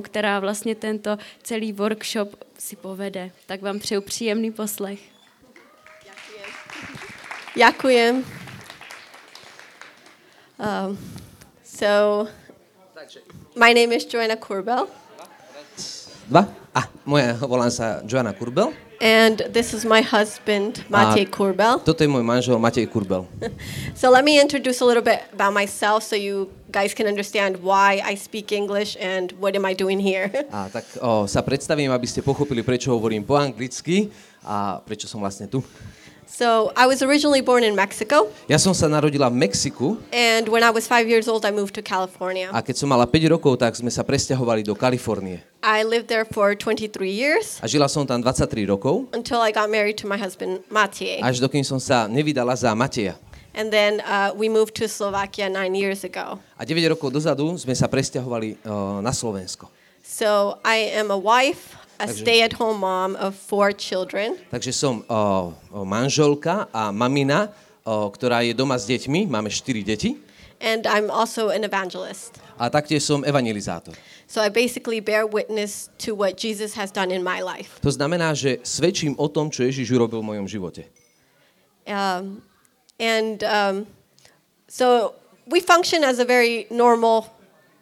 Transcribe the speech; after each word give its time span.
která 0.00 0.40
vlastně 0.40 0.74
tento 0.74 1.18
celý 1.42 1.72
workshop 1.72 2.28
si 2.58 2.76
povede. 2.76 3.30
Tak 3.46 3.62
vám 3.62 3.78
přeju 3.78 4.00
příjemný 4.00 4.52
poslech. 4.52 5.00
Ďakujem. 7.56 8.24
Um, 10.60 10.98
so, 11.64 12.30
my 13.56 13.74
name 13.74 13.96
is 13.96 14.06
Joanna 14.14 14.36
Kurbel, 14.36 14.86
Dva? 16.30 16.46
A, 16.74 16.86
moja, 17.02 17.34
volám 17.42 17.70
sa 17.74 18.06
Joanna 18.06 18.30
Kurbel. 18.32 18.70
and 19.00 19.42
this 19.50 19.74
is 19.74 19.82
my 19.82 19.98
husband, 19.98 20.84
Matej 20.86 21.26
Kurbel. 21.26 21.82
Toto 21.82 22.04
je 22.04 22.10
môj 22.12 22.22
manžel 22.22 22.54
Matej 22.62 22.86
Kurbel. 22.86 23.26
So, 23.98 24.14
let 24.14 24.22
me 24.22 24.38
introduce 24.38 24.78
a 24.80 24.86
little 24.86 25.02
bit 25.02 25.26
about 25.34 25.50
myself 25.50 26.06
so 26.06 26.14
you 26.14 26.46
guys 26.70 26.94
can 26.94 27.06
understand 27.06 27.58
why 27.60 27.98
I 28.00 28.14
speak 28.14 28.52
English 28.52 28.96
and 28.96 29.34
what 29.42 29.52
am 29.54 29.66
I 29.66 29.74
doing 29.74 29.98
here. 29.98 30.30
A 30.54 30.70
tak 30.70 30.86
o, 31.02 31.26
sa 31.26 31.42
predstavím, 31.42 31.90
aby 31.90 32.06
ste 32.06 32.22
pochopili, 32.22 32.62
prečo 32.62 32.94
hovorím 32.94 33.26
po 33.26 33.34
anglicky 33.34 34.08
a 34.40 34.78
prečo 34.80 35.04
som 35.04 35.20
vlastne 35.20 35.44
tu. 35.44 35.60
So, 36.30 36.70
I 36.78 36.86
was 36.86 37.02
originally 37.02 37.42
born 37.42 37.66
in 37.66 37.74
Mexico, 37.74 38.30
Ja 38.46 38.54
som 38.56 38.70
sa 38.70 38.86
narodila 38.86 39.26
v 39.28 39.44
Mexiku 39.44 39.98
and 40.14 40.46
when 40.46 40.62
I 40.62 40.70
was 40.70 40.86
five 40.86 41.10
years 41.10 41.26
old, 41.26 41.42
I 41.42 41.50
moved 41.50 41.74
to 41.74 41.82
California. 41.82 42.48
a 42.54 42.62
keď 42.62 42.80
som 42.80 42.88
mala 42.88 43.02
5 43.04 43.34
rokov, 43.34 43.58
tak 43.58 43.74
sme 43.74 43.90
sa 43.90 44.06
presťahovali 44.06 44.62
do 44.62 44.72
Kalifornie. 44.78 45.42
I 45.60 45.82
lived 45.82 46.06
there 46.06 46.24
for 46.24 46.54
23 46.54 46.86
years 47.10 47.58
A 47.60 47.66
žila 47.68 47.90
som 47.90 48.06
tam 48.06 48.22
23 48.22 48.46
rokov, 48.64 49.10
until 49.12 49.42
I 49.42 49.50
got 49.50 49.68
married 49.68 49.98
to 50.00 50.06
my 50.08 50.16
husband, 50.16 50.62
Matej. 50.70 51.18
až 51.20 51.42
dokým 51.42 51.66
som 51.66 51.82
sa 51.82 52.06
nevydala 52.06 52.54
za 52.54 52.70
Mateja. 52.78 53.18
And 53.54 53.70
then 53.74 53.98
uh, 54.06 54.30
we 54.36 54.46
moved 54.48 54.78
to 54.78 54.86
Slovakia 54.86 55.50
nine 55.50 55.74
years 55.74 56.06
ago. 56.06 56.38
A 56.54 56.62
9 56.62 56.94
rokov 56.94 57.10
dozadu 57.10 57.50
sme 57.58 57.74
sa 57.74 57.90
presťahovali 57.90 58.62
o, 58.62 59.02
na 59.02 59.10
Slovensko. 59.10 59.66
So 60.06 60.58
I 60.62 60.94
am 60.94 61.10
a 61.10 61.18
wife, 61.18 61.74
a 61.98 62.06
Takže- 62.06 62.22
stay-at-home 62.22 62.78
mom 62.78 63.18
of 63.18 63.34
four 63.34 63.74
children, 63.74 64.38
Takže 64.54 64.70
som 64.70 65.02
o, 65.04 65.50
manželka 65.82 66.70
a 66.70 66.94
mamina, 66.94 67.50
o, 67.82 68.06
ktorá 68.08 68.46
je 68.46 68.54
doma 68.54 68.78
s 68.78 68.86
deťmi, 68.86 69.26
máme 69.26 69.50
4 69.50 69.82
deti. 69.82 70.14
and 70.60 70.84
I'm 70.86 71.08
also 71.10 71.48
an 71.48 71.64
evangelist. 71.64 72.36
A 72.60 72.68
taktiež 72.68 73.00
som 73.02 73.24
evangelizátor. 73.24 73.96
So 74.28 74.38
I 74.44 74.52
basically 74.52 75.00
bear 75.00 75.24
witness 75.26 75.88
to 76.04 76.12
what 76.14 76.36
Jesus 76.36 76.76
has 76.76 76.92
done 76.92 77.08
in 77.10 77.24
my 77.24 77.40
life. 77.42 77.80
To 77.82 77.90
znamená, 77.90 78.30
že 78.36 78.60
svedčím 78.62 79.16
o 79.18 79.26
tom, 79.26 79.48
čo 79.50 79.64
Ježiš 79.66 79.90
urobil 79.90 80.20
v 80.22 80.36
mojom 80.36 80.46
živote. 80.46 80.84
Um, 81.88 82.44
and 83.00 83.42
um, 83.44 83.86
so 84.68 85.14
we 85.48 85.60
function 85.60 86.04
as 86.04 86.20
a 86.20 86.24
very 86.24 86.68
normal 86.70 87.26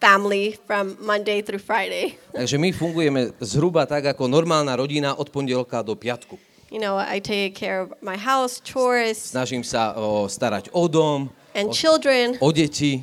family 0.00 0.56
from 0.66 0.96
Monday 1.02 1.42
through 1.42 1.58
Friday. 1.58 2.14
Takže 2.38 2.56
my 2.58 2.70
fungujeme 2.72 3.34
zhruba 3.42 3.82
tak 3.86 4.06
ako 4.14 4.30
normálna 4.30 4.78
rodina 4.78 5.18
od 5.18 5.28
pondelka 5.34 5.82
do 5.82 5.98
piatku. 5.98 6.38
You 6.70 6.78
know, 6.78 7.00
I 7.00 7.18
take 7.18 7.56
care 7.56 7.80
of 7.80 7.96
my 8.04 8.14
house 8.16 8.60
chores 8.62 9.32
Snažím 9.32 9.64
sa 9.64 9.96
o, 9.96 10.28
starať 10.28 10.68
o 10.70 10.84
dom, 10.86 11.32
and 11.56 11.68
o, 11.68 11.74
children. 11.74 12.36
o 12.38 12.52
deti, 12.52 13.02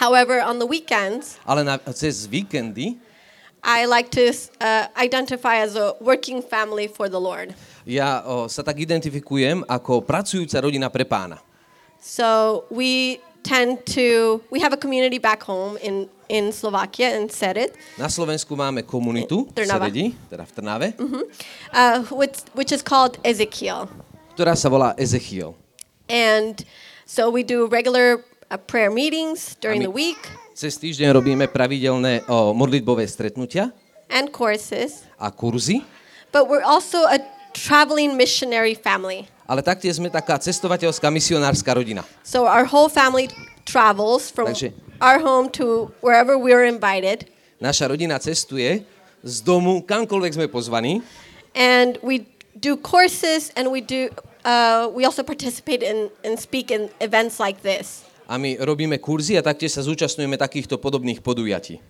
However, 0.00 0.40
on 0.40 0.56
the 0.56 0.64
weekends, 0.64 1.36
ale 1.44 1.68
na, 1.68 1.76
cez 1.92 2.24
víkendy 2.24 2.96
I 3.62 3.86
like 3.86 4.10
to 4.18 4.34
uh, 4.60 4.86
identify 4.98 5.62
as 5.62 5.76
a 5.78 5.94
working 6.02 6.42
family 6.42 6.88
for 6.90 7.08
the 7.08 7.20
Lord. 7.20 7.54
ja 7.86 8.22
o, 8.22 8.46
sa 8.46 8.62
tak 8.62 8.78
identifikujem 8.78 9.66
ako 9.66 10.02
pracujúca 10.06 10.62
rodina 10.62 10.86
pre 10.86 11.02
pána. 11.02 11.38
So 11.98 12.62
we 12.70 13.18
tend 13.42 13.82
to 13.98 14.38
we 14.50 14.62
have 14.62 14.70
a 14.74 14.78
community 14.78 15.18
back 15.18 15.42
home 15.42 15.74
in 15.82 16.06
in 16.30 16.50
Slovakia 16.54 17.14
in 17.18 17.26
Sered, 17.26 17.74
Na 17.98 18.06
Slovensku 18.06 18.54
máme 18.54 18.82
komunitu 18.86 19.50
v. 19.50 19.66
Seredi, 19.66 20.14
teda 20.30 20.46
v 20.46 20.50
Trnave, 20.54 20.88
uh, 21.74 22.02
which 22.14 22.46
which 22.54 22.70
is 22.70 22.82
called 22.82 23.18
Ezekiel, 23.26 23.90
ktorá 24.38 24.54
sa 24.54 24.70
volá 24.70 24.94
Ezechiel. 24.98 25.54
and 26.10 26.62
so 27.06 27.30
we 27.30 27.42
do 27.42 27.66
regular 27.66 28.22
uh, 28.50 28.58
prayer 28.58 28.90
meetings 28.94 29.54
during 29.58 29.82
my- 29.82 29.90
the 29.90 29.94
week 29.94 30.22
Cez 30.52 30.76
týždeň 30.76 31.08
robíme 31.16 31.48
pravidelné 31.48 32.28
o, 32.28 32.52
modlitbové 32.52 33.08
stretnutia 33.08 33.72
and 34.12 34.28
courses, 34.28 35.08
a 35.16 35.32
kurzy, 35.32 35.80
but 36.28 36.44
we're 36.44 36.64
also 36.64 37.08
a 37.08 37.16
traveling 37.56 38.12
missionary 38.12 38.76
family. 38.76 39.24
ale 39.48 39.64
taktiež 39.64 39.96
sme 39.96 40.12
taká 40.12 40.36
cestovateľská 40.36 41.08
misionárska 41.08 41.72
rodina. 41.72 42.04
So 42.20 42.44
our 42.44 42.68
whole 42.68 42.92
family 42.92 43.32
travels 43.64 44.28
from 44.28 44.52
Takže- 44.52 44.76
our 45.00 45.18
home 45.20 45.48
to 45.56 45.88
wherever 46.04 46.36
we're 46.36 46.64
invited, 46.68 47.28
Naša 47.56 47.88
rodina 47.88 48.18
cestuje 48.20 48.82
z 49.22 49.36
domu, 49.40 49.80
kamkoľvek 49.86 50.32
sme 50.36 50.46
pozvaní 50.52 51.00
and 51.56 51.96
we 52.04 52.28
do 52.52 52.76
courses 52.76 53.48
and 53.56 53.72
we 53.72 53.80
do 53.80 54.12
uh, 54.44 54.84
we 54.92 55.08
also 55.08 55.24
participate 55.24 55.80
in 55.80 56.12
and 56.26 56.36
speak 56.36 56.68
in 56.68 56.92
events 57.00 57.40
like 57.40 57.64
this. 57.64 58.04
A 58.28 58.38
my 58.38 58.56
robíme 58.60 58.98
kurzy 58.98 59.38
a 59.38 59.42
taktiež 59.42 59.74
sa 59.74 59.82
zúčastňujeme 59.82 60.38
takýchto 60.38 60.78
podobných 60.78 61.20
podujatí. 61.22 61.82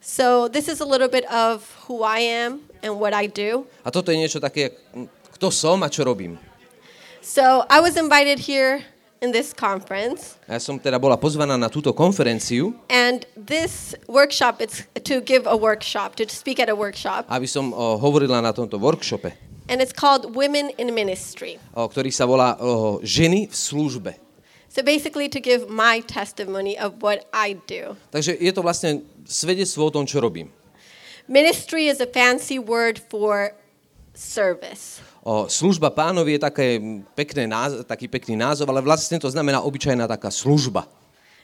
So 0.00 0.48
this 0.48 0.64
is 0.68 0.80
a 0.80 0.88
little 0.88 1.12
bit 1.12 1.28
of 1.28 1.60
who 1.84 2.00
I 2.00 2.24
am 2.24 2.64
and 2.80 2.96
what 2.96 3.12
I 3.12 3.28
do. 3.28 3.68
A 3.84 3.92
toto 3.92 4.08
je 4.08 4.16
niečo 4.16 4.40
také, 4.40 4.72
kto 5.36 5.52
som 5.52 5.84
a 5.84 5.92
čo 5.92 6.08
robím. 6.08 6.40
So 7.20 7.68
I 7.68 7.84
was 7.84 8.00
invited 8.00 8.40
here 8.48 8.80
in 9.20 9.28
this 9.36 9.52
conference, 9.52 10.40
Ja 10.48 10.56
som 10.56 10.80
teda 10.80 10.96
bola 10.96 11.20
pozvaná 11.20 11.52
na 11.60 11.68
túto 11.68 11.92
konferenciu, 11.92 12.72
and 12.88 13.28
this 13.36 13.92
workshop 14.08 14.64
it's 14.64 14.88
to 15.04 15.20
give 15.20 15.44
a 15.44 15.52
workshop 15.52 16.16
to 16.16 16.24
speak 16.32 16.56
at 16.56 16.72
a 16.72 16.76
workshop, 16.76 17.28
aby 17.28 17.44
som 17.44 17.68
o, 17.76 18.00
hovorila 18.00 18.40
na 18.40 18.56
tomto 18.56 18.80
workshope, 18.80 19.36
and 19.68 19.84
it's 19.84 19.92
called 19.92 20.32
Women 20.32 20.72
in 20.80 20.96
Ministry. 20.96 21.60
o, 21.76 21.84
ktorý 21.84 22.08
sa 22.08 22.24
volá 22.24 22.56
o, 22.56 23.04
Ženy 23.04 23.52
v 23.52 23.54
službe. 23.54 24.12
So 24.70 24.86
basically, 24.86 25.26
to 25.28 25.42
give 25.42 25.66
my 25.66 25.98
testimony 26.06 26.78
of 26.78 27.02
what 27.02 27.26
I 27.34 27.58
do. 27.66 27.98
Takže 28.14 28.38
je 28.38 28.52
to 28.54 28.62
vlastne 28.62 29.02
svedectvo 29.26 29.90
o 29.90 29.90
tom, 29.90 30.06
čo 30.06 30.22
robím. 30.22 30.54
Ministry 31.26 31.90
is 31.90 31.98
a 31.98 32.06
fancy 32.06 32.62
word 32.62 33.02
for 33.10 33.50
service. 34.14 35.02
O, 35.26 35.50
služba 35.50 35.90
pánovi 35.90 36.38
je 36.38 36.40
také 36.40 36.66
pekné 37.18 37.50
náz- 37.50 37.82
taký 37.82 38.06
pekný 38.06 38.38
názov, 38.38 38.70
ale 38.70 38.78
vlastne 38.80 39.18
to 39.18 39.26
znamená 39.26 39.58
obyčajná 39.60 40.06
taká 40.06 40.30
služba. 40.30 40.86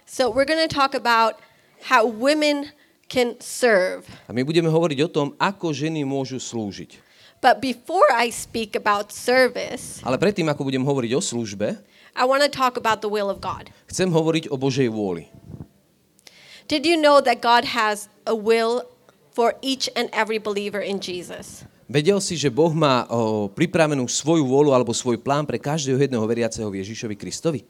So 0.07 0.31
we're 0.31 0.47
going 0.47 0.63
to 0.63 0.71
talk 0.71 0.95
about 0.95 1.43
how 1.91 2.07
women 2.07 2.71
can 3.11 3.35
serve. 3.43 4.07
A 4.27 4.33
my 4.33 4.47
budeme 4.47 4.71
hovoriť 4.71 4.99
o 5.03 5.11
tom, 5.11 5.27
ako 5.37 5.75
ženy 5.75 6.07
môžu 6.07 6.39
slúžiť. 6.39 7.03
But 7.43 7.59
before 7.59 8.07
I 8.15 8.31
speak 8.31 8.79
about 8.79 9.11
service, 9.11 9.99
Ale 10.07 10.17
predtým, 10.17 10.47
ako 10.47 10.63
budem 10.63 10.87
hovoriť 10.87 11.11
o 11.15 11.23
službe, 11.23 11.79
I 12.17 12.25
want 12.25 12.41
to 12.43 12.49
talk 12.49 12.81
about 12.81 13.05
the 13.05 13.13
will 13.13 13.29
of 13.29 13.45
God. 13.45 13.69
chcem 13.87 14.09
hovoriť 14.09 14.49
o 14.49 14.57
Božej 14.57 14.89
vôli. 14.89 15.29
Did 16.67 16.83
you 16.89 16.97
know 16.99 17.21
that 17.21 17.39
God 17.45 17.63
has 17.77 18.09
a 18.27 18.35
will 18.35 18.89
for 19.31 19.55
each 19.63 19.87
and 19.95 20.09
every 20.11 20.41
believer 20.41 20.81
in 20.83 20.99
Jesus? 20.99 21.63
Vedel 21.87 22.19
si, 22.19 22.35
že 22.35 22.51
Boh 22.51 22.75
má 22.75 23.07
o, 23.07 23.47
pripravenú 23.47 24.03
svoju 24.11 24.43
vôľu 24.43 24.75
alebo 24.75 24.91
svoj 24.91 25.23
plán 25.23 25.47
pre 25.47 25.55
každého 25.63 26.03
jedného 26.03 26.25
veriaceho 26.27 26.67
Ježišovi 26.67 27.15
Kristovi? 27.15 27.63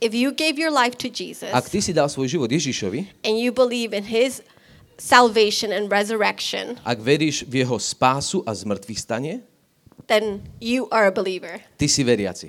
If 0.00 0.16
you 0.16 0.32
gave 0.32 0.56
your 0.56 0.72
life 0.72 0.96
to 1.04 1.08
Jesus 1.12 1.52
Ak 1.52 1.68
ty 1.68 1.80
si 1.84 1.92
dal 1.92 2.08
svoj 2.08 2.28
život 2.28 2.48
Ježišovi, 2.48 3.24
and 3.24 3.36
you 3.36 3.52
believe 3.52 3.92
in 3.92 4.08
his 4.08 4.40
salvation 4.96 5.72
and 5.76 5.92
resurrection, 5.92 6.80
ak 6.88 6.96
veríš 7.04 7.44
v 7.44 7.60
jeho 7.64 7.76
spásu 7.76 8.40
a 8.48 8.56
zmrtvých 8.56 9.00
stane, 9.00 9.44
then 10.08 10.40
you 10.56 10.88
are 10.88 11.04
a 11.04 11.12
believer. 11.12 11.60
ty 11.76 11.84
si 11.92 12.00
veriaci. 12.00 12.48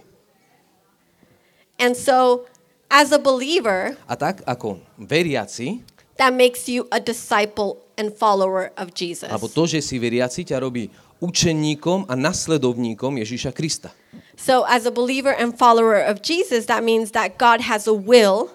And 1.77 1.93
so, 1.93 2.49
as 2.89 3.13
a 3.13 3.21
believer, 3.21 3.93
A 4.09 4.17
tak 4.17 4.41
ako 4.45 4.81
veriaci, 4.97 5.85
that 6.17 6.33
makes 6.33 6.65
you 6.65 6.89
a 6.89 6.97
disciple 6.97 7.77
and 7.97 8.09
follower 8.13 8.73
of 8.77 8.93
Jesus. 8.97 9.29
alebo 9.29 9.45
to, 9.49 9.69
že 9.69 9.81
si 9.81 10.01
veriaci, 10.01 10.41
ťa 10.45 10.57
robí 10.61 10.89
učeníkom 11.17 12.05
a 12.09 12.13
nasledovníkom 12.13 13.17
Ježiša 13.21 13.53
Krista. 13.53 13.89
So, 14.37 14.65
as 14.69 14.85
a 14.85 14.93
believer 14.93 15.33
and 15.33 15.53
follower 15.53 15.97
of 15.97 16.21
Jesus, 16.21 16.69
that 16.69 16.85
means 16.85 17.13
that 17.17 17.37
God 17.41 17.61
has 17.65 17.85
a 17.89 17.93
will 17.93 18.53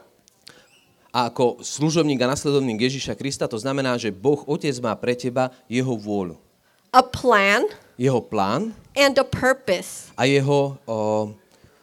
A 1.12 1.28
ako 1.28 1.60
služobník 1.60 2.24
a 2.24 2.30
nasledovník 2.32 2.88
Ježiša 2.88 3.12
Krista, 3.20 3.44
to 3.44 3.60
znamená, 3.60 4.00
že 4.00 4.08
Boh 4.08 4.40
Otec 4.48 4.72
má 4.80 4.96
pre 4.96 5.12
teba 5.12 5.52
jeho 5.68 5.92
vôľu, 5.92 6.40
a 6.88 7.04
plan 7.04 7.68
jeho 8.00 8.24
plán 8.24 8.72
and 8.96 9.20
a 9.20 9.26
purpose. 9.26 10.08
a 10.16 10.24
jeho 10.24 10.80
o, 10.88 10.96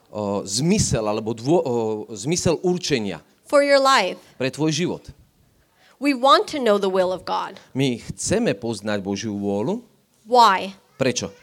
o, 0.09 0.41
zmysel, 0.43 1.05
alebo 1.05 1.33
dô, 1.33 1.57
o, 1.57 1.61
zmysel 2.13 2.57
určenia 2.61 3.21
for 3.45 3.61
your 3.61 3.79
life. 3.79 4.17
pre 4.37 4.49
tvoj 4.49 4.69
život. 4.73 5.03
We 5.99 6.15
want 6.15 6.47
to 6.55 6.63
know 6.63 6.79
the 6.79 6.87
will 6.87 7.11
of 7.11 7.27
God. 7.27 7.59
My 7.75 7.99
chceme 7.99 8.55
poznať 8.55 9.03
Božiu 9.03 9.35
vôľu. 9.35 9.83
Why? 10.23 10.71
Prečo? 10.95 11.33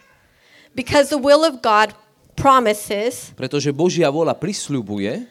Because 0.73 1.13
the 1.13 1.21
will 1.21 1.45
of 1.45 1.61
God 1.61 1.93
promises 2.37 3.33
Pretože 3.37 3.73
Božia 3.73 4.09
vôľa 4.09 4.33
prisľubuje 4.37 5.29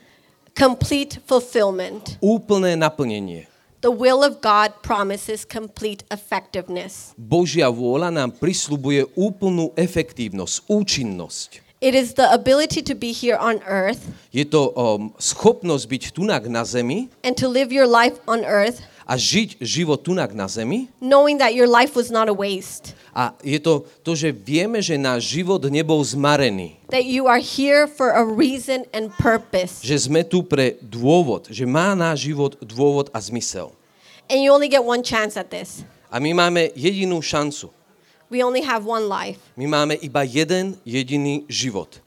complete 0.53 1.17
fulfillment. 1.25 2.17
úplné 2.21 2.77
naplnenie. 2.77 3.49
the 3.81 3.89
will 3.93 4.25
of 4.25 4.41
God 4.41 4.81
promises 4.81 5.45
complete 5.45 6.01
effectiveness. 6.09 7.13
Božia 7.17 7.69
vôľa 7.69 8.09
nám 8.09 8.33
prisľubuje 8.33 9.13
úplnú 9.13 9.73
efektívnosť, 9.77 10.65
účinnosť. 10.65 11.64
It 11.83 11.93
is 11.93 12.15
the 12.15 12.31
ability 12.31 12.81
to 12.87 12.95
be 12.95 13.11
here 13.11 13.35
on 13.35 13.59
earth 13.67 14.07
Je 14.31 14.47
to 14.47 14.71
um, 14.75 15.11
schopnosť 15.19 15.85
byť 15.85 16.03
tunak 16.15 16.47
na 16.47 16.63
zemi 16.63 17.11
and 17.21 17.35
to 17.35 17.47
live 17.51 17.69
your 17.71 17.85
life 17.85 18.15
on 18.27 18.47
earth 18.47 18.79
a 19.05 19.19
žiť 19.21 19.61
život 19.61 20.01
tunak 20.01 20.33
na 20.33 20.49
zemi. 20.49 20.89
knowing 21.03 21.37
that 21.37 21.53
your 21.53 21.67
life 21.69 21.93
was 21.93 22.09
not 22.09 22.25
a 22.25 22.33
waste, 22.33 22.95
A 23.15 23.31
je 23.43 23.59
to 23.63 23.87
to, 24.03 24.11
že 24.11 24.35
vieme, 24.35 24.83
že 24.83 24.99
náš 24.99 25.29
život 25.39 25.63
nebol 25.71 26.03
zmarený. 26.03 26.75
that 26.91 27.07
you 27.07 27.27
are 27.31 27.39
here 27.39 27.87
for 27.87 28.11
a 28.11 28.23
reason 28.23 28.83
and 28.91 29.11
purpose. 29.15 29.79
Že 29.79 30.09
sme 30.11 30.21
tu 30.27 30.43
pre 30.43 30.75
dôvod. 30.83 31.47
Že 31.47 31.63
má 31.63 31.95
náš 31.95 32.27
život 32.27 32.59
dôvod 32.59 33.07
a 33.15 33.19
zmysel. 33.23 33.71
And 34.27 34.43
you 34.43 34.51
only 34.51 34.67
get 34.67 34.83
one 34.83 34.99
chance 35.05 35.37
at 35.39 35.47
this. 35.53 35.87
A 36.11 36.19
my 36.19 36.35
máme 36.35 36.75
jedinú 36.75 37.23
šancu. 37.23 37.71
We 38.29 38.41
only 38.41 38.65
have 38.65 38.85
one 38.85 39.05
life. 39.05 39.37
My 39.53 39.69
máme 39.69 40.01
iba 40.01 40.25
jeden 40.25 40.81
jediný 40.81 41.45
život. 41.45 42.01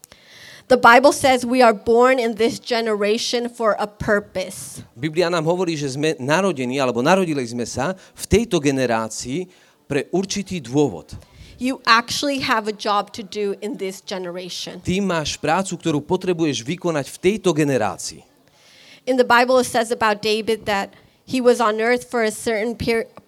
The 0.69 0.77
Bible 0.77 1.17
says 1.17 1.49
we 1.49 1.65
are 1.65 1.73
born 1.73 2.21
in 2.21 2.37
this 2.37 2.61
generation 2.61 3.49
for 3.49 3.73
a 3.81 3.89
purpose. 3.89 4.85
Biblia 4.93 5.33
nám 5.33 5.49
hovorí, 5.49 5.73
že 5.81 5.97
sme 5.97 6.13
narodení, 6.21 6.77
alebo 6.77 7.01
narodili 7.01 7.41
sme 7.49 7.65
sa 7.65 7.97
v 7.97 8.25
tejto 8.29 8.61
generácii 8.61 9.49
pre 9.89 10.13
určitý 10.13 10.61
dôvod. 10.61 11.17
You 11.57 11.81
actually 11.89 12.45
have 12.45 12.69
a 12.69 12.77
job 12.77 13.17
to 13.17 13.25
do 13.25 13.57
in 13.65 13.81
this 13.81 14.05
generation. 14.05 14.85
Ty 14.85 15.01
máš 15.01 15.41
prácu, 15.41 15.75
ktorú 15.81 16.05
potrebuješ 16.05 16.61
vykonať 16.61 17.17
v 17.17 17.19
tejto 17.19 17.57
generácii. 17.57 18.21
In 19.09 19.17
the 19.17 19.25
Bible, 19.25 19.57
it 19.57 19.67
says 19.67 19.89
about 19.89 20.21
David 20.21 20.69
that 20.69 20.93
he 21.29 21.45
was 21.45 21.61
on 21.61 21.77
earth 21.77 22.09
for 22.09 22.25
a 22.25 22.33
certain 22.33 22.73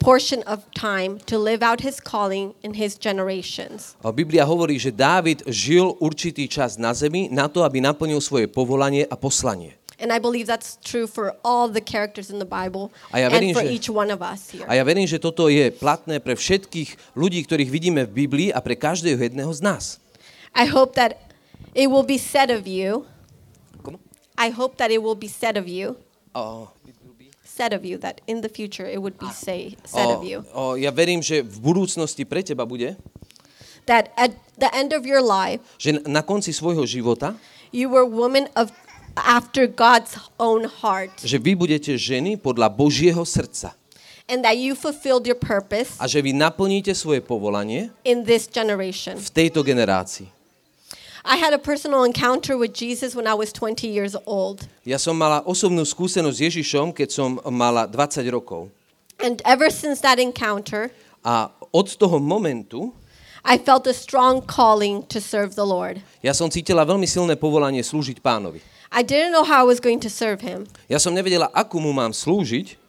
portion 0.00 0.40
of 0.48 0.64
time 0.72 1.20
to 1.28 1.36
live 1.36 1.60
out 1.60 1.84
his 1.84 2.00
calling 2.00 2.56
in 2.64 2.72
his 2.72 2.96
generations. 2.96 3.92
Biblia 4.00 4.48
hovorí, 4.48 4.80
že 4.80 4.88
Dávid 4.88 5.44
žil 5.44 5.92
určitý 6.00 6.48
čas 6.48 6.80
na 6.80 6.96
zemi 6.96 7.28
na 7.28 7.52
to, 7.52 7.60
aby 7.60 7.84
naplnil 7.84 8.24
svoje 8.24 8.48
povolanie 8.48 9.04
a 9.04 9.20
poslanie. 9.20 9.76
And 10.00 10.08
I 10.08 10.16
believe 10.16 10.48
that's 10.48 10.80
true 10.80 11.04
for 11.04 11.36
all 11.44 11.68
the 11.68 11.84
characters 11.84 12.32
in 12.32 12.40
the 12.40 12.48
Bible 12.48 12.88
A 13.12 13.20
ja 13.20 13.28
verím, 13.28 13.52
and 13.52 13.60
for 13.60 13.68
že- 13.68 13.76
each 13.76 13.92
one 13.92 14.08
of 14.08 14.24
us 14.24 14.48
here. 14.48 14.64
A 14.64 14.80
ja 14.80 14.84
verím, 14.88 15.04
že 15.04 15.20
toto 15.20 15.52
je 15.52 15.68
platné 15.68 16.24
pre 16.24 16.32
všetkých 16.32 17.12
ľudí, 17.12 17.44
ktorých 17.44 17.68
vidíme 17.68 18.08
v 18.08 18.24
Biblii 18.24 18.48
a 18.48 18.64
pre 18.64 18.80
každého 18.80 19.20
jedného 19.20 19.52
z 19.52 19.60
nás. 19.60 19.84
I 20.56 20.64
hope 20.72 20.96
that 20.96 21.20
it 21.76 21.92
will 21.92 22.08
be 22.08 22.16
said 22.16 22.48
of 22.48 22.64
you. 22.64 23.04
Komu? 23.84 24.00
I 24.40 24.48
hope 24.48 24.80
that 24.80 24.88
it 24.88 25.04
will 25.04 25.14
be 25.20 25.28
said 25.28 25.60
of 25.60 25.68
you. 25.68 26.00
O, 26.32 26.72
Said 27.60 27.76
of 27.76 27.84
you 27.84 28.00
that 28.00 28.24
in 28.24 28.40
the 28.40 28.48
future 28.48 28.88
it 28.88 29.04
would 29.04 29.20
be 29.20 29.28
say 29.28 29.76
said 29.84 30.08
o, 30.08 30.16
of 30.16 30.24
you. 30.24 30.40
o, 30.56 30.80
ja 30.80 30.88
verím, 30.88 31.20
že 31.20 31.44
v 31.44 31.60
budúcnosti 31.60 32.24
pre 32.24 32.40
teba 32.40 32.64
bude, 32.64 32.96
that 33.84 34.08
at 34.16 34.32
the 34.56 34.72
end 34.72 34.96
of 34.96 35.04
your 35.04 35.20
life 35.20 35.60
že 35.76 36.00
na 36.08 36.24
konci 36.24 36.56
svojho 36.56 36.88
života, 36.88 37.36
you 37.68 37.92
were 37.92 38.08
woman 38.08 38.48
of 38.56 38.72
after 39.12 39.68
God's 39.68 40.16
own 40.40 40.64
heart. 40.80 41.12
že 41.20 41.36
vy 41.36 41.52
budete 41.52 42.00
ženy 42.00 42.40
podľa 42.40 42.72
Božieho 42.72 43.20
srdca. 43.28 43.76
And 44.30 44.40
that 44.46 44.56
you 44.56 44.72
fulfilled 44.78 45.28
your 45.28 45.36
purpose 45.36 46.00
a 46.00 46.08
že 46.08 46.24
vy 46.24 46.32
naplníte 46.32 46.96
svoje 46.96 47.20
povolanie 47.20 47.92
in 48.08 48.24
this 48.24 48.48
generation. 48.48 49.20
v 49.20 49.28
tejto 49.36 49.60
generácii. 49.60 50.39
I 51.24 51.36
had 51.36 51.52
a 51.52 51.58
personal 51.60 52.04
encounter 52.04 52.56
with 52.56 52.72
Jesus 52.72 53.14
when 53.14 53.26
I 53.26 53.34
was 53.34 53.52
20 53.52 53.86
years 53.86 54.16
old. 54.26 54.64
Ja 54.84 54.96
som 54.96 55.16
mala 55.16 55.44
osobnú 55.44 55.84
skúsenosť 55.84 56.36
s 56.36 56.40
Ježišom, 56.48 56.96
keď 56.96 57.08
som 57.12 57.30
mala 57.52 57.84
20 57.84 58.24
rokov. 58.32 58.72
And 59.20 59.44
ever 59.44 59.68
since 59.68 60.00
that 60.00 60.16
encounter, 60.18 60.88
A 61.20 61.52
od 61.76 61.92
toho 62.00 62.16
momentu 62.16 62.96
I 63.44 63.56
felt 63.60 63.84
a 63.88 63.92
strong 63.92 64.40
calling 64.44 65.04
to 65.12 65.20
serve 65.20 65.52
the 65.56 65.64
Lord. 65.64 66.00
ja 66.24 66.32
som 66.32 66.48
cítila 66.48 66.84
veľmi 66.88 67.04
silné 67.04 67.36
povolanie 67.36 67.84
slúžiť 67.84 68.20
pánovi. 68.24 68.64
I 68.90 69.04
didn't 69.04 69.30
know 69.36 69.44
how 69.44 69.60
I 69.62 69.68
was 69.68 69.78
going 69.78 70.00
to 70.00 70.08
serve 70.08 70.40
him, 70.40 70.64
Ja 70.88 70.96
som 70.96 71.12
nevedela, 71.12 71.52
akú 71.52 71.76
mu 71.80 71.92
mám 71.92 72.16
slúžiť, 72.16 72.80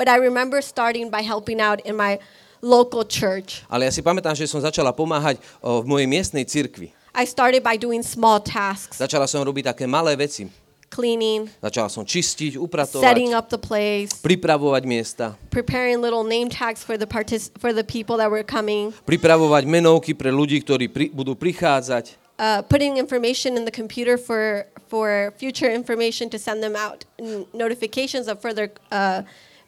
but 0.00 0.08
I 0.08 0.16
remember 0.16 0.64
starting 0.64 1.12
by 1.12 1.20
helping 1.20 1.60
out 1.60 1.84
in 1.84 1.92
my 2.00 2.16
local 2.64 3.04
church. 3.04 3.60
ale 3.68 3.84
ja 3.88 3.92
si 3.92 4.00
pamätám, 4.00 4.32
že 4.32 4.48
som 4.48 4.64
začala 4.64 4.90
pomáhať 4.96 5.36
o, 5.60 5.84
v 5.84 5.88
mojej 5.92 6.08
miestnej 6.08 6.48
cirkvi. 6.48 6.96
I 7.14 7.24
started 7.24 7.62
by 7.62 7.76
doing 7.76 8.04
small 8.04 8.40
tasks, 8.40 8.98
Začala 8.98 9.26
som 9.26 9.42
robiť 9.42 9.72
také 9.74 9.84
malé 9.88 10.14
veci. 10.16 10.48
cleaning, 10.88 11.52
Začala 11.60 11.92
som 11.92 12.00
čistiť, 12.00 12.56
setting 12.56 12.64
upratovať, 12.64 13.36
up 13.36 13.52
the 13.52 13.60
place, 13.60 14.08
pripravovať 14.24 14.82
miesta, 14.88 15.36
preparing 15.52 16.00
little 16.00 16.24
name 16.24 16.48
tags 16.48 16.80
for 16.80 16.96
the 16.96 17.04
partic- 17.04 17.52
for 17.60 17.76
the 17.76 17.84
people 17.84 18.16
that 18.16 18.32
were 18.32 18.44
coming, 18.44 18.96
pripravovať 19.04 19.68
menovky 19.68 20.16
pre 20.16 20.32
ľudí, 20.32 20.64
ktorí 20.64 20.88
pri, 20.88 21.12
budú 21.12 21.36
prichádzať, 21.36 22.16
uh, 22.40 22.64
putting 22.64 22.96
information 22.96 23.60
in 23.60 23.68
the 23.68 23.74
computer 23.74 24.16
for 24.16 24.64
for 24.88 25.36
future 25.36 25.68
information 25.68 26.32
to 26.32 26.40
send 26.40 26.64
them 26.64 26.72
out 26.72 27.04
notifications 27.52 28.24
of 28.24 28.40
further 28.40 28.72
uh, 28.88 29.20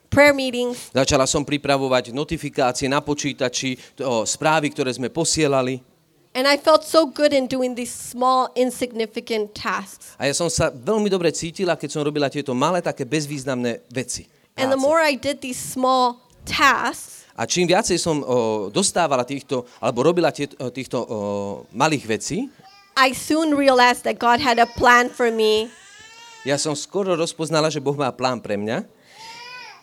prayer 0.08 0.32
meetings. 0.32 0.88
Začala 0.96 1.28
som 1.28 1.44
pripravovať 1.44 2.10
notifikácie 2.16 2.88
na 2.88 3.04
počítači, 3.04 3.76
o, 4.00 4.24
správy, 4.24 4.72
ktoré 4.72 4.90
sme 4.90 5.12
posielali. 5.12 5.84
And 6.30 6.46
I 6.46 6.54
felt 6.56 6.86
so 6.86 7.10
good 7.10 7.34
in 7.34 7.50
doing 7.50 7.74
these 7.74 7.90
small, 7.90 8.54
insignificant 8.54 9.50
tasks. 9.50 10.14
A 10.14 10.30
ja 10.30 10.34
som 10.34 10.46
sa 10.46 10.70
veľmi 10.70 11.10
dobre 11.10 11.34
cítila, 11.34 11.74
keď 11.74 11.90
som 11.98 12.06
robila 12.06 12.30
tieto 12.30 12.54
malé, 12.54 12.78
také 12.78 13.02
bezvýznamné 13.02 13.82
veci. 13.90 14.30
And 14.54 14.70
the 14.70 14.78
práce. 14.78 14.86
more 14.86 15.00
I 15.02 15.18
did 15.18 15.42
these 15.42 15.58
small 15.58 16.22
tasks, 16.46 17.26
A 17.40 17.48
čím 17.48 17.64
viacej 17.64 17.96
som 17.96 18.20
o, 18.20 18.68
dostávala 18.68 19.24
týchto, 19.24 19.64
alebo 19.80 20.04
robila 20.04 20.28
tie, 20.28 20.44
o, 20.60 20.68
týchto 20.68 21.00
o, 21.00 21.06
malých 21.72 22.04
vecí, 22.04 22.52
I 23.00 23.16
soon 23.16 23.56
realized 23.56 24.04
that 24.04 24.20
God 24.20 24.44
had 24.44 24.60
a 24.60 24.68
plan 24.76 25.08
for 25.08 25.32
me 25.32 25.72
ja 26.40 26.56
som 26.56 26.72
skoro 26.72 27.12
rozpoznala, 27.12 27.68
že 27.68 27.84
Boh 27.84 27.96
má 27.96 28.08
plán 28.12 28.40
pre 28.40 28.56
mňa 28.56 28.84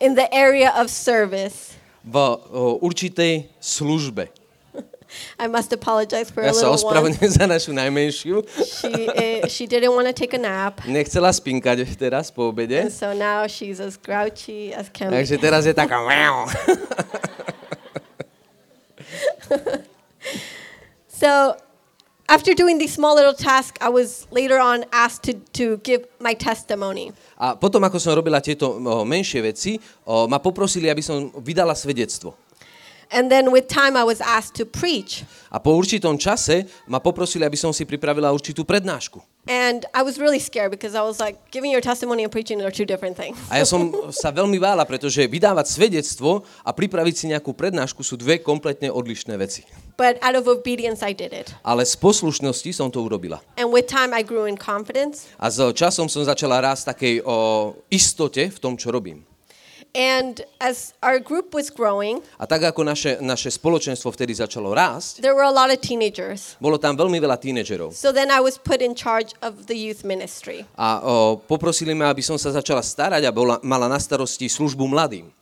in 0.02 0.14
the 0.18 0.26
area 0.34 0.74
of 0.78 0.90
service. 0.90 1.78
v 2.08 2.18
o, 2.18 2.80
určitej 2.82 3.52
službe. 3.60 4.32
I 5.40 5.48
must 5.48 5.74
apologize 5.74 6.30
for 6.30 6.44
Ja 6.44 6.50
a 6.50 6.54
sa 6.54 6.70
little 6.70 6.74
one. 6.74 6.78
ospravedlňujem 6.82 7.32
za 7.32 7.46
našu 7.46 7.72
najmenšiu. 7.74 8.36
She, 8.66 8.90
uh, 8.90 9.48
she 9.48 9.66
didn't 9.68 9.94
want 9.94 10.08
to 10.08 10.14
take 10.14 10.34
a 10.34 10.42
nap. 10.42 10.82
Nechcela 10.86 11.30
spinkať 11.34 11.86
teraz 11.98 12.32
po 12.32 12.50
obede, 12.50 12.88
And 12.88 12.94
so 12.94 13.14
now 13.14 13.46
she's 13.48 13.80
as 13.80 13.98
grouchy 13.98 14.74
as 14.74 14.90
can 14.90 15.10
be. 15.10 15.22
takže 15.22 15.38
teraz 15.38 15.66
je 15.66 15.74
taká... 15.74 15.98
So, 21.08 21.58
after 22.30 22.54
doing 22.54 22.78
these 22.78 22.94
small 22.94 23.16
little 23.16 23.34
tasks, 23.34 23.78
I 23.82 23.90
was 23.90 24.28
later 24.30 24.60
on 24.60 24.86
asked 24.94 25.24
to, 25.24 25.34
to 25.58 25.78
give 25.82 26.06
my 26.20 26.38
testimony. 26.38 27.10
A 27.42 27.58
potom, 27.58 27.82
ako 27.82 27.98
som 27.98 28.14
robila 28.14 28.38
tieto 28.38 28.78
menšie 29.02 29.42
veci, 29.42 29.82
ma 30.06 30.38
poprosili, 30.38 30.94
aby 30.94 31.02
som 31.02 31.34
vydala 31.42 31.74
svedectvo. 31.74 32.38
And 33.12 33.32
then 33.32 33.52
with 33.52 33.72
time, 33.72 33.96
I 33.96 34.04
was 34.04 34.20
asked 34.20 34.60
to 34.60 34.66
preach. 34.68 35.24
A 35.48 35.64
po 35.64 35.72
určitom 35.80 36.20
čase 36.20 36.68
ma 36.92 37.00
poprosili, 37.00 37.48
aby 37.48 37.56
som 37.56 37.72
si 37.72 37.88
pripravila 37.88 38.32
určitú 38.36 38.68
prednášku. 38.68 39.24
And 39.48 39.88
I 39.96 40.04
was 40.04 40.20
really 40.20 40.44
scared 40.44 40.76
because 40.76 40.92
I 40.92 41.00
was 41.08 41.24
like, 41.24 41.40
giving 41.56 41.72
your 41.72 41.80
testimony 41.80 42.28
and 42.28 42.32
preaching 42.32 42.60
are 42.60 42.72
two 42.72 42.84
different 42.84 43.16
things. 43.16 43.40
A 43.48 43.64
ja 43.64 43.66
som 43.66 43.88
sa 44.12 44.28
veľmi 44.28 44.60
bála, 44.60 44.84
pretože 44.84 45.24
vydávať 45.24 45.72
svedectvo 45.72 46.44
a 46.68 46.76
pripraviť 46.76 47.16
si 47.16 47.26
nejakú 47.32 47.56
prednášku 47.56 48.04
sú 48.04 48.20
dve 48.20 48.44
kompletne 48.44 48.92
odlišné 48.92 49.40
veci. 49.40 49.64
But 49.96 50.20
out 50.20 50.36
of 50.36 50.52
obedience, 50.52 51.00
I 51.00 51.16
did 51.16 51.32
it. 51.32 51.56
Ale 51.64 51.88
z 51.88 51.96
poslušnosti 51.96 52.76
som 52.76 52.92
to 52.92 53.00
urobila. 53.00 53.40
And 53.56 53.72
with 53.72 53.88
time, 53.88 54.12
I 54.12 54.28
grew 54.28 54.52
in 54.52 54.60
confidence. 54.60 55.32
A 55.40 55.48
s 55.48 55.64
časom 55.74 56.12
som 56.12 56.28
začala 56.28 56.60
rásť 56.60 56.92
takej 56.92 57.14
o, 57.24 57.72
istote 57.88 58.52
v 58.52 58.58
tom, 58.60 58.76
čo 58.76 58.92
robím. 58.92 59.24
And 59.98 60.46
as 60.62 60.94
our 61.02 61.18
group 61.18 61.58
was 61.58 61.74
growing, 61.74 62.22
A 62.38 62.46
tak 62.46 62.62
ako 62.62 62.86
naše, 62.86 63.18
naše 63.18 63.50
spoločenstvo 63.50 64.14
vtedy 64.14 64.38
začalo 64.38 64.70
rásť, 64.70 65.26
there 65.26 65.34
were 65.34 65.42
a 65.42 65.50
lot 65.50 65.74
of 65.74 65.82
teenagers. 65.82 66.54
bolo 66.62 66.78
tam 66.78 66.94
veľmi 66.94 67.18
veľa 67.18 67.42
tínedžerov. 67.42 67.98
So 67.98 68.14
then 68.14 68.30
I 68.30 68.38
was 68.38 68.62
put 68.62 68.78
in 68.78 68.94
charge 68.94 69.34
of 69.42 69.66
the 69.66 69.74
youth 69.74 70.06
ministry. 70.06 70.70
A 70.78 71.02
o, 71.02 71.42
poprosili 71.42 71.98
ma, 71.98 72.14
aby 72.14 72.22
som 72.22 72.38
sa 72.38 72.54
začala 72.54 72.86
starať 72.86 73.26
a 73.26 73.34
bola, 73.34 73.58
mala 73.66 73.90
na 73.90 73.98
starosti 73.98 74.46
službu 74.46 74.86
mladým. 74.86 75.34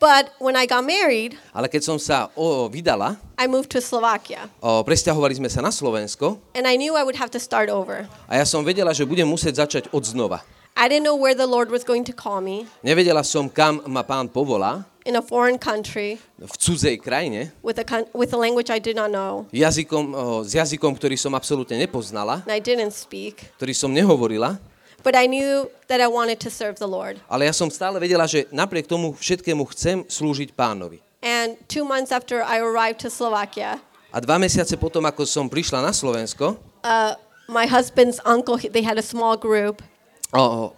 But 0.00 0.32
when 0.40 0.56
I 0.56 0.64
got 0.64 0.84
married, 0.84 1.36
Ale 1.52 1.68
keď 1.68 1.82
som 1.84 1.96
sa 2.00 2.32
o, 2.36 2.72
vydala, 2.72 3.20
I 3.36 3.44
moved 3.44 3.68
to 3.76 3.84
Slovakia. 3.84 4.48
o, 4.64 4.80
presťahovali 4.80 5.36
sme 5.36 5.48
sa 5.52 5.60
na 5.60 5.68
Slovensko 5.68 6.40
And 6.56 6.64
I 6.64 6.80
knew 6.80 6.96
I 6.96 7.04
would 7.04 7.20
have 7.20 7.28
to 7.36 7.40
start 7.40 7.68
over. 7.68 8.08
a 8.28 8.40
ja 8.40 8.48
som 8.48 8.64
vedela, 8.64 8.96
že 8.96 9.04
budem 9.04 9.28
musieť 9.28 9.60
začať 9.60 9.92
od 9.92 10.04
znova. 10.08 10.40
I 10.76 10.88
didn't 10.88 11.04
know 11.04 11.14
where 11.14 11.34
the 11.34 11.46
Lord 11.46 11.70
was 11.70 11.84
going 11.84 12.02
to 12.04 12.12
call 12.12 12.40
me. 12.42 12.66
Nevedela 12.82 13.22
som, 13.24 13.46
kam 13.48 13.80
ma 13.86 14.02
pán 14.02 14.26
povolá, 14.28 14.84
in 15.06 15.14
a 15.16 15.22
foreign 15.22 15.58
country. 15.58 16.18
V 16.40 16.50
cudzej 16.58 16.98
krajine, 16.98 17.52
with 17.62 17.78
a, 17.78 17.84
with 18.12 18.32
a 18.34 18.36
language 18.40 18.70
I 18.74 18.80
did 18.82 18.96
not 18.96 19.10
know. 19.14 19.46
Jazykom, 19.54 20.04
o, 20.14 20.42
s 20.42 20.50
jazykom, 20.56 20.96
ktorý 20.98 21.14
som 21.14 21.30
absolútne 21.38 21.78
nepoznala, 21.78 22.42
and 22.42 22.50
I 22.50 22.58
didn't 22.58 22.90
speak. 22.90 23.54
ktorý 23.60 23.70
som 23.70 23.94
nehovorila, 23.94 24.58
But 25.04 25.12
I 25.14 25.28
knew 25.28 25.68
that 25.92 26.00
I 26.00 26.08
wanted 26.08 26.40
to 26.42 26.50
serve 26.50 26.80
the 26.80 26.88
Lord. 26.88 27.20
Ale 27.28 27.44
ja 27.44 27.52
som 27.52 27.68
stále 27.68 28.00
vedela, 28.00 28.24
že 28.24 28.48
napriek 28.48 28.88
tomu 28.88 29.12
všetkému 29.14 29.60
chcem 29.76 30.00
slúžiť 30.08 30.56
pánovi. 30.56 30.98
And 31.20 31.54
two 31.68 31.84
months 31.84 32.08
after 32.10 32.40
I 32.42 32.58
arrived 32.58 33.04
to 33.04 33.12
Slovakia, 33.12 33.78
A 34.10 34.18
dva 34.24 34.38
mesiace 34.40 34.74
potom, 34.80 35.04
ako 35.06 35.22
som 35.28 35.46
prišla 35.46 35.84
na 35.84 35.92
Slovensko, 35.92 36.56
uh, 36.82 37.14
my 37.46 37.66
husband's 37.68 38.18
uncle, 38.24 38.56
he- 38.56 38.70
they 38.72 38.82
had 38.82 38.96
a 38.96 39.04
small 39.04 39.36
group, 39.36 39.84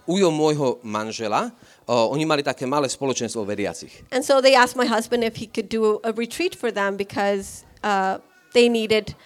ujo 0.05 0.29
môjho 0.29 0.77
manžela, 0.85 1.49
o, 1.89 2.13
oni 2.13 2.25
mali 2.29 2.45
také 2.45 2.69
malé 2.69 2.85
spoločenstvo 2.85 3.41
veriacich. 3.41 4.05
and 4.13 4.21
so 4.21 4.37
they 4.41 4.53
asked 4.53 4.77
my 4.77 4.85
husband 4.85 5.25
if 5.25 5.41
he 5.41 5.49
could 5.49 5.67
do 5.67 5.97
a 6.05 6.13
retreat 6.13 6.53
for 6.53 6.69
them 6.69 6.93
because 6.95 7.65
uh, 7.81 8.21
they 8.53 8.69
needed 8.69 9.17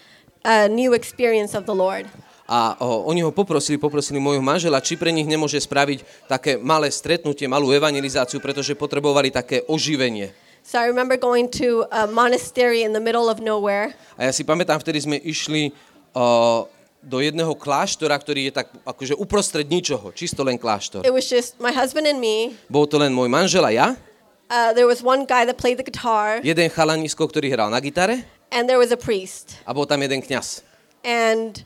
a 0.47 0.67
new 0.71 0.95
experience 0.95 1.53
of 1.53 1.67
the 1.67 1.75
Lord. 1.75 2.07
A 2.51 2.75
o, 2.83 3.07
oni 3.07 3.23
ho 3.23 3.31
poprosili, 3.31 3.79
poprosili 3.79 4.19
môjho 4.19 4.43
manžela, 4.43 4.83
či 4.83 4.99
pre 4.99 5.07
nich 5.07 5.23
nemôže 5.23 5.55
spraviť 5.55 6.27
také 6.27 6.59
malé 6.59 6.91
stretnutie, 6.91 7.47
malú 7.47 7.71
evangelizáciu, 7.71 8.43
pretože 8.43 8.75
potrebovali 8.75 9.31
také 9.31 9.63
oživenie. 9.71 10.35
So 10.59 10.75
I 10.77 10.91
remember 10.91 11.15
going 11.15 11.47
to 11.63 11.87
a 11.89 12.11
monastery 12.11 12.83
in 12.83 12.91
the 12.91 12.99
middle 12.99 13.31
of 13.31 13.39
nowhere, 13.39 13.95
A 14.19 14.27
ja 14.27 14.31
si 14.35 14.43
pamätám, 14.43 14.83
vtedy 14.83 14.99
sme 14.99 15.17
išli 15.23 15.71
o, 16.11 16.67
do 17.01 17.17
jedného 17.19 17.51
kláštora, 17.57 18.13
ktorý 18.13 18.49
je 18.49 18.53
tak 18.61 18.69
akože 18.85 19.17
uprostred 19.17 19.65
ničoho, 19.65 20.13
čisto 20.13 20.45
len 20.45 20.57
kláštor. 20.57 21.01
it 21.01 21.13
was 21.13 21.25
just 21.25 21.57
my 21.57 21.73
husband 21.73 22.05
and 22.05 22.21
me. 22.21 22.53
Bol 22.69 22.85
to 22.85 23.01
len 23.01 23.09
môj 23.11 23.27
manžel 23.29 23.65
a 23.65 23.73
ja, 23.73 23.87
Uh, 24.51 24.75
there 24.75 24.83
was 24.83 24.99
one 24.99 25.23
guy 25.23 25.47
that 25.47 25.55
played 25.55 25.79
the 25.79 25.87
guitar, 25.87 26.43
jeden 26.43 26.67
chalanisko, 26.67 27.23
ktorý 27.23 27.47
hral 27.55 27.71
na 27.71 27.79
gitare 27.79 28.27
and 28.51 28.67
there 28.67 28.75
was 28.75 28.91
a 28.91 28.99
priest. 28.99 29.55
a 29.63 29.71
bol 29.71 29.87
tam 29.87 30.03
jeden 30.03 30.19
kňaz. 30.19 30.59
And 31.07 31.63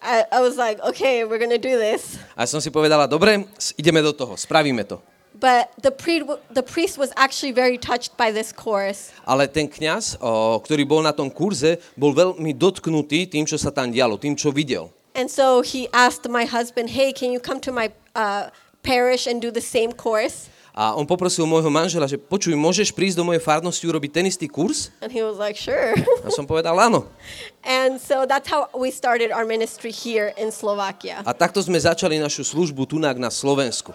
I, 0.00 0.24
I 0.32 0.40
was 0.40 0.54
like, 0.56 0.78
okay, 0.80 1.26
we're 1.26 1.42
to 1.42 1.58
do 1.58 1.76
this. 1.76 2.16
A 2.38 2.46
som 2.48 2.62
si 2.62 2.70
povedala, 2.72 3.04
dobre, 3.10 3.44
ideme 3.76 4.00
do 4.00 4.14
toho, 4.16 4.38
spravíme 4.38 4.86
to. 4.86 5.02
But 5.40 5.72
the, 5.80 5.88
pre- 5.88 6.28
the 6.52 6.60
priest 6.60 7.00
was 7.00 7.16
actually 7.16 7.56
very 7.56 7.80
touched 7.80 8.12
by 8.20 8.28
this 8.28 8.52
chorus. 8.52 9.08
Ale 9.24 9.48
ten 9.48 9.72
kňaz, 9.72 10.20
o, 10.20 10.60
ktorý 10.60 10.84
bol 10.84 11.00
na 11.00 11.16
tom 11.16 11.32
kurze, 11.32 11.80
bol 11.96 12.12
veľmi 12.12 12.52
dotknutý 12.52 13.24
tým, 13.24 13.48
čo 13.48 13.56
sa 13.56 13.72
tam 13.72 13.88
dialo, 13.88 14.20
tým, 14.20 14.36
čo 14.36 14.52
videl. 14.52 14.92
And 15.16 15.32
so 15.32 15.64
he 15.64 15.88
asked 15.96 16.28
my 16.28 16.44
husband, 16.44 16.92
hey, 16.92 17.16
can 17.16 17.32
you 17.32 17.40
come 17.40 17.58
to 17.64 17.72
my 17.72 17.88
uh, 18.12 18.52
parish 18.84 19.24
and 19.24 19.40
do 19.40 19.48
the 19.48 19.64
same 19.64 19.96
course? 19.96 20.52
A 20.70 20.94
on 20.94 21.02
poprosil 21.02 21.50
môjho 21.50 21.66
manžela, 21.66 22.06
že 22.06 22.14
počuj, 22.14 22.54
môžeš 22.54 22.94
prísť 22.94 23.18
do 23.18 23.26
mojej 23.26 23.42
farnosti 23.42 23.82
urobiť 23.90 24.10
ten 24.14 24.24
istý 24.30 24.46
kurz? 24.46 24.94
And 25.02 25.10
he 25.10 25.24
was 25.24 25.34
like, 25.34 25.58
sure. 25.58 25.98
A 26.22 26.30
som 26.30 26.46
povedal 26.46 26.78
áno. 26.78 27.10
and 27.66 27.98
so 27.98 28.22
that's 28.22 28.46
how 28.46 28.70
we 28.76 28.92
started 28.94 29.34
our 29.34 29.42
ministry 29.42 29.90
here 29.90 30.30
in 30.38 30.54
Slovakia. 30.54 31.26
A 31.26 31.34
takto 31.34 31.58
sme 31.58 31.80
začali 31.80 32.22
našu 32.22 32.46
službu 32.46 32.86
tunak 32.86 33.18
na 33.18 33.34
Slovensku. 33.34 33.90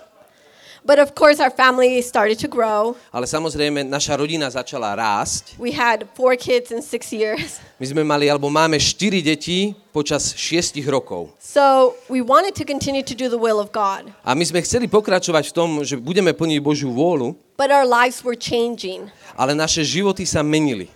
But 0.86 1.01
of 1.01 1.18
course, 1.18 1.42
our 1.42 1.50
family 1.50 1.98
started 2.06 2.38
to 2.46 2.48
grow. 2.48 2.94
Ale 3.10 3.25
samozrejme, 3.25 3.89
naša 3.89 4.13
rodina 4.22 4.46
začala 4.54 4.94
rásť. 4.94 5.58
We 5.58 5.74
had 5.74 6.06
four 6.13 6.38
kids 6.38 6.70
in 6.70 6.86
six 6.86 7.10
years. 7.10 7.58
My 7.82 7.86
sme 7.89 8.06
mali, 8.06 8.30
alebo 8.30 8.54
máme 8.54 8.77
štyri 8.77 9.25
deti 9.25 9.74
počas 9.89 10.38
šiestich 10.38 10.86
rokov. 10.86 11.34
So 11.42 11.98
we 12.06 12.22
wanted 12.22 12.54
to 12.62 12.63
continue 12.70 13.01
to 13.01 13.18
do 13.18 13.34
the 13.34 13.42
will 13.42 13.58
of 13.58 13.74
God. 13.74 14.13
A 14.22 14.38
my 14.38 14.46
sme 14.46 14.62
chceli 14.62 14.86
pokračovať 14.86 15.50
v 15.50 15.54
tom, 15.58 15.70
že 15.82 15.98
budeme 15.98 16.38
plniť 16.38 16.62
Božiu 16.62 16.94
vôľu, 16.94 17.34
But 17.58 17.74
our 17.74 17.88
lives 17.88 18.22
were 18.22 18.38
changing. 18.38 19.10
ale 19.34 19.58
naše 19.58 19.82
životy 19.82 20.22
sa 20.30 20.46
menili. 20.46 20.94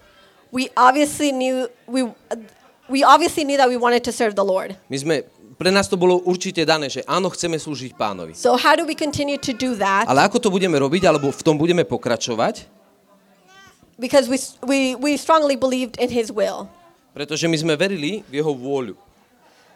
We 0.54 0.70
obviously 0.78 1.34
knew 1.34 1.66
we, 1.90 2.06
we 2.86 3.02
obviously 3.02 3.42
knew 3.42 3.58
that 3.58 3.70
we 3.70 3.78
wanted 3.78 4.06
to 4.06 4.14
serve 4.14 4.38
the 4.38 4.46
Lord. 4.46 4.78
My 4.86 4.98
sme, 5.02 5.16
pre 5.60 5.76
nás 5.76 5.92
to 5.92 6.00
bolo 6.00 6.24
určite 6.24 6.64
dané, 6.64 6.88
že 6.88 7.04
áno, 7.04 7.28
chceme 7.28 7.60
slúžiť 7.60 7.92
pánovi. 8.00 8.32
So 8.32 8.56
how 8.56 8.80
do 8.80 8.88
we 8.88 8.96
continue 8.96 9.36
to 9.36 9.52
do 9.52 9.76
that? 9.76 10.08
Ale 10.08 10.24
ako 10.24 10.40
to 10.40 10.48
budeme 10.48 10.80
robiť, 10.80 11.04
alebo 11.04 11.36
v 11.36 11.42
tom 11.44 11.60
budeme 11.60 11.84
pokračovať? 11.84 12.64
Because 14.00 14.32
we, 14.32 14.40
we, 14.64 14.80
we 14.96 15.12
strongly 15.20 15.60
believed 15.60 16.00
in 16.00 16.08
His 16.08 16.32
will. 16.32 16.72
Pretože 17.12 17.52
my 17.52 17.60
sme 17.60 17.76
verili 17.76 18.24
v 18.32 18.40
jeho 18.40 18.56
vôľu. 18.56 18.96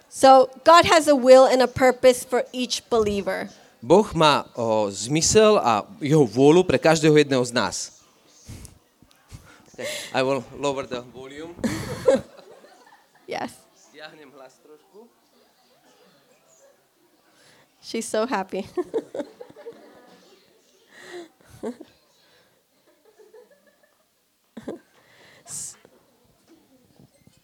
So 0.07 0.47
God 0.63 0.87
has 0.87 1.11
a 1.11 1.17
will 1.19 1.43
and 1.43 1.59
a 1.59 1.67
purpose 1.67 2.23
for 2.23 2.47
each 2.55 2.79
believer. 2.87 3.51
Boh 3.83 4.07
má 4.15 4.47
o, 4.55 4.87
zmysel 4.87 5.59
a 5.59 5.83
jeho 5.99 6.23
vôľu 6.23 6.63
pre 6.63 6.79
každého 6.79 7.19
jedného 7.19 7.43
z 7.43 7.51
nás. 7.51 7.75
I 10.15 10.23
will 10.23 10.39
lower 10.55 10.87
the 10.87 11.03
volume. 11.11 11.51
Yes. 13.27 13.51
Stiahnem 13.75 14.31
hlas 14.31 14.55
trošku. 14.63 15.09
She's 17.93 18.09
so 18.09 18.25
happy. 18.25 18.65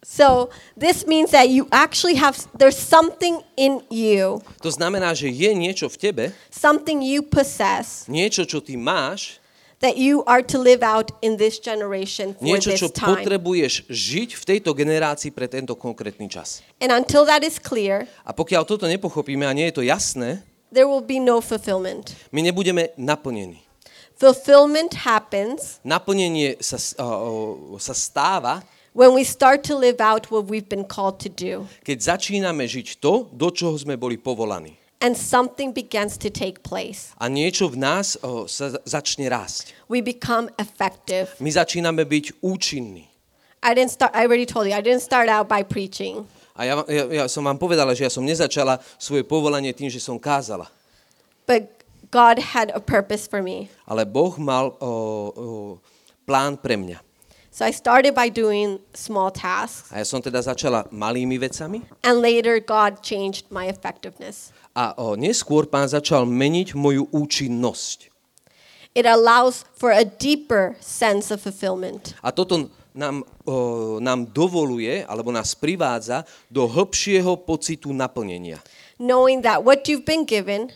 so 0.01 0.50
this 0.75 1.06
means 1.06 1.29
that 1.29 1.50
you 1.50 1.68
actually 1.72 2.15
have 2.15 2.36
there's 2.58 2.75
something 2.75 3.44
in 3.56 3.86
you, 3.94 4.41
To 4.65 4.74
znamená, 4.74 5.13
že 5.13 5.29
je 5.29 5.53
niečo 5.53 5.86
v 5.86 5.98
tebe, 6.01 6.34
something 6.50 7.06
you 7.06 7.22
possess 7.22 8.10
niečo, 8.10 8.41
čo 8.41 8.58
ty 8.58 8.74
máš, 8.74 9.38
that 9.80 9.96
you 9.96 10.24
are 10.28 10.44
to 10.44 10.60
live 10.60 10.84
out 10.84 11.12
in 11.24 11.40
this 11.40 11.56
generation 11.58 12.36
for 12.36 12.44
niečo, 12.44 12.76
this 12.76 12.84
čo 12.84 12.92
time. 12.92 13.16
potrebuješ 13.16 13.88
žiť 13.88 14.30
v 14.36 14.44
tejto 14.44 14.76
generácii 14.76 15.32
pre 15.32 15.48
tento 15.48 15.72
konkrétny 15.76 16.28
čas. 16.28 16.60
And 16.84 16.92
until 16.92 17.24
that 17.24 17.44
is 17.48 17.56
clear, 17.58 18.04
A 18.28 18.36
pokiaľ 18.36 18.68
toto 18.68 18.84
nepochopíme 18.86 19.48
a 19.48 19.56
nie 19.56 19.72
je 19.72 19.80
to 19.80 19.84
jasné, 19.84 20.44
there 20.70 20.84
will 20.86 21.02
be 21.02 21.18
no 21.18 21.40
fulfillment. 21.40 22.12
my 22.30 22.44
nebudeme 22.44 22.92
naplnení. 23.00 23.64
Fulfillment 24.20 25.08
happens 25.08 25.80
Naplnenie 25.80 26.60
sa, 26.60 26.76
o, 27.00 27.80
sa 27.80 27.96
stáva, 27.96 28.60
when 28.92 29.16
we 29.16 29.24
start 29.24 29.64
to 29.64 29.80
live 29.80 30.04
out 30.04 30.28
what 30.28 30.44
we've 30.52 30.68
been 30.68 30.84
called 30.84 31.24
to 31.24 31.32
do. 31.32 31.64
keď 31.88 32.20
začíname 32.20 32.68
žiť 32.68 33.00
to, 33.00 33.32
do 33.32 33.48
čoho 33.48 33.80
sme 33.80 33.96
boli 33.96 34.20
povolaní. 34.20 34.76
And 35.00 35.15
something 35.15 35.72
begins 35.72 36.20
to 36.20 36.27
take 36.27 36.60
place. 36.60 37.15
A 37.15 37.32
niečo 37.32 37.72
v 37.72 37.79
nás 37.79 38.20
o, 38.20 38.51
sa 38.51 38.75
za- 38.75 38.84
začne 38.84 39.32
rásť. 39.32 39.72
We 39.88 40.03
become 40.03 40.51
effective. 40.60 41.32
My 41.39 41.48
začíname 41.48 42.03
byť 42.03 42.44
účinní. 42.44 43.08
I 43.63 43.72
didn't 43.72 43.96
start, 43.96 44.12
I 44.12 44.27
already 44.27 44.44
told 44.44 44.68
you, 44.68 44.75
I 44.75 44.84
didn't 44.84 45.03
start 45.03 45.32
out 45.32 45.48
by 45.48 45.63
preaching. 45.63 46.27
A 46.51 46.68
ja, 46.68 46.84
ja, 46.91 47.24
ja 47.24 47.25
som 47.32 47.48
vám 47.48 47.56
povedala, 47.56 47.96
že 47.96 48.03
ja 48.03 48.12
som 48.12 48.27
nezačala 48.27 48.84
svoje 49.00 49.24
povolanie 49.24 49.72
tým, 49.72 49.88
že 49.88 50.03
som 50.03 50.20
kázala. 50.20 50.68
But 51.48 51.72
God 52.12 52.51
had 52.51 52.68
a 52.75 52.84
purpose 52.84 53.24
for 53.24 53.39
me. 53.39 53.72
Ale 53.88 54.03
Boh 54.03 54.36
mal 54.36 54.75
o, 54.79 54.84
o, 54.84 54.91
plán 56.27 56.60
pre 56.60 56.75
mňa. 56.75 57.00
So 57.50 57.65
I 57.65 57.74
started 57.74 58.13
by 58.13 58.29
doing 58.29 58.77
small 58.94 59.34
tasks, 59.34 59.89
A 59.89 60.00
ja 60.00 60.06
som 60.06 60.22
teda 60.22 60.38
začala 60.39 60.86
malými 60.94 61.36
vecami 61.41 61.82
and 62.06 62.22
later 62.22 62.62
God 62.62 63.01
changed 63.01 63.50
my 63.50 63.65
effectiveness. 63.65 64.53
a 64.77 64.94
o, 64.96 65.18
neskôr 65.18 65.65
pán 65.65 65.89
začal 65.89 66.29
meniť 66.29 66.77
moju 66.77 67.10
účinnosť. 67.10 68.08
It 68.94 69.06
allows 69.10 69.65
for 69.74 69.89
a 69.89 70.06
deeper 70.06 70.77
sense 70.79 71.34
of 71.34 71.41
fulfillment. 71.41 72.13
A 72.22 72.29
toto 72.32 72.70
nám, 72.94 73.25
o, 73.46 73.98
nám 74.01 74.29
dovoluje, 74.29 75.06
alebo 75.06 75.34
nás 75.34 75.53
privádza 75.58 76.25
do 76.53 76.70
hĺbšieho 76.70 77.34
pocitu 77.44 77.89
naplnenia. 77.94 78.62
Knowing 79.01 79.41
that 79.41 79.65
what 79.65 79.89
you've 79.89 80.06
been 80.06 80.25
given, 80.25 80.70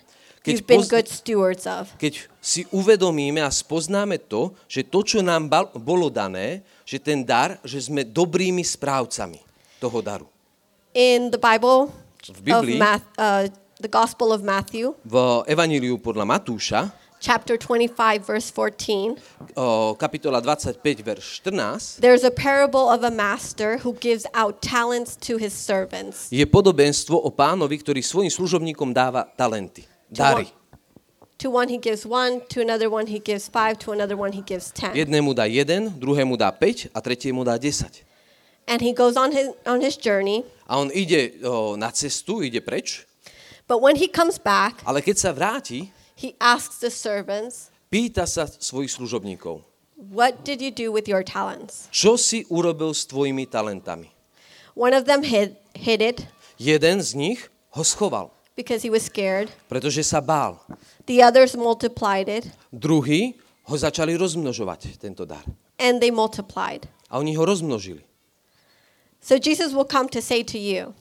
Keď 0.44 0.54
you've 0.60 0.68
been 0.68 0.84
good 0.84 1.08
stewards 1.08 1.64
of. 1.64 1.88
Keď 1.96 2.28
si 2.44 2.68
uvedomíme 2.76 3.40
a 3.40 3.48
spoznáme 3.48 4.20
to, 4.28 4.52
že 4.68 4.84
to, 4.84 5.00
čo 5.00 5.24
nám 5.24 5.48
bolo 5.80 6.12
dané, 6.12 6.68
že 6.84 7.00
ten 7.00 7.24
dar, 7.24 7.64
že 7.64 7.80
sme 7.80 8.04
dobrými 8.04 8.60
správcami 8.60 9.40
toho 9.80 10.04
daru. 10.04 10.28
In 10.92 11.32
the 11.32 11.40
Bible 11.40 11.96
V 12.28 12.28
of 12.28 12.38
Biblii, 12.44 12.76
Math, 12.76 13.08
uh, 13.16 13.48
the 13.80 13.88
Gospel 13.88 14.36
of 14.36 14.44
Matthew, 14.44 14.92
v 15.08 15.48
Evaníliu 15.48 15.96
podľa 15.96 16.28
Matúša, 16.28 16.92
chapter 17.24 17.56
25, 17.56 17.96
verse 18.28 18.52
14, 18.52 19.16
o, 19.56 19.96
kapitola 19.96 20.44
25, 20.44 20.84
verš 21.08 21.40
14, 21.40 22.04
there's 22.04 22.28
a 22.28 22.32
parable 22.32 22.92
of 22.92 23.00
a 23.08 23.12
master 23.12 23.80
who 23.80 23.96
gives 23.96 24.28
out 24.36 24.60
talents 24.60 25.16
to 25.16 25.40
his 25.40 25.56
servants. 25.56 26.28
je 26.28 26.44
podobenstvo 26.44 27.16
o 27.16 27.32
pánovi, 27.32 27.80
ktorý 27.80 28.04
svojim 28.04 28.28
služobníkom 28.28 28.92
dáva 28.92 29.24
talenty, 29.40 29.88
dary. 30.14 30.48
To 31.40 31.50
one 31.50 31.68
he 31.68 31.78
gives 31.78 32.06
one, 32.06 32.40
to 32.50 32.62
another 32.62 32.88
one 32.90 33.08
he 33.08 33.20
gives 33.20 33.50
five, 33.50 33.78
to 33.84 33.92
another 33.92 34.16
one 34.16 34.32
he 34.32 34.42
gives 34.42 34.72
ten. 34.72 34.94
Jednému 34.96 35.34
dá 35.34 35.44
jeden, 35.46 35.90
druhému 36.00 36.38
dá 36.38 36.52
5 36.52 36.88
a 36.94 37.02
tretiemu 37.02 37.44
dá 37.44 37.58
10. 37.58 38.06
And 38.68 38.80
he 38.82 38.94
goes 38.94 39.18
on 39.18 39.32
his, 39.34 39.50
on 39.66 39.82
his 39.82 39.98
journey, 39.98 40.46
A 40.70 40.78
on 40.80 40.88
ide 40.96 41.44
o, 41.44 41.76
na 41.76 41.92
cestu, 41.92 42.40
ide 42.44 42.62
preč, 42.64 43.04
but 43.68 43.82
when 43.82 43.98
he 43.98 44.08
comes 44.08 44.40
back, 44.40 44.80
ale 44.88 45.02
keď 45.04 45.18
sa 45.20 45.34
vráti, 45.36 45.92
he 46.16 46.32
asks 46.40 46.80
the 46.80 46.88
servants, 46.88 47.68
pýta 47.92 48.24
sa 48.24 48.48
svojich 48.48 48.96
služobníkov, 48.96 49.60
What 50.00 50.44
did 50.48 50.62
you 50.64 50.72
do 50.72 50.92
with 50.96 51.12
your 51.12 51.28
talents? 51.28 51.92
čo 51.92 52.16
si 52.16 52.48
urobil 52.48 52.96
s 52.96 53.04
tvojimi 53.04 53.44
talentami. 53.52 54.08
One 54.80 54.96
of 54.96 55.04
them 55.12 55.28
hid, 55.28 55.60
hid 55.76 56.00
it, 56.00 56.24
Jeden 56.56 57.04
z 57.04 57.20
nich 57.20 57.52
ho 57.76 57.84
schoval. 57.84 58.32
Because 58.56 58.82
he 58.84 58.90
was 58.90 59.04
scared. 59.06 59.50
pretože 59.70 60.04
sa 60.04 60.22
bál. 60.22 60.60
The 61.06 61.22
others 61.24 61.56
multiplied 61.56 62.30
it, 62.30 62.48
Druhí 62.72 63.36
ho 63.68 63.76
začali 63.78 64.14
rozmnožovať, 64.18 64.98
tento 65.00 65.26
dar. 65.26 65.44
and 65.80 66.00
they 66.00 66.12
multiplied. 66.12 66.88
A 67.10 67.18
oni 67.22 67.36
ho 67.38 67.44
rozmnožili. 67.46 68.02
So 69.24 69.40
Jesus 69.40 69.72
will 69.74 69.88
come 69.88 70.10
to 70.12 70.22
say 70.22 70.44
to 70.44 70.58
you, 70.60 70.94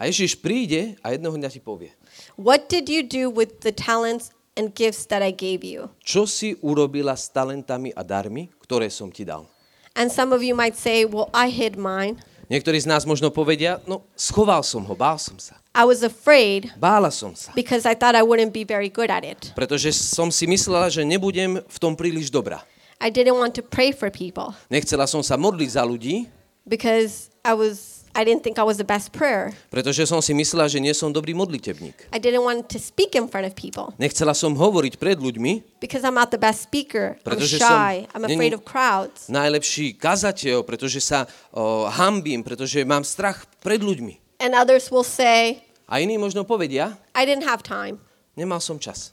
A 0.00 0.08
Ježiš 0.08 0.40
príde 0.40 0.96
a 1.04 1.12
jedného 1.12 1.36
dňa 1.36 1.48
ti 1.52 1.60
povie, 1.60 1.92
What 2.40 2.72
did 2.72 2.88
you 2.88 3.04
do 3.04 3.28
with 3.28 3.60
the 3.60 3.68
talents 3.72 4.32
and 4.56 4.72
gifts 4.72 5.04
that 5.12 5.20
I 5.20 5.28
gave 5.32 5.60
you? 5.60 5.92
čo 6.00 6.24
si 6.24 6.56
urobila 6.64 7.12
s 7.12 7.28
talentami 7.28 7.92
a 7.92 8.00
darmi, 8.00 8.48
ktoré 8.64 8.88
som 8.88 9.12
ti 9.12 9.28
dal. 9.28 9.44
And 9.92 10.08
some 10.08 10.32
of 10.32 10.40
you 10.40 10.56
might 10.56 10.72
say, 10.76 11.04
Well, 11.04 11.28
I 11.36 11.52
hid 11.52 11.76
mine. 11.76 12.16
Niektorí 12.48 12.80
z 12.80 12.88
nás 12.88 13.04
možno 13.04 13.28
povedia, 13.30 13.78
no 13.86 14.02
schoval 14.16 14.64
som 14.64 14.82
ho, 14.88 14.96
bál 14.96 15.20
som 15.20 15.36
sa. 15.36 15.59
I 15.70 15.84
was 15.86 16.02
afraid 16.02 16.74
Bála 16.74 17.14
som 17.14 17.30
sa, 17.38 17.54
because 17.54 17.86
I 17.86 17.94
thought 17.94 18.18
I 18.18 18.26
wouldn't 18.26 18.50
be 18.50 18.66
very 18.66 18.90
good 18.90 19.06
at 19.10 19.22
it. 19.22 19.54
pretože 19.54 19.94
som 19.94 20.26
si 20.34 20.46
myslela, 20.50 20.90
že 20.90 21.06
nebudem 21.06 21.62
v 21.62 21.78
tom 21.78 21.94
príliš 21.94 22.26
dobrá. 22.30 22.66
I 22.98 23.08
didn't 23.08 23.38
want 23.38 23.54
to 23.56 23.62
pray 23.62 23.94
for 23.94 24.10
people 24.10 24.52
Nechcela 24.68 25.06
som 25.06 25.22
sa 25.22 25.38
modliť 25.38 25.70
za 25.70 25.86
ľudí, 25.86 26.26
because 26.66 27.30
I 27.46 27.54
was 27.54 28.02
I 28.10 28.26
didn't 28.26 28.42
think 28.42 28.58
I 28.58 28.66
was 28.66 28.82
the 28.82 28.84
best 28.84 29.14
prayer. 29.14 29.54
pretože 29.70 30.02
som 30.10 30.18
si 30.18 30.34
myslela, 30.34 30.66
že 30.66 30.82
nie 30.82 30.90
som 30.90 31.14
dobrý 31.14 31.30
modlitebník. 31.38 32.10
I 32.10 32.18
didn't 32.18 32.42
want 32.42 32.66
to 32.74 32.82
speak 32.82 33.14
in 33.14 33.30
front 33.30 33.46
of 33.46 33.54
people 33.54 33.94
Nechcela 33.94 34.34
som 34.34 34.50
hovoriť 34.58 34.98
pred 34.98 35.22
ľuďmi, 35.22 35.78
because 35.78 36.02
I'm 36.02 36.18
not 36.18 36.34
the 36.34 36.42
best 36.42 36.66
speaker. 36.66 37.14
I'm 37.14 37.22
Pretože 37.22 37.62
shy. 37.62 37.62
som- 37.62 38.10
I'm 38.18 38.26
není- 38.26 38.34
afraid 38.50 38.54
of 38.58 38.66
crowds. 38.66 39.30
najlepší 39.30 39.94
kazateľ, 39.94 40.66
pretože 40.66 40.98
sa 40.98 41.30
o, 41.54 41.86
hambím, 41.86 42.42
pretože 42.42 42.82
mám 42.82 43.06
strach 43.06 43.46
pred 43.62 43.78
ľuďmi. 43.78 44.18
And 44.40 44.54
others 44.56 44.90
will 44.90 45.04
say, 45.04 45.62
A 45.88 45.98
iní 46.00 46.16
možno 46.18 46.44
povedia, 46.44 46.96
I 47.14 47.26
didn't 47.26 47.44
have 47.44 47.62
time. 47.62 47.98
nemal 48.36 48.60
som 48.60 48.78
čas. 48.78 49.12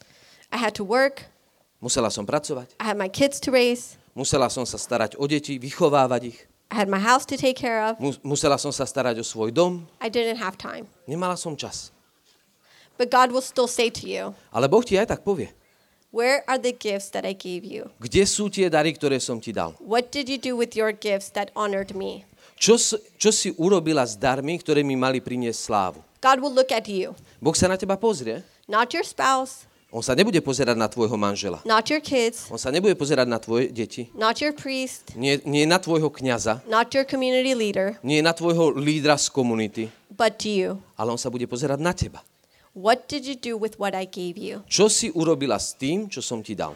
I 0.51 0.57
had 0.57 0.73
to 0.79 0.83
work. 0.87 1.27
Musela 1.81 2.09
som 2.09 2.25
pracovať, 2.25 2.73
I 2.79 2.83
had 2.87 2.97
my 2.97 3.09
kids 3.11 3.39
to 3.43 3.51
raise. 3.51 3.97
musela 4.15 4.49
som 4.49 4.65
sa 4.65 4.77
starať 4.79 5.13
o 5.19 5.27
deti, 5.27 5.59
vychovávať 5.59 6.21
ich, 6.33 6.39
I 6.71 6.75
had 6.75 6.89
my 6.89 6.99
house 6.99 7.23
to 7.27 7.37
take 7.37 7.55
care 7.59 7.79
of. 7.83 7.99
mu- 7.99 8.17
musela 8.23 8.57
som 8.57 8.71
sa 8.71 8.83
starať 8.87 9.19
o 9.19 9.25
svoj 9.27 9.51
dom, 9.53 9.85
I 10.01 10.09
didn't 10.09 10.39
have 10.41 10.57
time. 10.57 10.87
nemala 11.05 11.35
som 11.37 11.53
čas. 11.59 11.91
But 12.97 13.11
God 13.13 13.29
will 13.29 13.45
still 13.45 13.67
say 13.69 13.91
to 13.93 14.07
you, 14.09 14.33
Ale 14.49 14.65
Boh 14.71 14.81
ti 14.81 14.97
aj 14.97 15.11
tak 15.13 15.21
povie, 15.21 15.53
Where 16.09 16.41
are 16.49 16.57
the 16.57 16.71
gifts 16.73 17.11
that 17.13 17.27
I 17.27 17.35
gave 17.37 17.61
you? 17.67 17.91
kde 17.99 18.23
sú 18.25 18.47
tie 18.49 18.71
dary, 18.73 18.95
ktoré 18.95 19.19
som 19.21 19.37
ti 19.43 19.51
dal? 19.53 19.75
What 19.83 20.09
did 20.09 20.31
you 20.31 20.39
do 20.41 20.55
with 20.57 20.73
your 20.73 20.95
gifts 20.95 21.29
that 21.37 21.51
honored 21.53 21.93
me? 21.93 22.25
Čo, 22.57 22.73
čo 23.21 23.29
si 23.29 23.53
urobila 23.53 24.01
s 24.01 24.17
darmi, 24.17 24.57
ktoré 24.57 24.81
mi 24.81 24.97
mali 24.97 25.21
priniesť 25.21 25.59
slávu? 25.61 26.01
God 26.17 26.41
will 26.41 26.49
look 26.49 26.73
at 26.73 26.89
you, 26.89 27.13
Boh 27.37 27.53
sa 27.53 27.69
na 27.69 27.77
teba 27.77 27.93
pozrie, 28.01 28.41
not 28.65 28.89
your 28.97 29.05
spouse, 29.05 29.69
on 29.93 30.01
sa 30.01 30.17
nebude 30.17 30.41
pozerať 30.41 30.73
na 30.73 30.89
tvojho 30.89 31.13
manžela, 31.21 31.61
not 31.69 31.85
your 31.85 32.01
kids, 32.01 32.49
on 32.49 32.57
sa 32.57 32.73
nebude 32.73 32.97
pozerať 32.97 33.29
na 33.29 33.37
tvoje 33.37 33.69
deti, 33.69 34.09
not 34.17 34.41
your 34.41 34.57
priest, 34.57 35.13
nie, 35.13 35.37
nie 35.45 35.69
na 35.69 35.77
tvojho 35.77 36.09
kňaza, 36.09 36.65
not 36.65 36.89
your 36.97 37.05
community 37.05 37.53
leader, 37.53 37.93
nie 38.01 38.25
na 38.25 38.33
tvojho 38.33 38.73
lídra 38.73 39.21
z 39.21 39.29
komunity, 39.29 39.93
but 40.09 40.41
to 40.41 40.49
you. 40.49 40.69
ale 40.97 41.13
on 41.13 41.21
sa 41.21 41.29
bude 41.29 41.45
pozerať 41.45 41.77
na 41.77 41.93
teba. 41.93 42.25
What 42.73 43.05
did 43.05 43.25
you 43.29 43.37
do 43.37 43.53
with 43.53 43.77
what 43.77 43.93
I 43.93 44.09
gave 44.09 44.33
you? 44.37 44.65
Čo 44.65 44.89
si 44.89 45.13
urobila 45.13 45.61
s 45.61 45.77
tým, 45.77 46.09
čo 46.09 46.25
som 46.25 46.41
ti 46.41 46.57
dal? 46.57 46.73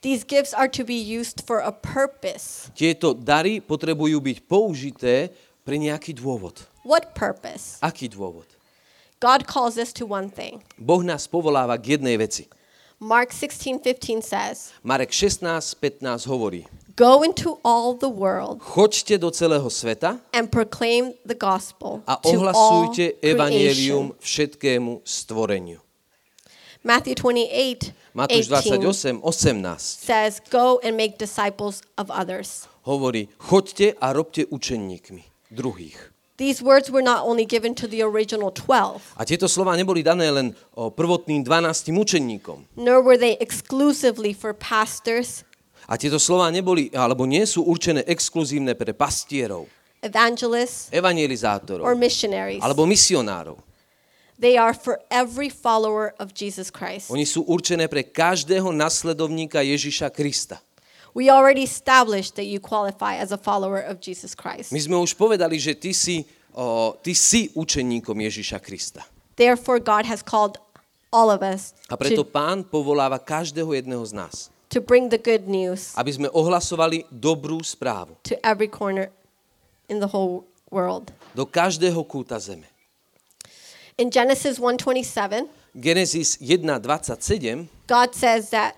These 0.00 0.22
gifts 0.22 0.54
are 0.54 0.70
to 0.70 0.84
be 0.86 0.94
used 0.94 1.42
for 1.42 1.58
a 1.58 1.74
purpose. 1.74 2.70
Tieto 2.70 3.18
dary 3.18 3.58
potrebujú 3.58 4.22
byť 4.22 4.38
použité 4.46 5.34
pre 5.66 5.74
nejaký 5.74 6.14
dôvod. 6.14 6.70
What 6.86 7.18
purpose? 7.18 7.82
Aký 7.82 8.06
dôvod? 8.06 8.46
God 9.18 9.50
calls 9.50 9.74
us 9.74 9.90
to 9.98 10.06
one 10.06 10.30
thing. 10.30 10.62
Boh 10.78 11.02
nás 11.02 11.26
povoláva 11.26 11.74
k 11.82 11.98
jednej 11.98 12.14
veci. 12.14 12.46
Mark 13.02 13.34
16:15 13.34 14.22
says, 14.22 14.70
Marek 14.86 15.10
16.15 15.10 16.26
hovorí, 16.30 16.66
"Go 16.94 17.26
into 17.26 17.58
all 17.66 17.94
the 17.98 18.10
world 18.10 18.62
choďte 18.62 19.18
do 19.18 19.30
celého 19.34 19.66
sveta 19.66 20.22
and 20.30 20.46
proclaim 20.46 21.14
the 21.26 21.34
gospel 21.34 22.06
a 22.06 22.22
ohlasujte 22.22 23.18
creation." 23.18 23.34
evanielium 23.34 24.06
všetkému 24.18 25.02
stvoreniu. 25.02 25.82
Matthew 26.88 27.20
28 27.20 27.92
Matúš 28.16 28.48
18 28.48 28.80
28, 28.80 29.20
18 29.20 29.76
says, 29.76 30.40
"Go 30.48 30.80
and 30.80 30.96
make 30.96 31.20
disciples 31.20 31.84
of 32.00 32.08
others." 32.08 32.64
hovorí, 32.88 33.28
choďte 33.36 33.92
a 34.00 34.16
robte 34.16 34.48
učenníkmi 34.48 35.52
druhých. 35.52 36.16
These 36.40 36.64
words 36.64 36.88
were 36.88 37.04
not 37.04 37.26
only 37.28 37.44
given 37.44 37.74
to 37.76 37.84
the 37.84 38.00
original 38.00 38.48
12, 38.48 39.02
A 39.20 39.28
tieto 39.28 39.44
slova 39.50 39.76
neboli 39.76 40.00
dané 40.00 40.32
len 40.32 40.56
o 40.72 40.88
prvotným 40.88 41.44
12 41.44 41.92
učeníkom. 41.92 42.64
nor 42.80 43.04
were 43.04 43.20
they 43.20 43.36
exclusively 43.36 44.32
for 44.32 44.56
pastors, 44.56 45.44
A 45.88 45.96
tieto 46.00 46.16
slova 46.16 46.48
neboli, 46.48 46.88
alebo 46.96 47.28
nie 47.28 47.44
sú 47.44 47.64
určené 47.68 48.00
exkluzívne 48.08 48.72
pre 48.72 48.96
pastierov, 48.96 49.68
evangelists, 50.00 50.88
evangelizátorov, 50.88 51.84
or 51.84 51.92
missionaries. 51.92 52.64
alebo 52.64 52.88
misionárov. 52.88 53.67
They 54.38 54.54
are 54.54 54.70
for 54.70 55.02
every 55.10 55.50
follower 55.50 56.14
of 56.22 56.30
Jesus 56.30 56.70
Christ. 56.70 57.10
Oni 57.10 57.26
sú 57.26 57.42
určené 57.42 57.90
pre 57.90 58.06
každého 58.06 58.70
nasledovníka 58.70 59.58
Ježiša 59.66 60.14
Krista. 60.14 60.62
We 61.10 61.26
already 61.26 61.66
established 61.66 62.38
that 62.38 62.46
you 62.46 62.62
qualify 62.62 63.18
as 63.18 63.34
a 63.34 63.40
follower 63.40 63.82
of 63.82 63.98
Jesus 63.98 64.38
Christ. 64.38 64.70
My 64.70 64.78
sme 64.78 64.94
už 65.02 65.18
povedali, 65.18 65.58
že 65.58 65.74
ty 65.74 65.90
si, 65.90 66.22
o, 66.54 66.94
ty 67.02 67.18
si 67.18 67.50
učeníkom 67.58 68.14
Ježiša 68.14 68.62
Krista. 68.62 69.02
Therefore, 69.34 69.82
God 69.82 70.06
has 70.06 70.22
called 70.22 70.62
all 71.10 71.34
of 71.34 71.42
us 71.42 71.74
A 71.90 71.96
preto 71.98 72.22
to, 72.22 72.28
pán 72.28 72.62
povoláva 72.62 73.18
každého 73.18 73.74
jedného 73.74 74.04
z 74.06 74.12
nás, 74.14 74.34
to 74.68 74.78
bring 74.78 75.08
the 75.08 75.18
good 75.18 75.48
news 75.48 75.96
aby 75.96 76.12
sme 76.12 76.28
ohlasovali 76.28 77.08
dobrú 77.08 77.58
správu 77.64 78.14
to 78.28 78.36
every 78.44 78.68
corner 78.68 79.08
in 79.88 79.98
the 79.98 80.10
whole 80.12 80.44
world. 80.68 81.10
do 81.32 81.48
každého 81.48 81.98
kúta 82.04 82.36
zeme. 82.36 82.68
In 83.98 84.10
Genesis 84.10 84.58
1:27, 84.62 85.48
Genesis 85.74 86.38
1.27 86.38 87.66
God 87.86 88.14
says 88.14 88.50
that 88.50 88.76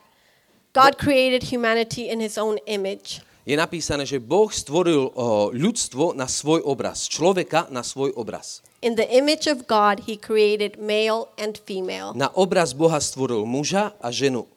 God 0.72 0.96
created 0.96 1.52
humanity 1.52 2.09
in 2.09 2.20
his 2.20 2.38
own 2.38 2.56
image. 2.64 3.20
je 3.44 3.56
napísané, 3.56 4.06
že 4.09 4.16
Boh 4.16 4.48
stvoril 4.48 5.12
o, 5.12 5.50
ľudstvo 5.52 6.16
na 6.16 6.24
svoj 6.24 6.64
obraz, 6.64 7.04
človeka 7.04 7.66
na 7.68 7.85
svoj 7.85 8.14
obraz. 8.16 8.64
In 8.80 8.96
the 8.96 9.04
image 9.12 9.44
of 9.44 9.68
God, 9.68 10.09
he 10.09 10.16
created 10.16 10.80
male 10.80 11.28
and 11.37 11.61
female. 11.68 12.16
Na 12.16 12.33
obraz 12.33 12.72
Boha 12.72 12.96
stvoril 12.96 13.44
muža 13.44 13.92
a 14.00 14.09
ženu. 14.09 14.48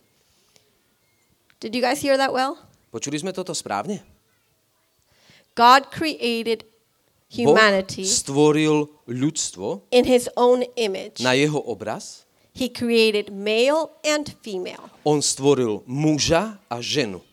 Did 1.59 1.75
you 1.75 1.83
guys 1.83 1.99
hear 1.99 2.15
that 2.15 2.31
well? 2.31 2.55
Počuli 2.93 3.19
sme 3.19 3.35
toto 3.35 3.51
správne? 3.51 3.99
God 5.59 5.91
created 5.91 6.63
Boh 7.33 7.57
humanity 7.57 8.05
stvoril 8.05 8.85
ľudstvo 9.09 9.89
in 9.89 10.05
his 10.05 10.29
own 10.37 10.61
image. 10.77 11.17
na 11.25 11.33
jeho 11.33 11.57
obraz. 11.57 12.29
He 12.53 12.69
created 12.69 13.33
male 13.33 13.89
and 14.05 14.29
female. 14.45 14.93
On 15.01 15.17
stvoril 15.17 15.81
muža 15.89 16.61
a 16.69 16.77
ženu. 16.77 17.25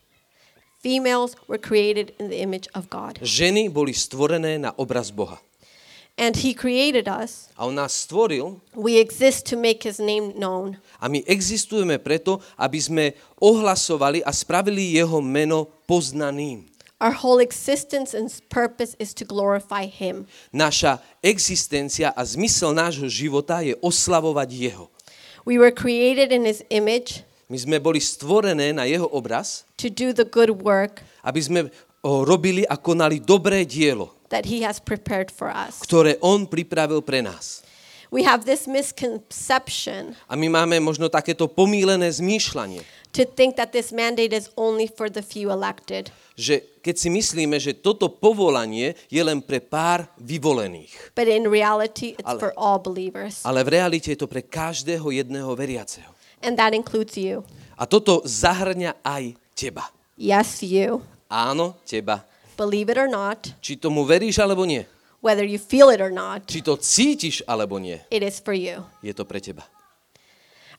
Females 0.81 1.37
were 1.45 1.61
created 1.61 2.17
in 2.17 2.33
the 2.33 2.41
image 2.41 2.65
of 2.73 2.89
God. 2.89 3.21
Ženy 3.21 3.69
boli 3.69 3.93
stvorené 3.93 4.57
na 4.57 4.73
obraz 4.81 5.13
Boha. 5.13 5.37
And 6.17 6.37
he 6.37 6.57
created 6.57 7.05
us. 7.05 7.53
A 7.57 7.69
on 7.69 7.77
nás 7.77 7.93
stvoril 7.93 8.61
We 8.73 8.97
exist 8.97 9.45
to 9.53 9.61
make 9.61 9.85
his 9.85 10.01
name 10.01 10.33
known. 10.41 10.81
a 10.97 11.09
my 11.13 11.21
existujeme 11.29 12.01
preto, 12.01 12.41
aby 12.57 12.81
sme 12.81 13.05
ohlasovali 13.41 14.25
a 14.25 14.33
spravili 14.33 14.97
jeho 14.97 15.21
meno 15.21 15.69
poznaným. 15.85 16.65
Our 17.01 17.17
whole 17.25 17.41
existence 17.41 18.13
and 18.13 18.29
purpose 18.53 18.93
is 19.01 19.17
to 19.17 19.25
glorify 19.25 19.89
him. 19.89 20.29
Naša 20.53 21.01
existencia 21.25 22.13
a 22.13 22.23
zmysel 22.29 22.77
nášho 22.77 23.09
života 23.09 23.65
je 23.65 23.73
oslavovať 23.81 24.49
jeho. 24.53 24.93
We 25.49 25.57
were 25.57 25.73
created 25.73 26.29
in 26.29 26.45
his 26.45 26.61
image 26.69 27.25
My 27.51 27.59
sme 27.59 27.83
boli 27.83 27.99
stvorené 27.99 28.71
na 28.71 28.87
jeho 28.87 29.11
obraz, 29.11 29.67
to 29.75 29.91
do 29.91 30.15
the 30.15 30.23
good 30.23 30.63
work 30.63 31.03
aby 31.27 31.41
sme 31.43 31.61
robili 32.07 32.63
a 32.63 32.79
konali 32.79 33.19
dobré 33.19 33.67
dielo, 33.67 34.15
that 34.31 34.47
he 34.47 34.63
has 34.63 34.79
prepared 34.79 35.35
for 35.35 35.51
us. 35.51 35.83
ktoré 35.83 36.15
on 36.23 36.47
pripravil 36.47 37.03
pre 37.03 37.27
nás. 37.27 37.67
We 38.15 38.23
have 38.23 38.47
this 38.47 38.71
misconception 38.71 40.15
A 40.31 40.39
my 40.39 40.47
máme 40.47 40.79
možno 40.79 41.11
takéto 41.11 41.51
pomílené 41.51 42.07
zmýšľanie, 42.07 42.87
to 43.13 43.25
think 43.27 43.57
that 43.57 43.73
this 43.73 43.91
mandate 43.91 44.33
is 44.33 44.51
only 44.57 44.87
for 44.87 45.11
the 45.11 45.23
few 45.23 45.51
elected. 45.51 46.11
že 46.41 46.65
keď 46.81 46.95
si 46.97 47.09
myslíme, 47.13 47.61
že 47.61 47.77
toto 47.77 48.09
povolanie 48.09 48.97
je 49.13 49.21
len 49.21 49.45
pre 49.45 49.61
pár 49.61 50.09
vyvolených, 50.17 51.13
But 51.13 51.29
in 51.29 51.45
reality, 51.45 52.17
it's 52.17 52.25
Ale- 52.25 52.41
for 52.41 52.51
all 52.57 52.81
believers. 52.81 53.45
ale 53.45 53.61
v 53.61 53.77
realite 53.77 54.09
je 54.09 54.19
to 54.19 54.31
pre 54.31 54.41
každého 54.41 55.05
jedného 55.13 55.53
veriaceho. 55.53 56.09
And 56.41 56.57
that 56.57 56.73
includes 56.73 57.21
you. 57.21 57.45
A 57.77 57.85
toto 57.85 58.25
zahrňa 58.25 58.97
aj 59.05 59.37
teba. 59.53 59.93
Yes, 60.17 60.65
you. 60.65 61.05
Áno, 61.29 61.77
teba. 61.85 62.25
Believe 62.57 62.93
it 62.93 62.99
or 63.01 63.09
not, 63.09 63.53
Či 63.61 63.77
tomu 63.77 64.05
veríš 64.09 64.41
alebo 64.41 64.65
nie. 64.65 64.85
whether 65.21 65.45
you 65.45 65.61
feel 65.61 65.93
it 65.93 66.01
or 66.01 66.09
not, 66.13 66.49
Či 66.49 66.65
to 66.65 66.77
cítiš 66.81 67.45
alebo 67.45 67.77
nie, 67.77 68.01
it 68.09 68.25
is 68.25 68.41
for 68.41 68.57
you. 68.57 68.81
je 69.05 69.13
to 69.13 69.25
pre 69.29 69.41
teba. 69.41 69.65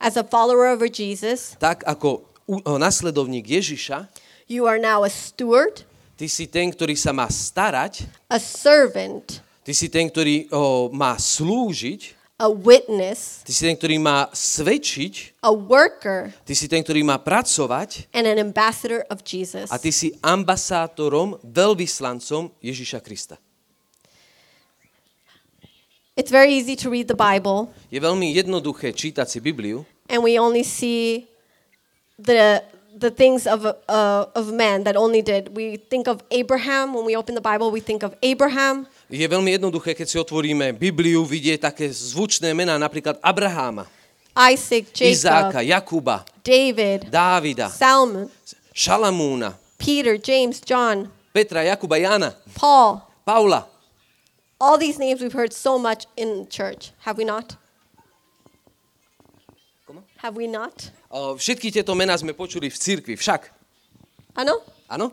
As 0.02 0.18
a 0.18 0.26
follower 0.26 0.74
of 0.74 0.82
Jesus, 0.90 1.54
Tak 1.62 1.86
ako 1.86 2.26
nasledovník 2.66 3.46
Ježiša, 3.46 4.10
you 4.50 4.66
are 4.66 4.82
now 4.82 5.06
a 5.06 5.12
steward, 5.14 5.86
ty 6.18 6.26
si 6.26 6.50
ten, 6.50 6.74
ktorý 6.74 6.98
sa 6.98 7.14
má 7.14 7.30
starať, 7.30 8.10
a 8.26 8.42
servant, 8.42 9.46
ty 9.62 9.78
si 9.78 9.94
ten, 9.94 10.10
ktorý 10.10 10.50
o, 10.50 10.90
má 10.90 11.14
slúžiť, 11.22 12.18
a 12.42 12.50
witness, 12.50 13.46
ty 13.46 13.54
si 13.54 13.62
ten, 13.70 13.78
ktorý 13.78 14.02
má 14.02 14.26
svedčiť, 14.34 15.38
a 15.46 15.54
worker, 15.54 16.34
ty 16.50 16.58
si 16.58 16.66
ten, 16.66 16.82
ktorý 16.82 17.06
má 17.06 17.22
pracovať 17.22 18.10
and 18.18 18.26
an 18.26 18.42
ambassador 18.42 19.06
of 19.14 19.22
Jesus. 19.22 19.70
a 19.70 19.78
ty 19.78 19.94
si 19.94 20.18
ambasátorom, 20.26 21.38
veľvyslancom 21.46 22.50
Ježiša 22.58 23.00
Krista. 23.06 23.38
It's 26.18 26.30
very 26.30 26.52
easy 26.60 26.76
to 26.84 26.92
read 26.92 27.08
the 27.08 27.16
Bible, 27.16 27.72
Je 27.88 28.02
veľmi 28.02 28.36
jednoduché 28.36 28.92
čítať 28.92 29.30
si 29.30 29.40
Bibliu 29.40 29.88
and 30.12 30.20
we 30.22 30.36
only 30.38 30.64
see 30.68 31.32
the 32.20 32.60
the 32.92 33.10
things 33.10 33.48
of 33.48 33.64
uh, 33.66 34.26
of 34.36 34.52
man 34.52 34.84
that 34.84 35.00
only 35.00 35.24
did. 35.24 35.56
We 35.56 35.80
think 35.80 36.12
of 36.12 36.22
Abraham 36.30 36.94
when 36.94 37.08
we 37.08 37.16
open 37.16 37.34
the 37.34 37.42
Bible. 37.42 37.72
We 37.72 37.80
think 37.80 38.04
of 38.04 38.12
Abraham, 38.20 38.86
Je 39.12 39.28
veľmi 39.28 39.60
jednoduché, 39.60 39.92
keď 39.92 40.08
si 40.08 40.16
otvoríme 40.16 40.72
Bibliu, 40.72 41.28
vidieť 41.28 41.68
také 41.68 41.92
zvučné 41.92 42.56
mená, 42.56 42.80
napríklad 42.80 43.20
Abraháma, 43.20 43.84
Isaac, 44.32 44.88
Izáka, 44.96 45.60
Jacob, 45.60 46.00
Jakuba, 46.00 46.18
David, 46.40 47.12
Dávida, 47.12 47.68
Salmon, 47.68 48.32
Šalamúna, 48.72 49.60
Peter, 49.76 50.16
James, 50.16 50.64
John, 50.64 51.12
Petra, 51.36 51.64
Jakuba, 51.68 52.00
Jana, 52.00 52.36
Paul. 52.56 53.04
Paula. 53.28 53.68
All 54.64 54.78
these 54.80 54.96
names 54.96 55.20
we've 55.20 55.36
heard 55.36 55.52
so 55.52 55.76
much 55.76 56.08
in 56.16 56.48
church, 56.48 56.92
have 57.04 57.18
we 57.20 57.26
not? 57.28 57.60
Have 60.22 60.38
we 60.38 60.46
not? 60.46 60.94
O, 61.10 61.34
Všetky 61.34 61.74
tieto 61.74 61.98
mená 61.98 62.14
sme 62.14 62.38
počuli 62.38 62.70
v 62.70 62.78
cirkvi, 62.78 63.18
však. 63.18 63.50
Ano? 64.38 64.62
Áno? 64.86 65.10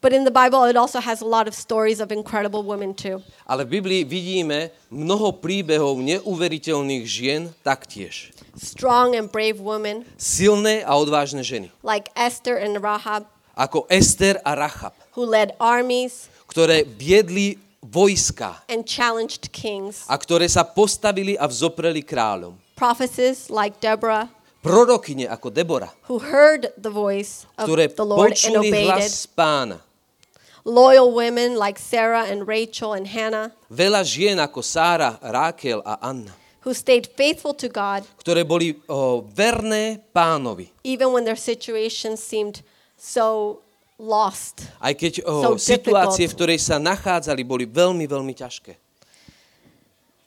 But 0.00 0.12
in 0.12 0.24
the 0.24 0.30
Bible, 0.30 0.64
it 0.64 0.76
also 0.76 1.00
has 1.00 1.20
a 1.20 1.28
lot 1.28 1.48
of 1.48 1.54
stories 1.54 2.00
of 2.00 2.12
incredible 2.12 2.62
women 2.62 2.94
too. 2.94 3.20
Ale 3.44 3.64
v 3.68 3.80
Biblii 3.80 4.02
vidíme 4.06 4.70
mnoho 4.88 5.36
príbehov 5.36 5.98
neuveriteľných 5.98 7.04
žien 7.04 7.50
taktiež. 7.60 8.30
Strong 8.56 9.18
and 9.18 9.28
brave 9.28 9.60
women 9.60 10.08
Silné 10.16 10.80
a 10.80 10.96
odvážne 10.96 11.44
ženy. 11.44 11.68
like 11.84 12.08
Esther 12.16 12.56
and 12.56 12.80
Rahab, 12.80 13.28
Ako 13.56 13.84
Ester 13.92 14.40
a 14.44 14.56
Rachab, 14.56 14.92
who 15.16 15.24
led 15.28 15.52
armies 15.60 16.28
ktoré 16.46 16.88
viedli 16.88 17.60
vojska 17.86 18.62
and 18.68 18.82
challenged 18.82 19.52
kings. 19.54 20.02
a 20.10 20.18
ktoré 20.18 20.50
sa 20.50 20.66
postavili 20.66 21.38
a 21.38 21.46
vzopreli 21.46 22.02
kráľom. 22.02 22.58
Prophetesses 22.74 23.48
like 23.48 23.78
Deborah, 23.80 24.28
Prorokyne 24.66 25.30
ako 25.30 25.54
Debora, 25.54 25.94
who 26.10 26.18
heard 26.18 26.74
the 26.74 26.90
voice 26.90 27.46
of 27.54 27.70
ktoré 27.70 27.86
the 27.94 28.02
Lord 28.02 28.34
and 28.42 28.58
obeyed 28.58 28.90
hlas 28.90 29.22
pána. 29.30 29.78
Loyal 30.66 31.14
women 31.14 31.54
like 31.54 31.78
Sarah 31.78 32.26
and 32.26 32.42
Rachel 32.42 32.90
and 32.90 33.06
Hannah, 33.06 33.54
Veľa 33.70 34.02
žien 34.02 34.42
ako 34.42 34.66
Sára, 34.66 35.14
Rákel 35.22 35.78
a 35.86 35.94
Anna, 36.02 36.34
who 36.66 36.74
stayed 36.74 37.06
faithful 37.14 37.54
to 37.54 37.70
God 37.70 38.02
ktoré 38.18 38.42
boli 38.42 38.74
o, 38.90 39.22
verné 39.22 40.02
pánovi. 40.10 40.74
even 40.82 41.14
when 41.14 41.22
their 41.22 41.38
situations 41.38 42.18
seemed 42.18 42.66
so 42.98 43.62
lost. 43.96 44.68
Aj 44.78 44.92
keď 44.92 45.24
So 45.24 45.56
o, 45.56 45.58
situácie, 45.58 46.28
v 46.28 46.32
difficult. 46.32 46.36
ktorej 46.36 46.58
sa 46.60 46.76
nachádzali, 46.76 47.42
boli 47.42 47.64
veľmi, 47.64 48.04
veľmi 48.04 48.34
ťažké. 48.36 48.76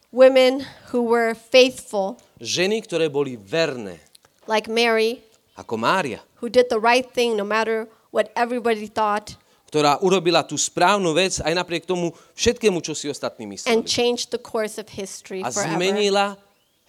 Women 0.09 0.65
who 0.89 1.05
were 1.05 1.37
faithful, 1.37 2.17
Ženy, 2.41 2.81
ktoré 2.89 3.13
boli 3.13 3.37
verné, 3.37 4.01
like 4.49 4.65
Mary, 4.65 5.21
ako 5.53 5.77
Mária, 5.77 6.23
who 6.41 6.49
did 6.49 6.65
the 6.73 6.81
right 6.81 7.05
thing 7.05 7.37
no 7.37 7.45
matter 7.45 7.85
what 8.09 8.33
everybody 8.33 8.89
thought 8.89 9.37
ktorá 9.69 10.01
urobila 10.01 10.41
tú 10.41 10.57
správnu 10.57 11.13
vec 11.13 11.37
aj 11.45 11.53
napriek 11.53 11.85
tomu 11.85 12.09
všetkému, 12.33 12.81
čo 12.81 12.97
si 12.97 13.05
ostatní 13.05 13.45
and 13.45 13.53
mysleli. 13.53 13.85
changed 13.85 14.33
the 14.33 14.41
course 14.41 14.81
of 14.81 14.89
history 14.97 15.45
A 15.45 15.53
forever. 15.53 15.77
zmenila 15.77 16.25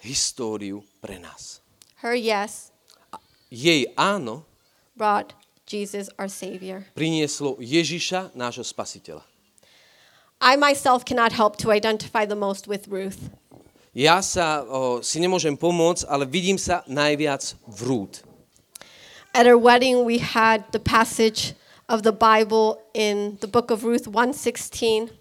históriu 0.01 0.81
pre 0.97 1.21
nás. 1.21 1.61
Her 2.01 2.17
yes 2.17 2.73
Jej 3.53 3.93
áno 3.93 4.41
brought 4.97 5.37
Jesus 5.71 6.11
our 6.19 6.27
Savior. 6.27 6.83
prinieslo 6.91 7.55
Ježiša, 7.63 8.35
nášho 8.35 8.67
spasiteľa. 8.67 9.23
I 10.43 10.59
myself 10.59 11.07
cannot 11.07 11.31
help 11.31 11.55
to 11.63 11.71
identify 11.71 12.27
the 12.27 12.35
most 12.35 12.67
with 12.67 12.91
Ruth. 12.91 13.31
Ja 13.95 14.19
sa 14.19 14.63
o, 14.67 14.99
si 14.99 15.19
nemôžem 15.23 15.55
pomôcť, 15.55 16.07
ale 16.11 16.27
vidím 16.27 16.59
sa 16.59 16.83
najviac 16.87 17.55
v 17.67 17.79
Rút. 17.87 18.13
At 19.31 19.47
our 19.47 19.55
wedding, 19.55 20.03
we 20.03 20.19
had 20.19 20.67
the 20.75 20.81
passage 20.81 21.55
of 21.87 22.03
the 22.03 22.11
Bible 22.11 22.79
in 22.91 23.39
the 23.39 23.47
book 23.47 23.71
of 23.71 23.87
Ruth 23.87 24.07
116. 24.07 25.11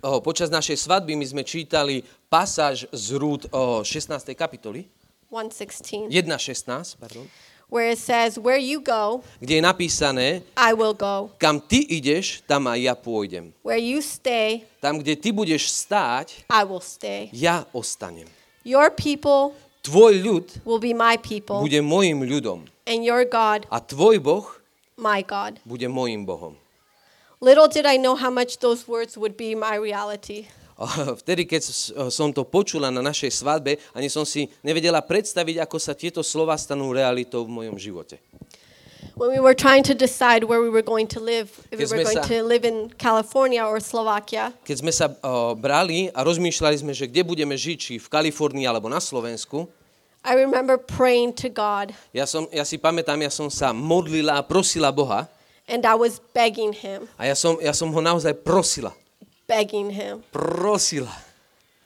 O, 0.00 0.20
počas 0.24 0.48
našej 0.48 0.80
svadby 0.80 1.12
my 1.12 1.26
sme 1.28 1.42
čítali 1.44 2.00
pasáž 2.32 2.88
z 2.88 3.06
Rút 3.20 3.48
o 3.52 3.84
16. 3.84 4.32
kapitoly, 4.32 4.88
116, 5.28 6.08
1.16, 6.08 7.00
pardon, 7.00 7.24
where 7.70 7.88
it 7.90 7.98
says, 7.98 8.36
Where 8.36 8.58
you 8.60 8.82
go, 8.82 9.22
kde 9.40 9.56
je 9.56 9.62
napísané, 9.62 10.42
I 10.58 10.74
will 10.74 10.92
go. 10.94 11.30
kam 11.38 11.62
ty 11.62 11.80
ideš, 11.86 12.42
tam 12.44 12.66
aj 12.68 12.78
ja 12.82 12.94
pôjdem. 12.98 13.54
Where 13.64 13.80
you 13.80 14.02
stay, 14.02 14.66
Tam, 14.82 14.98
kde 14.98 15.16
ty 15.16 15.30
budeš 15.32 15.70
stáť, 15.72 16.44
I 16.50 16.62
will 16.66 16.82
stay. 16.82 17.30
ja 17.32 17.64
ostanem. 17.72 18.26
Your 18.66 18.90
people 18.92 19.56
Tvoj 19.80 20.20
ľud 20.20 20.46
will 20.68 20.76
be 20.76 20.92
my 20.92 21.16
people, 21.16 21.64
bude 21.64 21.80
mojim 21.80 22.20
ľudom 22.20 22.68
and 22.84 23.00
your 23.00 23.24
God, 23.24 23.64
a 23.72 23.80
tvoj 23.80 24.20
Boh 24.20 24.44
my 25.00 25.24
God. 25.24 25.56
bude 25.64 25.88
mojim 25.88 26.28
Bohom. 26.28 26.52
Little 27.40 27.72
did 27.72 27.88
I 27.88 27.96
know 27.96 28.12
how 28.20 28.28
much 28.28 28.60
those 28.60 28.84
words 28.84 29.16
would 29.16 29.40
be 29.40 29.56
my 29.56 29.72
reality. 29.80 30.52
Vtedy, 31.20 31.44
keď 31.44 31.62
som 32.08 32.32
to 32.32 32.48
počula 32.48 32.88
na 32.88 33.04
našej 33.04 33.28
svadbe, 33.28 33.76
ani 33.92 34.08
som 34.08 34.24
si 34.24 34.48
nevedela 34.64 35.04
predstaviť, 35.04 35.60
ako 35.60 35.76
sa 35.76 35.92
tieto 35.92 36.24
slova 36.24 36.56
stanú 36.56 36.88
realitou 36.96 37.44
v 37.44 37.52
mojom 37.52 37.76
živote. 37.76 38.16
When 39.16 39.28
we 39.28 39.40
were 39.40 39.52
trying 39.52 39.84
to 39.84 39.92
decide 39.92 40.44
where 40.48 40.64
we 40.64 40.72
were 40.72 40.84
going 40.84 41.04
to 41.12 41.20
live, 41.20 41.52
if 41.68 41.76
we 41.76 41.84
were 41.84 42.04
going 42.04 42.24
sa- 42.24 42.24
to 42.24 42.40
live 42.40 42.64
in 42.64 42.88
California 42.96 43.60
or 43.68 43.76
Slovakia, 43.76 44.56
Keď 44.64 44.76
sme 44.80 44.92
sa 44.92 45.12
o, 45.12 45.52
brali 45.52 46.08
a 46.16 46.24
rozmýšľali 46.24 46.76
sme, 46.80 46.92
že 46.96 47.04
kde 47.04 47.28
budeme 47.28 47.52
žiť, 47.52 47.76
či 47.76 47.94
v 48.00 48.08
Kalifornii 48.08 48.64
alebo 48.64 48.88
na 48.88 48.96
Slovensku, 48.96 49.68
I 50.24 50.36
remember 50.36 50.76
praying 50.76 51.32
to 51.40 51.48
God 51.48 51.96
ja, 52.12 52.28
som, 52.28 52.44
ja 52.52 52.64
si 52.64 52.76
pamätám, 52.76 53.16
ja 53.20 53.32
som 53.32 53.48
sa 53.48 53.72
modlila 53.72 54.36
a 54.36 54.44
prosila 54.44 54.92
Boha 54.92 55.28
and 55.64 55.84
I 55.84 55.96
was 55.96 56.20
begging 56.32 56.72
Him, 56.72 57.04
a 57.20 57.28
ja 57.28 57.36
som, 57.36 57.60
ja 57.60 57.72
som 57.76 57.92
ho 57.92 58.00
naozaj 58.00 58.36
prosila. 58.40 58.92
Begging 59.50 59.90
Him 59.90 60.22
Prosila, 60.30 61.10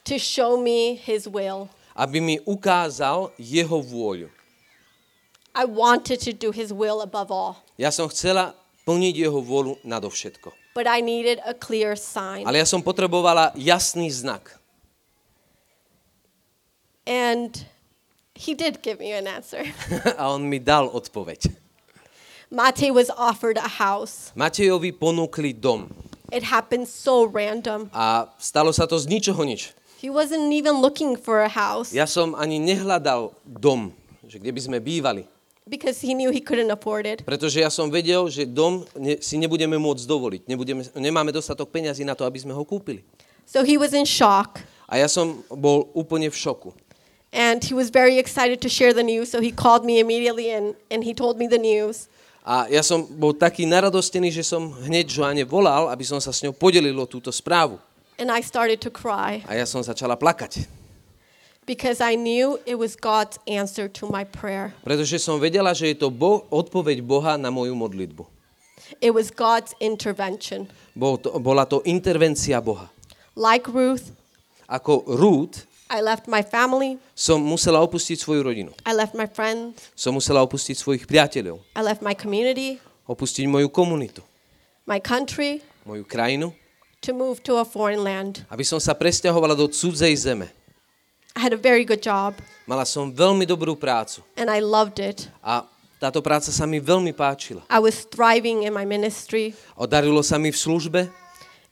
to 0.04 0.20
show 0.20 0.60
me 0.60 1.00
His 1.00 1.24
will. 1.24 1.72
aby 1.96 2.20
mi 2.20 2.36
ukázal 2.44 3.32
jeho 3.40 3.80
vôľu. 3.80 4.28
I 5.56 5.64
wanted 5.64 6.18
to 6.26 6.34
do 6.36 6.52
His 6.52 6.68
will 6.74 7.00
above 7.00 7.32
all, 7.32 7.64
Ja 7.80 7.88
som 7.88 8.10
chcela 8.12 8.52
plniť 8.84 9.14
jeho 9.16 9.40
vôľu 9.40 9.80
nadovšetko. 9.80 10.52
but 10.76 10.84
I 10.90 11.00
needed 11.00 11.38
a 11.46 11.54
clear 11.54 11.94
sign. 11.96 12.44
Ale 12.44 12.58
ja 12.60 12.66
som 12.66 12.82
potrebovala 12.82 13.54
jasný 13.56 14.10
znak. 14.12 14.58
And 17.06 17.64
He 18.34 18.58
did 18.58 18.82
give 18.82 18.98
me 18.98 19.14
an 19.14 19.30
answer. 19.30 19.62
a 20.18 20.26
on 20.34 20.50
mi 20.50 20.58
dal 20.58 20.90
odpoveď. 20.90 21.46
Mate 22.50 22.90
was 22.90 23.06
offered 23.14 23.54
a 23.54 23.78
house. 23.78 24.34
Matejovi 24.34 24.90
ponúkli 24.90 25.54
dom 25.54 25.86
It 26.34 26.42
happened 26.50 26.90
so 26.90 27.30
random. 27.30 27.86
a 27.94 28.26
stalo 28.42 28.74
sa 28.74 28.90
to 28.90 28.98
z 28.98 29.06
ničoho 29.06 29.38
nič. 29.46 29.70
He 30.02 30.10
wasn't 30.10 30.50
even 30.50 30.82
looking 30.82 31.14
for 31.14 31.40
a 31.40 31.48
house 31.48 31.94
Ja 31.94 32.04
som 32.10 32.34
ani 32.34 32.58
nehľadal 32.58 33.32
dom, 33.46 33.94
že 34.26 34.42
kde 34.42 34.50
by 34.50 34.60
sme 34.60 34.78
bývali. 34.82 35.30
because 35.64 36.02
he 36.04 36.12
knew 36.12 36.28
he 36.28 36.44
couldn't 36.44 36.68
afford 36.68 37.06
it. 37.08 37.24
Pretože 37.24 37.56
ja 37.62 37.72
som 37.72 37.88
vedel, 37.88 38.28
že 38.28 38.44
dom 38.44 38.84
ne, 38.98 39.16
si 39.24 39.40
nebudeme 39.40 39.80
môcť 39.80 40.04
dovoliť. 40.04 40.40
Nebudeme, 40.44 40.84
nemáme 41.00 41.32
dostatok 41.32 41.72
peňazí 41.72 42.04
na 42.04 42.12
to, 42.12 42.28
aby 42.28 42.36
sme 42.36 42.52
ho 42.52 42.60
kúpili. 42.68 43.00
So 43.48 43.64
he 43.64 43.80
was 43.80 43.96
in 43.96 44.04
shock. 44.04 44.60
A 44.84 45.00
ja 45.00 45.08
som 45.08 45.40
bol 45.48 45.88
úplne 45.96 46.28
v 46.28 46.36
šoku. 46.36 46.76
And 47.32 47.64
he 47.64 47.72
was 47.72 47.88
very 47.88 48.20
excited 48.20 48.60
to 48.62 48.68
share 48.68 48.92
the 48.92 49.02
news, 49.02 49.32
so 49.32 49.40
he 49.40 49.50
called 49.50 49.82
me 49.88 49.98
immediately 49.98 50.52
and, 50.52 50.76
and 50.92 51.02
he 51.02 51.16
told 51.16 51.40
me 51.40 51.48
the 51.48 51.58
news. 51.58 52.06
A 52.44 52.68
ja 52.68 52.84
som 52.84 53.00
bol 53.08 53.32
taký 53.32 53.64
naradostený, 53.64 54.28
že 54.28 54.44
som 54.44 54.68
hneď 54.84 55.08
Joane 55.08 55.44
volal, 55.48 55.88
aby 55.88 56.04
som 56.04 56.20
sa 56.20 56.28
s 56.28 56.44
ňou 56.44 56.52
podelil 56.52 56.92
o 56.92 57.08
túto 57.08 57.32
správu. 57.32 57.80
And 58.20 58.28
I 58.28 58.44
started 58.44 58.78
to 58.84 58.92
cry 58.92 59.40
A 59.48 59.56
ja 59.56 59.64
som 59.64 59.80
začala 59.80 60.14
plakať. 60.14 60.68
because 61.64 62.04
I 62.04 62.14
knew 62.14 62.60
it 62.68 62.76
was 62.76 62.92
God's 62.94 63.40
answer 63.48 63.88
to 63.88 64.04
my 64.12 64.28
prayer. 64.28 64.76
Pretože 64.84 65.16
som 65.16 65.40
vedela, 65.40 65.72
že 65.72 65.96
je 65.96 65.96
to 65.96 66.12
bo- 66.12 66.44
odpoveď 66.52 67.00
Boha 67.00 67.40
na 67.40 67.48
moju 67.48 67.72
modlitbu. 67.72 68.28
It 69.00 69.16
was 69.16 69.32
God's 69.32 69.72
intervention. 69.80 70.68
Bol 70.92 71.16
to, 71.24 71.32
bola 71.40 71.64
to 71.64 71.80
intervencia 71.88 72.60
Boha. 72.60 72.92
Like 73.32 73.64
Ruth, 73.72 74.12
Ako 74.68 75.08
Ruth 75.08 75.64
I 75.94 76.02
left 76.02 76.26
my 76.26 76.42
family, 76.42 76.98
som 77.14 77.38
musela 77.38 77.78
opustiť 77.78 78.18
svoju 78.18 78.42
rodinu. 78.42 78.74
I 78.82 78.90
left 78.90 79.14
my 79.14 79.30
friends, 79.30 79.94
Som 79.94 80.18
musela 80.18 80.42
opustiť 80.42 80.74
svojich 80.74 81.06
priateľov. 81.06 81.62
I 81.78 81.82
left 81.86 82.02
my 82.02 82.18
community, 82.18 82.82
Opustiť 83.06 83.46
moju 83.46 83.70
komunitu, 83.70 84.24
my 84.90 84.98
country, 84.98 85.62
moju 85.86 86.02
krajinu, 86.02 86.50
to 86.98 87.14
move 87.14 87.38
to 87.46 87.60
a 87.60 87.64
foreign 87.68 88.02
land. 88.02 88.42
aby 88.50 88.66
som 88.66 88.82
sa 88.82 88.90
presťahovala 88.90 89.54
do 89.54 89.70
cudzej 89.70 90.10
zeme. 90.18 90.50
I 91.36 91.40
had 91.42 91.54
a 91.54 91.60
very 91.60 91.86
good 91.86 92.02
job, 92.02 92.34
Mala 92.66 92.82
som 92.82 93.14
veľmi 93.14 93.46
dobrú 93.46 93.78
prácu 93.78 94.18
and 94.34 94.50
I 94.50 94.58
loved 94.58 94.98
it. 94.98 95.30
a 95.46 95.62
táto 96.02 96.18
práca 96.24 96.50
sa 96.50 96.66
mi 96.66 96.82
veľmi 96.82 97.14
páčila. 97.14 97.62
I 97.70 97.78
was 97.78 98.02
thriving 98.02 98.66
in 98.66 98.74
my 98.74 98.82
ministry. 98.82 99.54
Odarilo 99.78 100.26
sa 100.26 100.42
mi 100.42 100.50
v 100.50 100.58
službe 100.58 101.00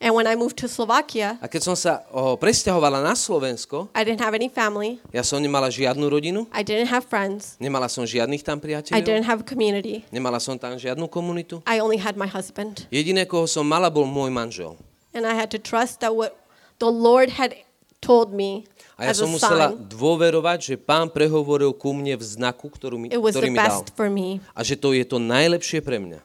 And 0.03 0.11
when 0.11 0.27
I 0.27 0.35
moved 0.35 0.59
to 0.59 0.67
Slovakia, 0.67 1.39
a 1.39 1.47
keď 1.47 1.61
som 1.63 1.75
sa 1.79 2.03
o, 2.11 2.35
presťahovala 2.35 2.99
na 2.99 3.15
Slovensko, 3.15 3.87
I 3.95 4.03
didn't 4.03 4.19
have 4.19 4.35
any 4.35 4.51
family, 4.51 4.99
ja 5.15 5.23
som 5.23 5.39
nemala 5.39 5.71
žiadnu 5.71 6.03
rodinu, 6.11 6.43
I 6.51 6.59
didn't 6.59 6.91
have 6.91 7.07
friends, 7.07 7.55
nemala 7.55 7.87
som 7.87 8.03
žiadnych 8.03 8.43
tam 8.43 8.59
I 8.59 8.67
priateľov, 8.67 8.99
didn't 8.99 9.23
have 9.23 9.39
a 9.39 9.47
community. 9.47 10.03
nemala 10.11 10.43
som 10.43 10.59
tam 10.59 10.75
žiadnu 10.75 11.07
komunitu. 11.07 11.63
I 11.63 11.79
only 11.79 11.95
had 11.95 12.19
my 12.19 12.27
husband. 12.27 12.83
Jediné, 12.91 13.23
koho 13.23 13.47
som 13.47 13.63
mala, 13.63 13.87
bol 13.87 14.03
môj 14.03 14.27
manžel. 14.27 14.75
And 15.15 15.23
I 15.23 15.39
had 15.39 15.47
to 15.55 15.59
trust 15.61 16.03
that 16.03 16.11
what 16.11 16.35
the 16.83 16.91
Lord 16.91 17.39
had 17.39 17.55
told 18.03 18.35
me 18.35 18.67
A 18.99 19.07
ja 19.07 19.15
som 19.15 19.31
musela 19.31 19.71
dôverovať, 19.71 20.59
že 20.59 20.75
pán 20.75 21.07
prehovoril 21.07 21.71
ku 21.71 21.95
mne 21.95 22.19
v 22.19 22.23
znaku, 22.27 22.67
ktorú 22.67 22.99
mi, 22.99 23.07
it 23.07 23.23
was 23.23 23.39
ktorý 23.39 23.47
the 23.49 23.55
mi 23.55 23.59
dal. 23.63 23.71
best 23.71 23.95
for 23.95 24.11
me. 24.11 24.43
A 24.51 24.67
že 24.67 24.75
to 24.75 24.91
je 24.91 25.07
to 25.07 25.15
najlepšie 25.15 25.79
pre 25.79 25.95
mňa. 25.95 26.19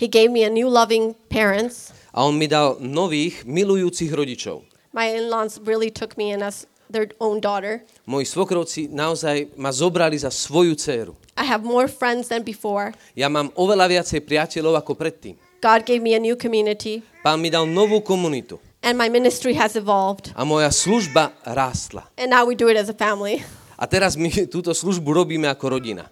He 0.00 0.08
gave 0.08 0.32
me 0.32 0.48
a 0.48 0.50
new 0.50 0.70
loving 0.70 1.12
parents. 1.28 1.92
A 2.18 2.26
on 2.26 2.34
mi 2.34 2.50
dal 2.50 2.82
nových, 2.82 3.46
milujúcich 3.46 4.10
rodičov. 4.10 4.66
My 4.90 5.06
in-laws 5.06 5.62
really 5.62 5.86
took 5.86 6.18
me 6.18 6.34
in 6.34 6.42
as 6.42 6.66
their 6.90 7.06
own 7.22 7.38
daughter. 7.38 7.86
Moji 8.10 8.26
svokrovci 8.26 8.90
naozaj 8.90 9.54
ma 9.54 9.70
zobrali 9.70 10.18
za 10.18 10.26
svoju 10.26 10.74
dceru. 10.74 11.14
I 11.38 11.46
have 11.46 11.62
more 11.62 11.86
friends 11.86 12.26
than 12.26 12.42
before. 12.42 12.90
Ja 13.14 13.30
mám 13.30 13.54
oveľa 13.54 13.86
viacej 13.86 14.26
priateľov 14.26 14.82
ako 14.82 14.98
predtým. 14.98 15.38
God 15.62 15.86
gave 15.86 16.02
me 16.02 16.18
a 16.18 16.18
new 16.18 16.34
community, 16.34 17.06
Pán 17.22 17.38
mi 17.38 17.54
dal 17.54 17.70
novú 17.70 18.02
komunitu 18.02 18.58
and 18.82 18.98
my 18.98 19.06
ministry 19.06 19.54
has 19.54 19.78
evolved. 19.78 20.34
a 20.34 20.42
moja 20.42 20.74
služba 20.74 21.30
rástla. 21.46 22.02
And 22.18 22.34
now 22.34 22.42
we 22.42 22.58
do 22.58 22.66
it 22.66 22.74
as 22.74 22.90
a 22.90 22.96
family. 22.98 23.46
A 23.78 23.86
teraz 23.86 24.18
my 24.18 24.26
túto 24.54 24.74
službu 24.74 25.06
robíme 25.06 25.46
ako 25.46 25.78
rodina. 25.78 26.10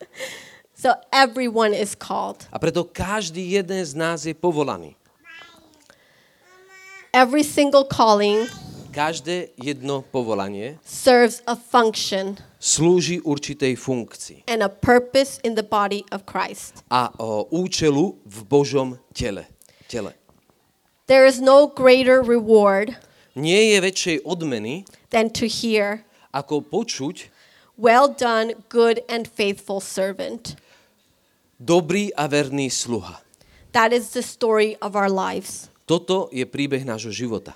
So 0.82 0.98
everyone 1.14 1.70
is 1.70 1.94
called. 1.94 2.42
A 2.50 2.58
preto 2.58 2.82
každý 2.82 3.54
jeden 3.54 3.78
z 3.86 3.94
nás 3.94 4.26
je 4.26 4.34
povolaný. 4.34 4.98
Every 7.12 7.44
single 7.44 7.84
calling 7.84 8.48
Každé 8.92 9.48
jedno 9.60 10.00
povolanie 10.00 10.76
serves 10.84 11.40
a 11.44 11.56
function 11.56 12.36
slúži 12.56 13.20
určitej 13.20 13.76
funkcii 13.76 14.38
and 14.48 14.60
a 14.64 14.68
purpose 14.72 15.36
in 15.44 15.52
the 15.56 15.64
body 15.64 16.04
of 16.08 16.24
Christ. 16.24 16.80
a 16.88 17.12
o, 17.20 17.44
účelu 17.52 18.16
v 18.24 18.38
Božom 18.48 18.96
tele. 19.12 19.44
tele. 19.92 20.16
There 21.04 21.28
is 21.28 21.36
no 21.40 21.68
greater 21.68 22.24
reward 22.24 22.96
Nie 23.36 23.76
je 23.76 23.78
väčšej 23.80 24.16
odmeny, 24.28 24.84
than 25.12 25.28
to 25.32 25.44
hear, 25.48 26.04
ako 26.32 26.64
počuť 26.64 27.28
Well 27.80 28.08
done, 28.12 28.56
good 28.68 29.00
and 29.08 29.24
faithful 29.28 29.80
servant. 29.84 30.56
dobrý 31.60 32.12
a 32.16 32.24
verný 32.28 32.68
sluha. 32.72 33.20
That 33.72 33.92
is 33.92 34.12
the 34.12 34.20
story 34.24 34.76
of 34.84 34.92
our 34.96 35.08
lives. 35.08 35.71
Toto 35.86 36.28
je 36.30 36.46
príbeh 36.46 36.86
nášho 36.86 37.10
života. 37.10 37.54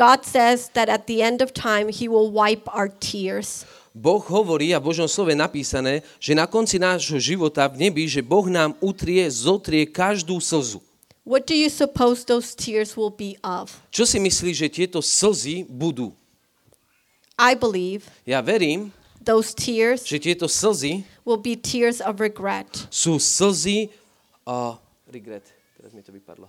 God 0.00 0.24
says 0.24 0.72
that 0.72 0.88
at 0.88 1.04
the 1.04 1.20
end 1.20 1.44
of 1.44 1.52
time, 1.52 1.92
He 1.92 2.08
will 2.08 2.32
wipe 2.32 2.64
our 2.72 2.88
tears. 2.88 3.68
Boh 3.90 4.22
hovorí, 4.22 4.70
a 4.70 4.78
v 4.78 4.86
Božom 4.94 5.10
slove 5.10 5.34
napísané, 5.34 6.06
že 6.22 6.32
na 6.32 6.46
konci 6.46 6.78
nášho 6.78 7.18
života 7.18 7.66
v 7.66 7.90
nebi, 7.90 8.06
že 8.06 8.22
Boh 8.22 8.46
nám 8.46 8.78
utrie, 8.78 9.26
zotrie 9.28 9.82
každú 9.84 10.38
slzu. 10.38 10.78
What 11.26 11.44
do 11.44 11.52
you 11.52 11.68
suppose 11.68 12.24
those 12.24 12.56
tears 12.56 12.96
will 12.96 13.12
be 13.12 13.36
of? 13.44 13.76
Čo 13.92 14.08
si 14.08 14.16
myslíš, 14.22 14.56
že 14.56 14.68
tieto 14.72 15.04
slzy 15.04 15.68
budú? 15.68 16.14
I 17.36 17.52
believe 17.58 18.08
Ja 18.24 18.40
verím, 18.40 18.94
those 19.20 19.52
tears 19.52 20.06
že 20.08 20.16
tieto 20.16 20.48
slzy 20.48 21.04
will 21.26 21.40
be 21.40 21.58
tears 21.58 22.00
of 22.00 22.22
regret. 22.22 22.88
sú 22.88 23.20
slzy... 23.20 23.92
Uh, 24.48 24.78
regret. 25.12 25.44
Teraz 25.76 25.92
mi 25.92 26.00
to 26.00 26.14
vypadlo. 26.14 26.48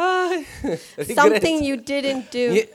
Aj. 0.00 0.36
Something 1.12 1.60
you 1.60 1.76
didn't 1.76 2.32
do. 2.32 2.56
Nie, 2.56 2.72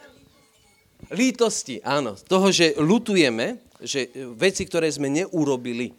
lítosti, 1.10 1.82
áno. 1.82 2.14
Toho, 2.16 2.54
že 2.54 2.78
lutujeme, 2.78 3.62
že 3.82 4.10
e, 4.14 4.30
veci, 4.34 4.66
ktoré 4.66 4.90
sme 4.90 5.10
neurobili, 5.10 5.94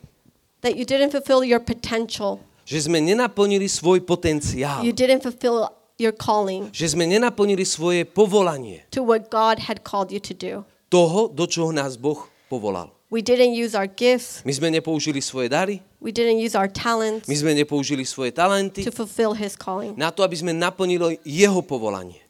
That 0.65 0.75
you 0.75 0.89
didn't 0.89 1.13
fulfill 1.13 1.45
your 1.45 1.61
potential. 1.63 2.41
že 2.67 2.87
sme 2.91 2.99
nenaplnili 2.99 3.71
svoj 3.71 4.03
potenciál, 4.03 4.83
You 4.83 4.91
didn't 4.91 5.23
fulfill 5.23 5.71
your 5.97 6.13
calling 6.13 6.69
že 6.75 6.93
sme 6.93 7.07
nenaplnili 7.07 7.63
svoje 7.65 8.05
povolanie 8.05 8.85
to 8.93 9.01
what 9.01 9.31
God 9.31 9.63
had 9.65 9.81
called 9.87 10.11
you 10.11 10.19
to 10.21 10.35
do. 10.35 10.63
toho, 10.91 11.31
do 11.31 11.47
čoho 11.47 11.71
nás 11.75 11.95
Boh 11.99 12.27
povolal. 12.51 12.91
We 13.07 13.23
didn't 13.23 13.55
use 13.55 13.79
our 13.79 13.87
gifts. 13.87 14.43
My 14.43 14.51
sme 14.51 14.69
nepoužili 14.75 15.23
svoje 15.23 15.47
dary, 15.47 15.79
We 16.07 16.15
didn't 16.15 16.39
use 16.39 16.55
our 16.55 16.71
talents 16.71 17.27
my 17.27 17.35
sme 17.35 17.51
nepoužili 17.59 18.07
svoje 18.07 18.31
talenty 18.31 18.87
to 18.87 18.95
fulfill 18.95 19.35
His 19.35 19.59
calling. 19.59 19.99
na 19.99 20.15
to, 20.15 20.23
aby 20.23 20.39
sme 20.39 20.55
naplnili 20.55 21.19
jeho 21.27 21.59
povolanie. 21.67 22.23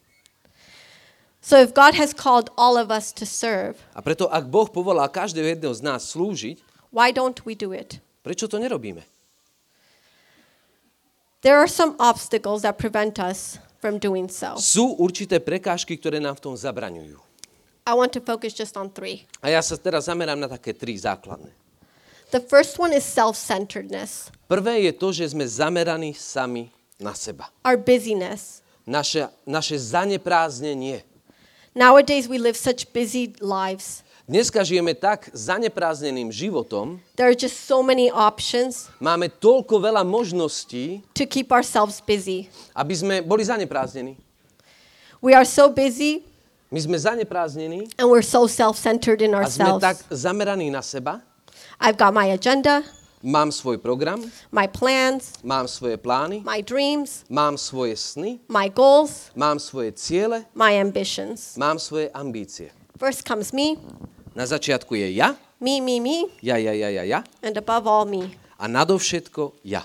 So 1.45 1.61
if 1.61 1.77
God 1.77 1.93
has 1.95 2.17
called 2.17 2.49
all 2.57 2.81
of 2.81 2.89
us 2.89 3.12
to 3.21 3.29
serve, 3.29 3.77
A 3.93 4.01
preto, 4.01 4.33
ak 4.33 4.49
Boh 4.49 4.65
povolal 4.67 5.12
každého 5.12 5.53
jedného 5.53 5.77
z 5.77 5.85
nás 5.85 6.09
slúžiť, 6.09 6.57
why 6.89 7.12
don't 7.12 7.45
we 7.45 7.53
do 7.53 7.77
it? 7.77 8.01
prečo 8.25 8.49
to 8.49 8.57
nerobíme? 8.57 9.05
There 11.45 11.61
are 11.61 11.69
some 11.69 11.95
obstacles 12.01 12.65
that 12.65 12.81
prevent 12.81 13.21
us 13.21 13.61
from 13.79 14.01
doing 14.01 14.33
so. 14.33 14.57
Sú 14.57 14.97
určité 14.99 15.37
prekážky, 15.39 16.01
ktoré 16.01 16.17
nám 16.17 16.41
v 16.41 16.51
tom 16.51 16.55
zabraňujú. 16.57 17.21
I 17.87 17.93
want 17.95 18.11
to 18.17 18.25
focus 18.25 18.57
just 18.57 18.75
on 18.75 18.89
three. 18.91 19.29
A 19.45 19.53
ja 19.53 19.61
sa 19.62 19.79
teraz 19.79 20.09
zamerám 20.11 20.41
na 20.41 20.49
také 20.51 20.75
tri 20.75 20.97
základné. 20.99 21.65
The 22.31 22.41
first 22.41 22.79
one 22.79 22.93
is 22.93 23.05
self 23.05 23.37
centeredness, 23.37 24.31
Prvé 24.51 24.83
je 24.87 24.93
to, 24.95 25.11
že 25.15 25.31
sme 25.31 25.47
zameraní 25.47 26.15
sami 26.15 26.71
na 26.99 27.15
seba. 27.15 27.51
our 27.62 27.79
busyness. 27.79 28.62
Naše, 28.87 29.27
naše 29.47 29.75
zanepráznenie. 29.79 31.03
Nowadays, 31.75 32.31
we 32.31 32.39
live 32.39 32.55
such 32.57 32.87
busy 32.95 33.35
lives. 33.43 34.03
Dneska 34.27 34.67
žijeme 34.67 34.91
tak 34.95 35.31
zaneprázdneným 35.31 36.35
životom, 36.35 36.99
There 37.15 37.31
are 37.31 37.39
just 37.39 37.62
so 37.67 37.79
many 37.79 38.11
options 38.11 38.91
máme 38.99 39.31
toľko 39.31 39.79
veľa 39.79 40.03
možností, 40.03 41.07
to 41.15 41.23
keep 41.31 41.55
ourselves 41.55 42.03
busy. 42.03 42.51
aby 42.75 42.95
sme 42.95 43.15
boli 43.23 43.47
zaneprázdnení. 43.47 44.19
We 45.23 45.31
are 45.31 45.47
so 45.47 45.71
busy 45.71 46.27
My 46.75 46.83
sme 46.83 46.99
zaneprázdnení 46.99 47.87
and 48.03 48.11
we're 48.11 48.27
so 48.27 48.51
self 48.51 48.75
centered 48.75 49.23
in 49.23 49.31
a 49.31 49.47
sme 49.47 49.62
ourselves. 49.79 49.83
tak 49.83 49.97
zameraní 50.11 50.75
na 50.75 50.83
seba. 50.83 51.23
I've 51.81 51.97
got 51.97 52.14
my 52.14 52.33
agenda, 52.33 52.83
Mám 53.27 53.51
svoj 53.51 53.81
program, 53.83 54.23
my 54.55 54.69
plans, 54.71 55.40
mám 55.42 55.66
svoje 55.66 55.97
plány, 55.99 56.45
my 56.47 56.62
dreams, 56.62 57.25
mám 57.27 57.59
svoje 57.59 57.97
sny, 57.97 58.38
my 58.47 58.69
goals, 58.71 59.35
mám 59.35 59.59
svoje 59.59 59.90
ciele, 59.99 60.45
my 60.55 60.79
ambitions. 60.79 61.57
mám 61.59 61.81
svoje 61.81 62.07
ambície. 62.14 62.71
First 63.01 63.27
comes 63.27 63.51
me, 63.51 63.81
Na 64.37 64.45
začiatku 64.47 64.95
je 64.95 65.16
ja, 65.16 65.35
me, 65.59 65.81
me, 65.81 65.97
me, 65.99 66.29
ja, 66.45 66.61
ja, 66.61 66.71
ja, 66.77 66.92
ja, 66.92 67.03
ja 67.03 67.21
and 67.42 67.57
above 67.57 67.88
all, 67.88 68.05
me. 68.07 68.31
a 68.61 68.69
nadovšetko 68.69 69.59
ja. 69.64 69.83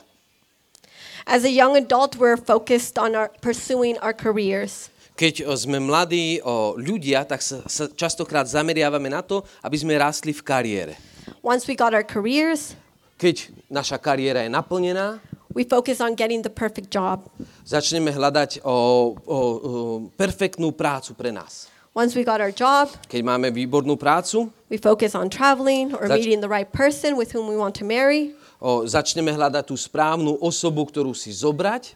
As 1.25 1.41
a 1.47 1.49
young 1.49 1.77
adult, 1.79 2.19
we're 2.19 2.37
focused 2.37 2.99
on 2.99 3.15
our, 3.15 3.31
pursuing 3.41 3.95
our 4.03 4.13
careers. 4.13 4.91
Keď 5.15 5.45
o, 5.45 5.53
sme 5.55 5.79
mladí 5.79 6.41
o, 6.41 6.75
ľudia, 6.75 7.23
tak 7.25 7.41
sa, 7.41 7.61
sa 7.69 7.85
častokrát 7.87 8.45
zameriavame 8.45 9.07
na 9.09 9.21
to, 9.21 9.41
aby 9.61 9.77
sme 9.77 9.93
rástli 9.97 10.33
v 10.35 10.41
kariére. 10.41 10.93
Once 11.43 11.67
we 11.67 11.75
got 11.75 11.93
our 11.93 12.03
careers, 12.05 12.75
Keď 13.21 13.53
naša 13.69 14.01
kariéra 14.01 14.41
je 14.41 14.49
naplnená, 14.49 15.21
we 15.53 15.61
focus 15.61 16.01
on 16.01 16.17
getting 16.17 16.41
the 16.41 16.49
perfect 16.49 16.89
job. 16.89 17.29
začneme 17.61 18.09
hľadať 18.09 18.65
o, 18.65 18.71
o, 18.71 18.73
o, 18.73 19.39
perfektnú 20.17 20.73
prácu 20.73 21.13
pre 21.13 21.29
nás. 21.29 21.69
Once 21.93 22.15
we 22.15 22.23
got 22.23 22.39
our 22.39 22.49
job, 22.55 22.87
Keď 23.11 23.21
máme 23.21 23.51
výbornú 23.51 23.99
prácu, 23.99 24.47
we 24.71 24.79
focus 24.79 25.11
on 25.13 25.27
traveling 25.29 25.91
or 25.93 26.07
That's- 26.07 26.17
meeting 26.23 26.39
the 26.41 26.49
right 26.49 26.71
person 26.71 27.13
with 27.19 27.35
whom 27.35 27.45
we 27.51 27.59
want 27.59 27.75
to 27.77 27.85
marry. 27.85 28.33
o, 28.63 28.87
začneme 28.87 29.29
hľadať 29.29 29.69
tú 29.69 29.75
správnu 29.77 30.37
osobu, 30.41 30.85
ktorú 30.87 31.11
si 31.13 31.29
zobrať. 31.29 31.93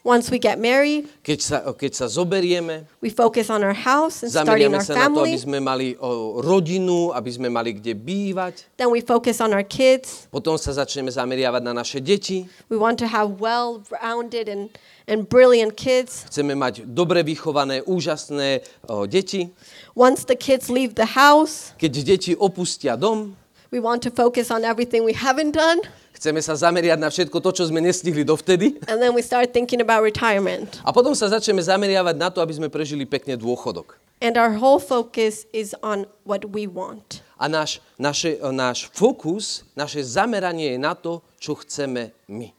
Once 0.00 0.30
we 0.32 0.40
get 0.40 0.56
married, 0.56 1.04
keď 1.20 1.38
sa, 1.44 1.56
keď 1.76 1.92
sa 1.92 2.06
zoberieme, 2.08 2.88
we 3.04 3.12
focus 3.12 3.52
on 3.52 3.60
our 3.60 3.76
house 3.76 4.24
and 4.24 4.32
starting 4.32 4.72
our 4.72 4.80
sa 4.80 4.96
na 4.96 5.12
to, 5.12 5.20
aby 5.20 5.36
family. 5.36 5.36
sme 5.36 5.60
mali 5.60 5.88
o, 6.00 6.40
rodinu, 6.40 7.12
aby 7.12 7.28
sme 7.28 7.52
mali 7.52 7.76
kde 7.76 7.92
bývať. 7.92 8.64
Then 8.80 8.88
we 8.88 9.04
focus 9.04 9.44
on 9.44 9.52
our 9.52 9.60
kids. 9.60 10.24
Potom 10.32 10.56
sa 10.56 10.72
začneme 10.72 11.12
zameriavať 11.12 11.60
na 11.60 11.76
naše 11.76 12.00
deti. 12.00 12.48
We 12.72 12.80
want 12.80 12.96
to 13.04 13.12
have 13.12 13.44
well-rounded 13.44 14.48
and, 14.48 14.72
and 15.04 15.28
brilliant 15.28 15.76
kids. 15.76 16.24
Chceme 16.32 16.56
mať 16.56 16.88
dobre 16.88 17.20
vychované, 17.20 17.84
úžasné 17.84 18.64
o, 18.88 19.04
deti. 19.04 19.52
Once 19.92 20.24
the 20.24 20.36
kids 20.36 20.72
leave 20.72 20.96
the 20.96 21.12
house, 21.12 21.76
Keď 21.76 21.92
deti 22.00 22.32
opustia 22.32 22.96
dom, 22.96 23.36
we 23.68 23.76
want 23.84 24.00
to 24.00 24.08
focus 24.08 24.48
on 24.48 24.64
everything 24.64 25.04
we 25.04 25.12
haven't 25.12 25.52
done. 25.52 25.84
Chceme 26.20 26.44
sa 26.44 26.52
zameriať 26.52 27.00
na 27.00 27.08
všetko 27.08 27.40
to, 27.40 27.50
čo 27.56 27.64
sme 27.72 27.80
nestihli 27.80 28.28
dovtedy. 28.28 28.76
And 28.84 29.00
then 29.00 29.16
we 29.16 29.24
start 29.24 29.56
thinking 29.56 29.80
about 29.80 30.04
retirement. 30.04 30.76
A 30.84 30.92
potom 30.92 31.16
sa 31.16 31.32
začneme 31.32 31.64
zameriavať 31.64 32.16
na 32.20 32.28
to, 32.28 32.44
aby 32.44 32.52
sme 32.52 32.68
prežili 32.68 33.08
pekne 33.08 33.40
dôchodok. 33.40 33.96
And 34.20 34.36
our 34.36 34.52
whole 34.60 34.76
focus 34.76 35.48
is 35.56 35.72
on 35.80 36.04
what 36.28 36.52
we 36.52 36.68
want. 36.68 37.24
A 37.40 37.48
náš, 37.48 37.80
naše, 37.96 38.36
o, 38.44 38.52
náš 38.52 38.92
fokus, 38.92 39.64
naše 39.72 40.04
zameranie 40.04 40.76
je 40.76 40.78
na 40.78 40.92
to, 40.92 41.24
čo 41.40 41.56
chceme 41.56 42.12
my. 42.28 42.52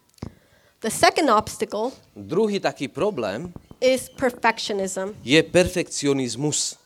The 0.81 0.89
second 0.89 1.29
obstacle 1.29 1.93
Druhý 2.17 2.57
taký 2.57 2.89
problém 2.89 3.53
is 3.77 4.09
perfectionism, 4.09 5.13
je 5.21 5.37
perfekcionizmus. 5.45 6.81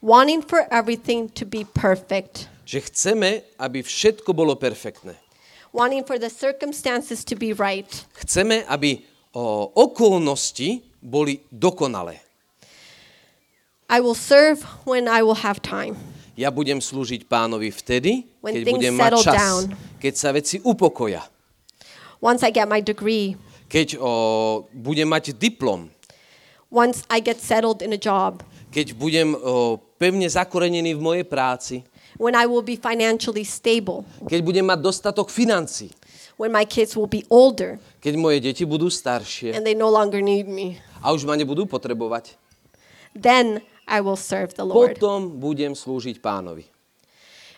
wanting 0.00 0.40
for 0.40 0.64
everything 0.72 1.28
to 1.36 1.44
be 1.44 1.68
perfect, 1.68 2.48
Že 2.64 2.88
chceme, 2.88 3.30
aby 3.60 3.84
všetko 3.84 4.32
bolo 4.32 4.56
perfektné. 4.56 5.27
Wanting 5.72 6.04
for 6.04 6.18
the 6.18 6.30
circumstances 6.30 7.24
to 7.24 7.34
be 7.36 7.52
right. 7.52 7.88
Chceme, 8.24 8.64
aby 8.66 9.02
o, 9.32 9.68
okolnosti 9.74 10.82
boli 10.98 11.40
dokonalé. 11.52 12.20
I 13.88 14.00
will 14.00 14.16
serve 14.18 14.60
when 14.84 15.08
I 15.08 15.24
will 15.24 15.40
have 15.40 15.60
time. 15.64 15.96
Ja 16.38 16.54
budem 16.54 16.78
slúžiť 16.78 17.26
pánovi 17.26 17.72
vtedy, 17.74 18.28
When 18.44 18.54
keď 18.54 18.62
budem 18.70 18.94
mať 18.94 19.12
čas, 19.26 19.34
down. 19.34 19.62
keď 19.98 20.14
sa 20.14 20.30
veci 20.30 20.62
upokoja, 20.62 21.26
Once 22.18 22.42
I 22.42 22.50
get 22.50 22.66
my 22.66 22.82
degree, 22.82 23.34
keď 23.70 23.98
o, 23.98 24.66
budem 24.74 25.06
mať 25.06 25.34
diplom, 25.38 25.90
once 26.70 27.02
I 27.10 27.18
get 27.22 27.38
settled 27.38 27.82
in 27.82 27.94
a 27.94 28.00
job, 28.00 28.42
keď 28.70 28.94
budem 28.94 29.34
o, 29.34 29.78
pevne 29.98 30.26
zakorenený 30.30 30.94
v 30.94 31.02
mojej 31.02 31.26
práci, 31.26 31.82
when 32.18 32.34
I 32.34 32.44
will 32.44 32.62
be 32.62 32.74
financially 32.74 33.46
stable, 33.46 34.04
keď 34.26 34.40
budem 34.42 34.66
mať 34.66 34.78
dostatok 34.82 35.30
financí, 35.30 35.94
when 36.36 36.50
my 36.50 36.66
kids 36.66 36.94
will 36.98 37.10
be 37.10 37.22
older 37.30 37.78
keď 37.98 38.14
moje 38.14 38.38
deti 38.42 38.62
budú 38.62 38.90
staršie 38.90 39.54
and 39.54 39.62
they 39.64 39.74
no 39.74 39.88
longer 39.88 40.18
need 40.20 40.46
me. 40.46 40.78
a 41.00 41.14
už 41.14 41.24
ma 41.24 41.38
nebudú 41.38 41.64
potrebovať, 41.64 42.34
Then 43.14 43.64
I 43.88 44.04
will 44.04 44.20
serve 44.20 44.52
the 44.54 44.62
Lord. 44.68 44.94
potom 45.00 45.40
budem 45.40 45.72
slúžiť 45.72 46.20
pánovi. 46.20 46.68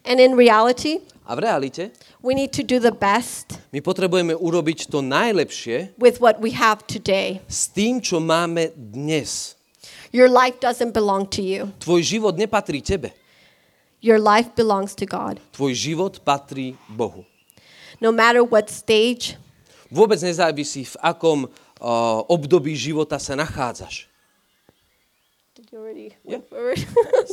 And 0.07 0.16
in 0.16 0.33
reality, 0.33 1.05
A 1.29 1.37
v 1.37 1.44
realite 1.44 1.92
we 2.25 2.33
need 2.33 2.51
to 2.57 2.64
do 2.64 2.81
the 2.81 2.90
best 2.94 3.61
my 3.68 3.85
potrebujeme 3.85 4.33
urobiť 4.33 4.88
to 4.88 5.05
najlepšie 5.05 5.92
with 6.01 6.18
what 6.25 6.40
we 6.40 6.57
have 6.57 6.81
today. 6.88 7.44
s 7.44 7.68
tým, 7.68 8.01
čo 8.01 8.16
máme 8.16 8.73
dnes. 8.75 9.55
Your 10.11 10.27
life 10.33 10.59
doesn't 10.59 10.90
belong 10.96 11.29
to 11.37 11.44
you. 11.44 11.68
Tvoj 11.79 12.01
život 12.03 12.35
nepatrí 12.35 12.81
tebe. 12.83 13.12
Your 14.00 14.16
life 14.18 14.56
belongs 14.56 14.96
to 14.96 15.04
God. 15.04 15.36
Tvoj 15.52 15.72
život 15.76 16.12
patrí 16.24 16.76
Bohu. 16.88 17.28
No 18.00 18.12
matter 18.12 18.40
what 18.40 18.72
stage, 18.72 19.36
Vôbec 19.90 20.22
nezávisí, 20.22 20.86
v 20.86 20.96
akom 21.02 21.38
uh, 21.44 22.22
období 22.30 22.78
života 22.78 23.18
sa 23.18 23.34
nachádzaš. 23.34 24.06
Did 25.58 25.66
you 25.74 25.78
already 25.82 26.14
Yeah. 26.24 26.40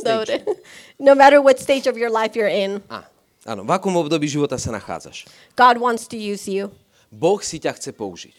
Noted. 0.04 0.42
no 0.98 1.14
matter 1.14 1.38
what 1.40 1.62
stage 1.62 1.86
of 1.86 1.94
your 1.96 2.10
life 2.10 2.34
you're 2.34 2.50
in, 2.50 2.82
Á, 2.90 3.06
áno, 3.46 3.62
v 3.64 3.70
akom 3.72 3.94
období 3.96 4.26
života 4.28 4.58
sa 4.58 4.74
nachádzaš. 4.74 5.30
God 5.54 5.78
wants 5.78 6.04
to 6.10 6.18
use 6.18 6.50
you. 6.50 6.68
Boh 7.08 7.40
si 7.40 7.56
ťa 7.62 7.72
chce 7.78 7.94
použiť. 7.96 8.34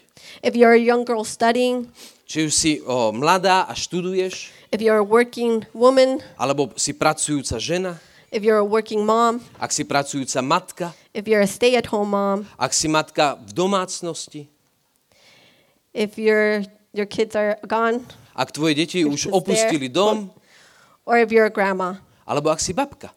If 0.46 0.54
you're 0.54 0.76
a 0.76 0.84
young 0.84 1.08
girl 1.08 1.26
studying, 1.26 1.90
Či 2.30 2.46
už 2.46 2.54
si 2.54 2.72
o, 2.86 3.10
mladá 3.10 3.66
a 3.66 3.74
študuješ, 3.74 4.54
if 4.70 4.78
you're 4.84 5.02
a 5.02 5.08
working 5.08 5.66
woman, 5.74 6.22
alebo 6.38 6.70
si 6.78 6.94
pracujúca 6.94 7.58
žena, 7.58 7.98
if 8.32 8.44
you're 8.44 8.62
a 8.62 8.66
working 8.66 9.06
mom, 9.06 9.42
ak 9.58 9.74
si 9.74 9.84
pracujúca 9.84 10.42
matka, 10.42 10.94
if 11.14 11.28
you're 11.28 11.42
a 11.42 11.50
stay 11.50 11.76
at 11.76 11.90
home 11.90 12.14
mom, 12.14 12.46
ak 12.58 12.74
si 12.74 12.88
matka 12.88 13.38
v 13.42 13.52
domácnosti, 13.54 14.48
if 15.94 16.18
your 16.18 16.64
your 16.94 17.10
kids 17.10 17.36
are 17.36 17.58
gone, 17.66 18.06
ak 18.38 18.54
tvoje 18.54 18.78
deti 18.78 19.06
už 19.06 19.34
opustili 19.34 19.90
there. 19.90 19.98
dom, 19.98 20.30
or 21.06 21.18
if 21.18 21.34
you're 21.34 21.50
a 21.50 21.54
grandma, 21.54 21.98
alebo 22.26 22.54
ak 22.54 22.62
si 22.62 22.74
babka. 22.74 23.10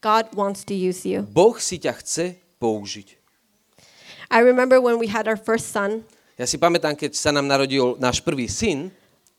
God 0.00 0.32
wants 0.32 0.64
to 0.64 0.72
use 0.72 1.04
you. 1.04 1.28
Boh 1.28 1.60
si 1.60 1.76
ťa 1.76 1.92
chce 2.00 2.40
použiť. 2.56 3.20
I 4.32 4.40
remember 4.40 4.80
when 4.80 4.96
we 4.96 5.12
had 5.12 5.28
our 5.28 5.36
first 5.36 5.68
son, 5.74 6.08
Ja 6.40 6.48
si 6.48 6.56
pamätám, 6.56 6.96
keď 6.96 7.12
sa 7.12 7.36
nám 7.36 7.44
narodil 7.44 8.00
náš 8.00 8.24
prvý 8.24 8.48
syn, 8.48 8.88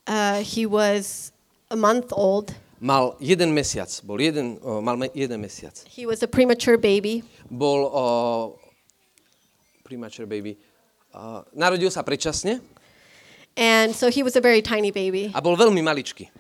uh, 0.05 0.37
he 0.45 0.69
was 0.69 1.33
a 1.73 1.77
month 1.77 2.13
old. 2.13 2.53
Mal 2.82 3.13
jeden 3.22 3.54
mesiac, 3.54 3.88
bol 4.02 4.17
jeden, 4.17 4.58
o, 4.65 4.82
mal 4.82 4.98
jeden 5.13 5.38
mesiac. 5.38 5.78
He 5.86 6.10
was 6.10 6.26
a 6.26 6.28
premature 6.28 6.82
baby. 6.82 7.22
Bol 7.46 7.86
o, 7.86 8.58
premature 9.86 10.26
baby. 10.26 10.58
O, 11.13 11.46
narodil 11.54 11.94
sa 11.94 12.02
predčasne 12.02 12.58
And 13.60 13.94
so 13.94 14.10
he 14.10 14.24
was 14.24 14.36
a 14.36 14.41
very 14.41 14.63
tiny 14.63 14.89
baby. 14.89 15.30
a 15.36 15.41
bol 15.44 15.54
veľmi 15.54 15.84
maličký. 15.84 16.32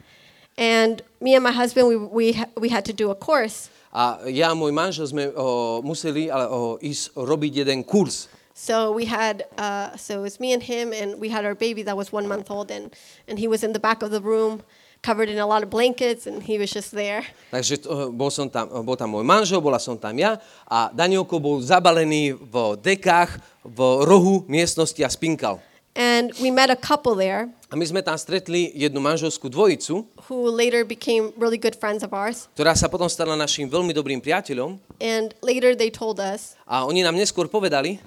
And 0.57 1.03
me 1.21 1.35
and 1.35 1.43
my 1.43 1.51
husband, 1.51 1.87
we, 1.87 1.95
we, 1.95 2.25
we 2.57 2.69
had 2.69 2.83
to 2.89 2.93
do 2.93 3.11
a 3.11 3.15
course. 3.15 3.69
A 3.91 4.23
ja 4.31 4.51
a 4.51 4.55
môj 4.55 4.71
manžel 4.71 5.05
sme 5.05 5.29
o, 5.35 5.83
museli 5.83 6.31
ale, 6.31 6.47
o, 6.47 6.79
ísť 6.81 7.11
robiť 7.13 7.51
jeden 7.67 7.83
kurz. 7.83 8.31
So 8.55 8.91
we 8.91 9.05
had, 9.05 9.43
uh, 9.57 9.95
so 9.95 10.19
it 10.19 10.23
was 10.23 10.39
me 10.39 10.53
and 10.55 10.63
him, 10.63 10.91
and 10.95 11.19
we 11.19 11.29
had 11.29 11.45
our 11.45 11.55
baby 11.55 11.83
that 11.83 11.95
was 11.95 12.11
one 12.11 12.27
month 12.27 12.51
old, 12.51 12.71
and, 12.71 12.91
and 13.27 13.39
he 13.39 13.47
was 13.47 13.63
in 13.63 13.73
the 13.73 13.79
back 13.79 14.03
of 14.03 14.11
the 14.11 14.21
room, 14.21 14.61
covered 15.01 15.29
in 15.29 15.41
a 15.41 15.45
lot 15.45 15.65
of 15.65 15.69
blankets, 15.69 16.29
and 16.29 16.45
he 16.45 16.61
was 16.61 16.69
just 16.69 16.93
there. 16.93 17.25
Takže 17.49 17.81
to, 17.81 18.13
bol, 18.13 18.29
som 18.29 18.45
tam, 18.47 18.69
bol 18.85 18.93
tam 18.93 19.17
môj 19.17 19.25
manžel, 19.25 19.57
bola 19.57 19.81
som 19.81 19.97
tam 19.97 20.13
ja 20.13 20.37
a 20.69 20.93
Danielko 20.93 21.41
bol 21.41 21.57
zabalený 21.59 22.37
v 22.37 22.77
dekách 22.77 23.41
v 23.65 23.79
rohu 24.05 24.45
miestnosti 24.45 25.01
a 25.01 25.09
spinkal. 25.09 25.57
And 25.91 26.31
we 26.39 26.47
met 26.55 26.71
a 26.71 26.79
couple 26.79 27.19
there 27.19 27.51
A 27.67 27.75
my 27.75 27.83
sme 27.83 27.99
tam 27.99 28.15
stretli 28.15 28.71
jednu 28.79 29.03
manželskú 29.03 29.51
dvojicu, 29.51 30.07
who 30.31 30.47
later 30.47 30.87
became 30.87 31.35
really 31.35 31.59
good 31.59 31.75
friends 31.75 31.99
of 31.99 32.15
ours. 32.15 32.47
ktorá 32.55 32.71
sa 32.77 32.87
potom 32.87 33.11
stala 33.11 33.35
našim 33.35 33.67
veľmi 33.67 33.91
dobrým 33.91 34.23
priateľom 34.23 34.79
And 35.03 35.35
later 35.43 35.75
they 35.75 35.91
told 35.91 36.21
us 36.23 36.55
a 36.63 36.87
oni 36.87 37.03
nám 37.03 37.19
neskôr 37.19 37.51
povedali, 37.51 37.99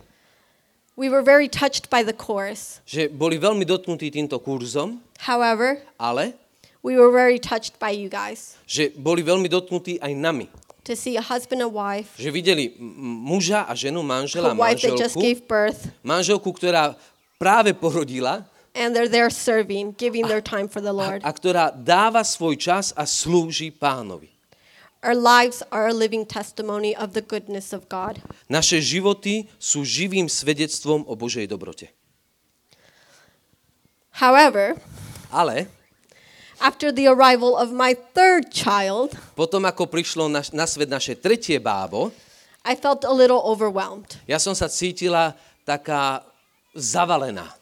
we 0.97 1.13
were 1.13 1.21
very 1.21 1.45
touched 1.51 1.93
by 1.93 2.01
the 2.01 2.17
course. 2.17 2.81
že 2.89 3.11
boli 3.13 3.37
veľmi 3.37 3.67
dotknutí 3.69 4.09
týmto 4.09 4.41
kurzom, 4.41 5.03
However, 5.21 5.85
ale 6.01 6.37
we 6.85 7.01
were 7.01 7.09
very 7.09 7.41
touched 7.41 7.81
by 7.81 7.89
you 7.91 8.13
guys 8.13 8.61
že 8.69 8.93
boli 8.95 9.25
veľmi 9.25 9.49
dotknutí 9.49 9.99
aj 10.05 10.13
nami. 10.13 10.47
to 10.85 10.93
see 10.93 11.17
a 11.17 11.25
husband 11.25 11.65
and 11.65 11.73
wife, 11.73 12.13
Že 12.21 12.29
videli 12.29 12.77
muža 13.25 13.65
a 13.65 13.73
ženu, 13.73 14.05
a 14.05 14.21
manžela 14.21 14.53
a 14.53 14.55
wife 14.55 14.85
that 14.85 15.01
just 15.01 15.17
manželku, 15.17 15.25
gave 15.25 15.41
birth, 15.49 15.81
manželku, 16.05 16.53
ktorá 16.53 16.93
práve 17.41 17.73
porodila 17.73 18.45
and 18.77 18.93
they're 18.93 19.09
there 19.09 19.31
serving, 19.31 19.95
giving 19.97 20.27
their 20.29 20.43
time 20.43 20.69
for 20.69 20.83
the 20.85 20.93
a, 20.93 21.01
Lord. 21.01 21.25
a 21.25 21.31
ktorá 21.33 21.73
dáva 21.73 22.21
svoj 22.27 22.59
čas 22.59 22.93
a 22.93 23.09
slúži 23.09 23.73
pánovi. 23.73 24.35
Our 25.05 25.15
lives 25.15 25.61
are 25.69 25.87
a 25.89 25.93
living 25.93 26.25
testimony 26.25 26.97
of 26.97 27.13
the 27.13 27.21
goodness 27.21 27.77
of 27.77 27.93
God. 27.93 28.25
Naše 28.49 28.81
životy 28.81 29.53
sú 29.61 29.85
živým 29.85 30.33
svedectvom 30.33 31.05
o 31.05 31.13
Božej 31.13 31.45
dobrote. 31.45 31.93
However, 34.17 34.81
Ale 35.29 35.69
after 36.65 36.89
the 36.89 37.05
arrival 37.05 37.53
of 37.61 37.69
my 37.77 37.93
third 38.17 38.49
child, 38.49 39.13
potom, 39.37 39.69
ako 39.69 39.85
prišlo 39.85 40.33
na, 40.33 40.41
na 40.57 40.65
svet 40.65 40.89
naše 40.89 41.13
tretie 41.21 41.61
bábo, 41.61 42.09
I 42.65 42.73
felt 42.73 43.05
a 43.05 43.13
little 43.13 43.45
overwhelmed. 43.45 44.17
ja 44.25 44.41
som 44.41 44.57
sa 44.57 44.73
cítila 44.73 45.37
taká 45.69 46.25
zavalená. 46.73 47.53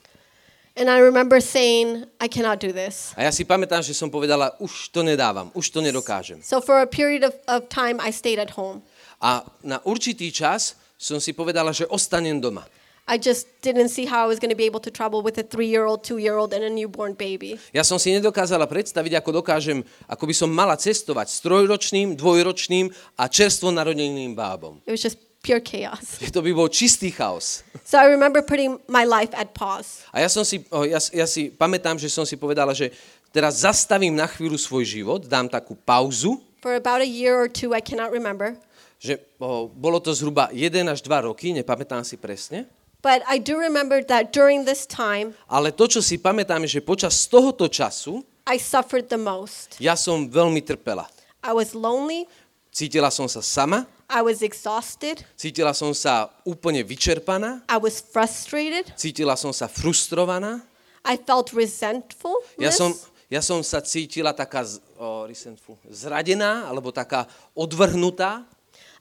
And 0.73 0.89
I 0.89 1.05
remember 1.05 1.37
saying, 1.43 2.09
I 2.17 2.31
cannot 2.33 2.63
do 2.63 2.73
this. 2.73 3.13
A 3.13 3.29
ja 3.29 3.33
si 3.35 3.45
pamätám, 3.45 3.85
že 3.85 3.93
som 3.93 4.09
povedala, 4.09 4.57
už 4.57 4.89
to 4.89 5.05
nedávam, 5.05 5.53
už 5.53 5.69
to 5.69 5.85
nedokážem. 5.85 6.41
So 6.41 6.65
for 6.65 6.81
a 6.81 6.89
period 6.89 7.27
of, 7.27 7.37
of 7.45 7.69
time, 7.69 8.01
I 8.01 8.09
stayed 8.09 8.41
at 8.41 8.57
home. 8.57 8.81
A 9.21 9.45
na 9.61 9.85
určitý 9.85 10.33
čas 10.33 10.79
som 10.97 11.21
si 11.21 11.37
povedala, 11.37 11.77
že 11.77 11.85
ostanem 11.91 12.41
doma. 12.41 12.65
I 13.03 13.19
just 13.19 13.51
didn't 13.67 13.91
see 13.91 14.07
how 14.07 14.23
I 14.25 14.29
was 14.31 14.39
going 14.39 14.55
to 14.55 14.57
be 14.57 14.63
able 14.63 14.79
to 14.81 14.91
travel 14.91 15.27
with 15.27 15.35
a 15.39 15.43
three 15.43 15.67
year 15.67 15.85
old, 15.85 16.07
two 16.07 16.23
year 16.23 16.39
old, 16.39 16.55
and 16.55 16.63
a 16.63 16.71
newborn 16.71 17.19
baby. 17.19 17.59
Ja 17.75 17.83
som 17.83 17.99
si 17.99 18.15
nedokázala 18.15 18.71
predstaviť, 18.71 19.19
ako 19.19 19.43
dokážem, 19.43 19.83
ako 20.07 20.25
by 20.31 20.35
som 20.35 20.49
mala 20.55 20.79
cestovať 20.79 21.27
s 21.27 21.43
trojročným, 21.43 22.15
dvojročným 22.15 22.95
a 23.19 23.27
čerstvo 23.27 23.75
narodeným 23.75 24.39
bábom. 24.39 24.79
It 24.87 24.95
was 24.95 25.03
just 25.03 25.19
pure 25.43 25.59
chaos. 25.59 26.23
To 26.31 26.41
by 26.47 26.55
bol 26.55 26.71
čistý 26.71 27.11
chaos. 27.11 27.67
So 27.83 27.99
I 27.99 28.07
remember 28.07 28.39
putting 28.39 28.79
my 28.87 29.03
life 29.03 29.35
at 29.35 29.51
pause. 29.51 30.07
A 30.15 30.23
ja, 30.23 30.31
som 30.31 30.47
si, 30.47 30.63
ja, 30.71 31.03
ja 31.03 31.27
si 31.27 31.51
pamätám, 31.51 31.99
že 31.99 32.07
som 32.07 32.23
si 32.23 32.39
povedala, 32.39 32.71
že 32.71 32.95
teraz 33.35 33.67
zastavím 33.67 34.15
na 34.15 34.31
chvíľu 34.31 34.55
svoj 34.55 34.87
život, 34.87 35.27
dám 35.27 35.51
takú 35.51 35.75
pauzu, 35.75 36.39
For 36.63 36.79
about 36.79 37.03
a 37.03 37.11
year 37.11 37.35
or 37.35 37.51
two, 37.51 37.75
I 37.75 37.83
cannot 37.83 38.15
remember. 38.15 38.55
že 39.03 39.19
o, 39.43 39.67
bolo 39.67 39.99
to 39.99 40.15
zhruba 40.15 40.47
1 40.55 40.87
až 40.87 41.03
2 41.03 41.27
roky, 41.27 41.51
nepamätám 41.51 42.07
si 42.07 42.15
presne, 42.15 42.71
But 43.03 43.27
I 43.27 43.43
do 43.43 43.59
remember 43.59 43.99
that 44.07 44.31
during 44.31 44.63
this 44.63 44.87
time, 44.87 45.35
ale 45.51 45.75
to, 45.75 45.91
čo 45.91 45.99
si 45.99 46.23
pamätám, 46.23 46.63
je, 46.65 46.79
že 46.79 46.81
počas 46.87 47.27
tohoto 47.27 47.67
času 47.67 48.23
I 48.47 48.63
suffered 48.63 49.11
the 49.11 49.19
most. 49.19 49.75
ja 49.83 49.99
som 49.99 50.31
veľmi 50.31 50.63
trpela. 50.63 51.11
I 51.43 51.51
was 51.51 51.75
lonely. 51.75 52.31
Cítila 52.73 53.11
som 53.11 53.27
sa 53.29 53.43
sama, 53.45 53.85
I 54.09 54.23
was 54.23 54.41
exhausted. 54.41 55.21
cítila 55.37 55.75
som 55.75 55.91
sa 55.93 56.31
úplne 56.47 56.81
vyčerpaná, 56.87 57.61
I 57.69 57.77
was 57.77 57.99
frustrated. 58.01 58.89
cítila 58.95 59.35
som 59.37 59.51
sa 59.51 59.67
frustrovaná, 59.67 60.63
I 61.03 61.19
felt 61.19 61.51
resentful. 61.53 62.39
ja 62.57 62.71
som, 62.71 62.95
ja 63.27 63.43
som 63.43 63.59
sa 63.67 63.83
cítila 63.83 64.31
taká 64.31 64.63
z- 64.63 64.79
o, 64.95 65.27
resentful, 65.27 65.75
zradená, 65.91 66.71
alebo 66.71 66.95
taká 66.95 67.27
odvrhnutá 67.53 68.47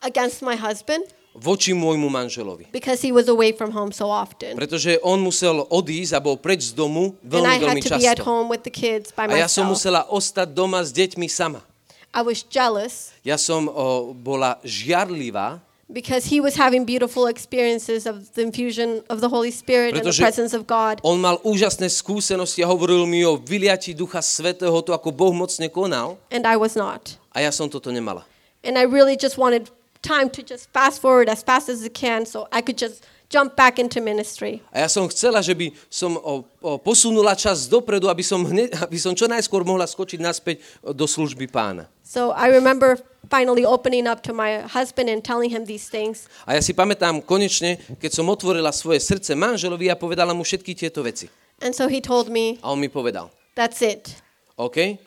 against 0.01 0.41
my 0.41 0.57
husband 0.57 1.05
voči 1.31 1.71
môjmu 1.71 2.11
manželovi. 2.11 2.67
because 2.75 2.99
he 3.01 3.11
was 3.11 3.31
away 3.31 3.51
from 3.55 3.71
home 3.71 3.91
so 3.91 4.11
often. 4.11 4.55
Pretože 4.59 4.99
on 4.99 5.23
musel 5.23 5.63
odísť 5.67 6.11
a 6.15 6.19
bol 6.19 6.35
preč 6.35 6.71
z 6.71 6.73
domu 6.75 7.15
And 7.23 7.31
veľmi, 7.39 7.47
I 7.47 7.57
veľmi 7.59 7.81
had 7.81 7.87
to 7.87 7.97
be 7.97 8.07
at 8.07 8.19
často. 8.19 8.27
home 8.27 8.47
with 8.51 8.63
the 8.67 8.73
kids 8.73 9.15
by 9.15 9.31
A 9.31 9.43
ja 9.43 9.49
som 9.51 9.67
musela 9.67 10.03
ostať 10.11 10.51
doma 10.51 10.83
s 10.83 10.91
deťmi 10.91 11.31
sama. 11.31 11.63
I 12.11 12.19
was 12.19 12.43
jealous 12.43 13.15
Ja 13.23 13.39
som 13.39 13.71
o, 13.71 14.11
bola 14.11 14.59
žiarlivá, 14.67 15.63
because 15.87 16.27
he 16.27 16.39
was 16.43 16.55
having 16.55 16.83
beautiful 16.83 17.27
experiences 17.27 18.03
of 18.07 18.31
the 18.35 18.43
infusion 18.43 18.99
of 19.07 19.19
the 19.23 19.27
Holy 19.27 19.51
Spirit 19.51 19.95
and 19.95 20.03
the 20.03 20.15
presence 20.15 20.51
of 20.51 20.67
God. 20.67 20.99
on 21.03 21.19
mal 21.19 21.39
úžasné 21.43 21.87
skúsenosti 21.87 22.63
a 22.63 22.67
hovoril 22.67 23.07
mi 23.07 23.23
o 23.23 23.39
vyliati 23.39 23.95
Ducha 23.95 24.19
Svetého, 24.19 24.75
to 24.83 24.91
ako 24.91 25.11
Boh 25.15 25.31
mocne 25.31 25.71
konal. 25.71 26.19
And 26.31 26.43
I 26.43 26.59
was 26.59 26.75
not. 26.75 27.15
A 27.31 27.39
ja 27.43 27.51
som 27.55 27.71
toto 27.71 27.87
nemala. 27.91 28.27
And 28.63 28.75
I 28.75 28.83
really 28.83 29.15
just 29.15 29.39
wanted 29.39 29.71
time 30.01 30.29
to 30.29 30.41
just 30.41 30.69
fast 30.73 31.01
forward 31.01 31.29
as 31.29 31.43
fast 31.43 31.69
as 31.69 31.85
I 31.85 31.89
can 31.89 32.25
so 32.25 32.47
I 32.51 32.61
could 32.61 32.77
just 32.77 33.05
jump 33.31 33.55
back 33.55 33.79
into 33.79 34.03
ministry. 34.03 34.59
A 34.75 34.83
ja 34.83 34.89
som 34.91 35.07
chcela, 35.07 35.39
že 35.39 35.55
by 35.55 35.71
som 35.87 36.19
o, 36.19 36.43
o, 36.59 36.75
posunula 36.75 37.31
čas 37.33 37.65
dopredu, 37.65 38.11
aby 38.11 38.21
som, 38.21 38.43
hneď, 38.43 38.75
aby 38.85 38.99
som 38.99 39.15
čo 39.15 39.25
najskôr 39.31 39.63
mohla 39.63 39.87
skočiť 39.87 40.19
naspäť 40.19 40.59
do 40.83 41.07
služby 41.07 41.47
pána. 41.47 41.87
So 42.03 42.35
I 42.35 42.51
remember 42.51 42.99
finally 43.31 43.63
opening 43.63 44.03
up 44.03 44.19
to 44.27 44.35
my 44.35 44.67
husband 44.67 45.07
and 45.07 45.23
telling 45.23 45.47
him 45.47 45.63
these 45.63 45.87
things. 45.87 46.27
A 46.43 46.59
ja 46.59 46.61
si 46.61 46.75
pamätám 46.75 47.23
konečne, 47.23 47.79
keď 48.03 48.11
som 48.19 48.27
otvorila 48.27 48.75
svoje 48.75 48.99
srdce 48.99 49.31
manželovi 49.39 49.87
a 49.87 49.95
povedala 49.95 50.35
mu 50.35 50.43
všetky 50.43 50.75
tieto 50.75 50.99
veci. 50.99 51.31
And 51.63 51.71
so 51.71 51.87
he 51.87 52.03
told 52.03 52.27
me, 52.27 52.59
A 52.59 52.75
on 52.75 52.83
mi 52.83 52.91
povedal, 52.91 53.31
that's 53.55 53.79
it. 53.79 54.19
OK, 54.59 54.99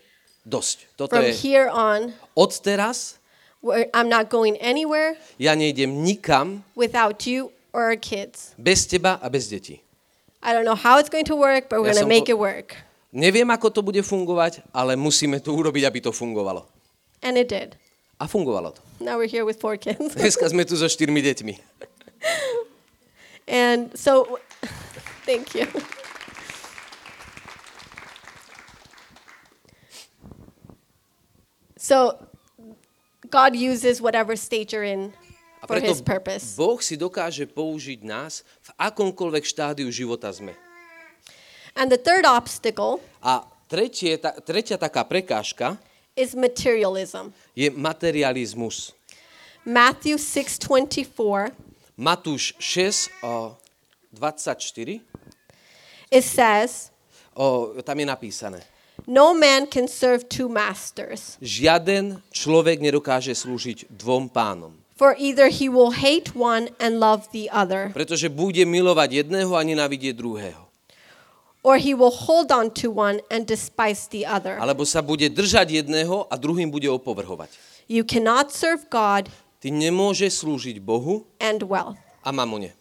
dosť. 0.48 0.96
Toto 0.96 1.12
From 1.12 1.28
je 1.28 1.36
here 1.36 1.68
on, 1.68 2.16
od 2.32 2.52
teraz, 2.64 3.20
I'm 3.92 4.08
not 4.12 4.28
going 4.28 4.60
anywhere 4.60 5.16
ja 5.40 5.56
nejdem 5.56 6.04
nikam 6.04 6.62
without 6.76 7.24
you 7.26 7.48
or 7.72 7.90
our 7.90 7.96
kids. 7.96 8.52
bez 8.60 8.86
teba 8.86 9.18
a 9.22 9.28
bez 9.28 9.48
detí. 9.48 9.80
I 10.44 10.52
don't 10.52 10.64
know 10.64 10.76
how 10.76 10.98
it's 11.00 11.08
going 11.08 11.24
to 11.24 11.36
work, 11.36 11.68
but 11.72 11.80
we're 11.80 11.88
Ja 11.88 12.04
going 12.04 12.04
to 12.04 12.14
make 12.20 12.28
it 12.28 12.38
work. 12.38 12.76
Neviem, 13.14 13.48
ako 13.48 13.70
to 13.70 13.80
bude 13.80 14.02
fungovať, 14.04 14.60
ale 14.74 14.92
musíme 14.98 15.40
to 15.40 15.56
urobiť, 15.56 15.86
aby 15.88 16.04
to 16.04 16.12
fungovalo. 16.12 16.68
And 17.24 17.38
it 17.40 17.48
did. 17.48 17.78
A 18.20 18.28
fungovalo 18.28 18.76
to. 18.76 18.82
Now 19.00 19.16
we're 19.16 19.30
here 19.30 19.46
with 19.48 19.56
four 19.56 19.80
kids. 19.80 20.12
Dneska 20.18 20.44
sme 20.52 20.68
tu 20.68 20.76
so 20.76 20.84
štyrmi 20.84 21.24
deťmi. 21.24 21.54
and 23.48 23.94
so, 23.96 24.36
thank 25.28 25.56
you. 25.56 25.64
So, 31.80 32.23
God 33.34 33.58
uses 33.58 33.98
whatever 33.98 34.38
state 34.38 34.70
you're 34.70 34.86
in 34.86 35.10
for 35.66 35.82
His 35.82 35.98
purpose. 35.98 36.54
Boh 36.54 36.78
si 36.78 36.94
dokáže 36.94 37.50
použiť 37.50 38.06
nás 38.06 38.46
v 38.62 38.70
akomkoľvek 38.78 39.42
štádiu 39.42 39.90
života 39.90 40.30
sme. 40.30 40.54
And 41.74 41.90
the 41.90 41.98
third 41.98 42.22
obstacle 42.22 43.02
A 43.18 43.42
tretie, 43.66 44.14
ta, 44.22 44.38
tretia 44.38 44.78
taká 44.78 45.02
prekážka 45.02 45.74
is 46.14 46.38
materialism. 46.38 47.34
je 47.58 47.66
materializmus. 47.74 48.94
Matthew 49.66 50.14
6:24 50.14 51.50
Matúš 51.98 52.54
6, 52.58 53.10
o, 53.22 53.54
24, 54.14 54.98
it 56.10 56.22
says, 56.26 56.90
o, 57.34 57.70
tam 57.82 57.98
je 57.98 58.06
napísané. 58.06 58.62
"No 59.04 59.36
man 59.36 59.68
can 59.68 59.84
serve 59.84 60.24
two 60.32 60.48
masters, 60.48 61.36
Žiaden 61.44 62.24
človek 62.32 62.80
nedokáže 62.80 63.36
slúžiť 63.36 63.92
dvom 63.92 64.32
pánom. 64.32 64.72
for 64.96 65.12
either 65.18 65.50
he 65.50 65.66
will 65.68 65.90
hate 65.90 66.32
one 66.38 66.70
and 66.78 67.02
love 67.02 67.28
the 67.34 67.50
other, 67.52 67.90
Pretože 67.92 68.30
bude 68.32 68.62
milovať 68.64 69.26
jedného 69.26 69.52
a 69.52 69.60
nenávidieť 69.66 70.14
druhého. 70.16 70.62
or 71.64 71.76
he 71.80 71.92
will 71.96 72.12
hold 72.12 72.52
on 72.52 72.68
to 72.72 72.92
one 72.92 73.20
and 73.32 73.44
despise 73.48 74.08
the 74.12 74.24
other. 74.24 74.56
Alebo 74.60 74.84
sa 74.84 75.00
bude 75.04 75.28
držať 75.32 75.84
jedného 75.84 76.28
a 76.28 76.34
druhým 76.36 76.68
bude 76.72 76.88
opovrhovať. 76.88 77.52
You 77.88 78.04
cannot 78.04 78.52
serve 78.52 78.88
God 78.88 79.28
Ty 79.60 79.72
nemôže 79.72 80.28
slúžiť 80.28 80.76
Bohu 80.80 81.24
and 81.40 81.64
wealth. 81.64 81.96
a 82.24 82.32
mamone. 82.32 82.72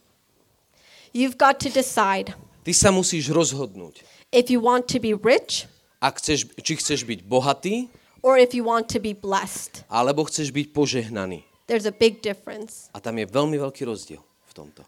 You've 1.15 1.35
got 1.39 1.59
to 1.63 1.69
decide 1.71 2.31
Ty 2.63 2.71
sa 2.71 2.89
musíš 2.95 3.27
rozhodnúť, 3.27 4.03
if 4.31 4.47
you 4.47 4.59
want 4.63 4.87
to 4.91 4.99
be 5.03 5.11
rich 5.15 5.67
ak 6.03 6.19
chceš, 6.19 6.51
či 6.59 6.75
chceš 6.75 7.07
byť 7.07 7.23
bohatý, 7.23 7.87
or 8.19 8.35
if 8.35 8.51
you 8.51 8.67
want 8.67 8.91
to 8.91 8.99
be 8.99 9.15
blessed. 9.15 9.87
alebo 9.87 10.27
chceš 10.27 10.51
byť 10.51 10.75
požehnaný. 10.75 11.47
There's 11.71 11.87
a 11.87 11.95
big 11.95 12.19
difference. 12.19 12.91
A 12.91 12.99
tam 12.99 13.15
je 13.15 13.23
veľmi 13.23 13.55
veľký 13.55 13.87
rozdiel 13.87 14.19
v 14.19 14.51
tomto. 14.51 14.83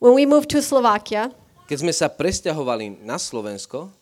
When 0.00 0.16
we 0.16 0.24
moved 0.24 0.48
to 0.56 0.64
Slovakia, 0.64 1.28
Keď 1.68 1.86
sme 1.86 1.92
sa 1.94 2.08
presťahovali 2.10 3.04
na 3.04 3.20
Slovensko, 3.20 3.92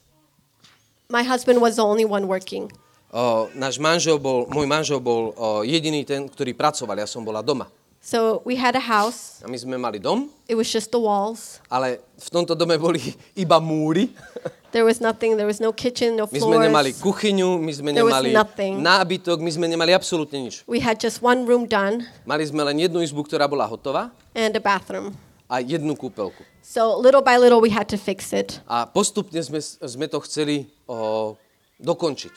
my 1.10 1.20
husband 1.26 1.58
was 1.60 1.76
the 1.76 1.84
only 1.84 2.06
one 2.06 2.24
working. 2.30 2.70
o, 3.10 3.48
náš 3.58 3.76
manžel 3.82 4.16
bol, 4.20 4.46
môj 4.48 4.64
manžel 4.68 5.00
bol 5.02 5.32
o, 5.34 5.66
jediný 5.66 6.04
ten, 6.06 6.28
ktorý 6.30 6.54
pracoval, 6.54 6.96
ja 6.96 7.08
som 7.08 7.24
bola 7.26 7.42
doma. 7.42 7.66
So 8.08 8.40
we 8.48 8.56
had 8.56 8.72
a 8.72 8.80
house. 8.80 9.44
A 9.44 9.48
my 9.52 9.60
sme 9.60 9.76
mali 9.76 10.00
dom, 10.00 10.32
It 10.48 10.56
was 10.56 10.72
just 10.72 10.88
the 10.88 10.96
walls. 10.96 11.60
ale 11.68 12.00
v 12.16 12.28
tomto 12.32 12.56
dome 12.56 12.80
boli 12.80 13.12
iba 13.44 13.60
múry. 13.60 14.08
There 14.72 14.88
was 14.88 14.96
nothing. 15.00 15.36
There 15.36 15.44
was 15.44 15.60
no 15.60 15.76
kitchen, 15.76 16.16
no 16.16 16.24
My 16.24 16.40
sme 16.40 16.56
nemali 16.56 16.96
floors. 16.96 17.04
kuchyňu, 17.04 17.60
my 17.60 17.72
sme 17.72 17.92
There 17.92 18.08
nemali 18.08 18.32
nábytok, 18.80 19.44
my 19.44 19.50
sme 19.52 19.68
nemali 19.68 19.92
absolútne 19.92 20.40
nič. 20.40 20.64
We 20.64 20.80
had 20.80 20.96
just 20.96 21.20
one 21.20 21.44
room 21.44 21.68
done 21.68 22.08
Mali 22.24 22.48
sme 22.48 22.64
len 22.64 22.80
jednu 22.80 23.04
izbu, 23.04 23.28
ktorá 23.28 23.44
bola 23.44 23.68
hotová 23.68 24.08
and 24.32 24.56
a 24.56 24.62
bathroom. 24.64 25.12
a 25.44 25.60
jednu 25.60 25.92
kúpelku. 25.92 26.40
So 26.64 26.96
little 26.96 27.20
by 27.20 27.36
little, 27.36 27.60
we 27.60 27.72
had 27.72 27.92
to 27.92 28.00
fix 28.00 28.32
it. 28.32 28.64
A 28.64 28.88
postupne 28.88 29.36
sme, 29.44 29.60
sme 29.60 30.08
to 30.08 30.20
chceli 30.24 30.64
o, 30.88 31.36
dokončiť. 31.80 32.32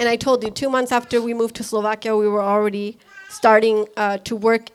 And 0.00 0.04
I 0.04 0.20
told 0.20 0.44
you, 0.44 0.52
two 0.52 0.68
months 0.68 0.92
after 0.92 1.16
we 1.20 1.32
moved 1.32 1.56
to 1.60 1.64
Slovakia, 1.64 2.12
we 2.12 2.28
were 2.28 2.44
already 2.44 3.00
starting 3.32 3.88
uh, 3.96 4.20
to 4.28 4.36
work 4.36 4.72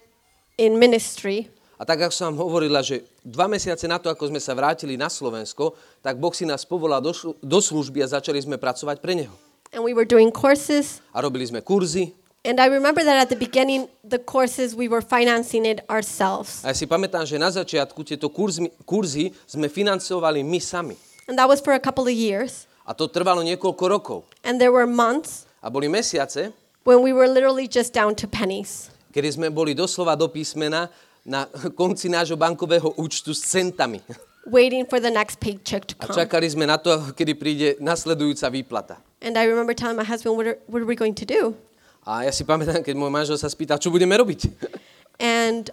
in 0.57 0.77
ministry. 0.77 1.49
A 1.79 1.83
tak, 1.83 2.05
ako 2.05 2.13
som 2.13 2.31
hovorila, 2.37 2.79
že 2.79 3.03
dva 3.25 3.49
mesiace 3.49 3.89
na 3.89 3.97
to, 3.99 4.07
ako 4.07 4.29
sme 4.29 4.39
sa 4.39 4.53
vrátili 4.55 4.95
na 4.95 5.09
Slovensko, 5.09 5.73
tak 5.99 6.15
Boh 6.21 6.31
si 6.31 6.45
nás 6.45 6.63
povolal 6.63 7.01
do, 7.01 7.11
šlu- 7.11 7.35
do 7.41 7.59
služby 7.59 7.99
a 8.05 8.07
začali 8.07 8.39
sme 8.39 8.55
pracovať 8.61 9.01
pre 9.03 9.17
Neho. 9.17 9.35
And 9.73 9.81
we 9.81 9.91
were 9.91 10.05
doing 10.05 10.29
courses. 10.29 11.01
A 11.11 11.19
robili 11.25 11.49
sme 11.49 11.65
kurzy. 11.65 12.13
And 12.45 12.59
I 12.59 12.67
remember 12.67 13.01
that 13.01 13.17
at 13.17 13.29
the 13.31 13.39
beginning, 13.39 13.87
the 14.03 14.19
courses, 14.19 14.75
we 14.75 14.91
were 14.91 15.01
financing 15.01 15.65
it 15.65 15.81
ourselves. 15.89 16.61
A 16.61 16.71
ja 16.71 16.75
si 16.77 16.85
pamätám, 16.85 17.25
že 17.25 17.41
na 17.41 17.49
začiatku 17.49 18.03
tieto 18.05 18.29
kurzy, 18.29 18.69
kurzy 18.85 19.33
sme 19.49 19.65
financovali 19.71 20.45
my 20.45 20.59
sami. 20.61 20.95
And 21.25 21.39
that 21.39 21.49
was 21.49 21.63
for 21.63 21.73
a 21.73 21.81
couple 21.81 22.05
of 22.05 22.13
years. 22.13 22.69
A 22.85 22.91
to 22.93 23.07
trvalo 23.09 23.41
niekoľko 23.41 23.83
rokov. 23.87 24.19
And 24.45 24.59
there 24.61 24.75
were 24.75 24.85
months 24.87 25.49
A 25.63 25.71
boli 25.71 25.87
mesiace, 25.87 26.51
when 26.83 26.99
we 26.99 27.15
were 27.15 27.31
literally 27.31 27.65
just 27.65 27.95
down 27.95 28.13
to 28.19 28.27
pennies. 28.27 28.92
Kedy 29.13 29.29
sme 29.31 29.47
boli 29.47 29.77
doslova 29.77 30.17
do 30.17 30.25
písmena 30.25 30.89
na 31.21 31.45
konci 31.79 32.09
nášho 32.09 32.35
bankového 32.35 32.97
účtu 32.97 33.31
s 33.31 33.45
centami. 33.45 34.01
waiting 34.43 34.83
for 34.83 34.99
the 34.99 35.07
next 35.07 35.39
paycheck 35.39 35.87
to 35.87 35.95
A 36.01 36.09
come. 36.11 36.17
čakali 36.19 36.49
sme 36.49 36.67
na 36.67 36.75
to, 36.75 36.91
kedy 37.15 37.31
príde 37.37 37.67
nasledujúca 37.79 38.51
výplata. 38.51 38.95
And 39.23 39.39
I 39.39 39.47
remember 39.47 39.71
telling 39.71 39.95
my 39.95 40.03
husband, 40.03 40.35
what 40.35 40.43
are, 40.43 40.59
what 40.67 40.83
are 40.83 40.89
we 40.89 40.99
going 40.99 41.15
to 41.15 41.23
do? 41.23 41.55
A 42.03 42.27
ja 42.27 42.31
si 42.35 42.43
pamätám, 42.43 42.83
keď 42.83 42.91
môj 42.99 43.07
manžel 43.07 43.39
sa 43.39 43.47
spýtal, 43.47 43.79
čo 43.79 43.87
budeme 43.87 44.11
robiť. 44.19 44.51
And 45.23 45.71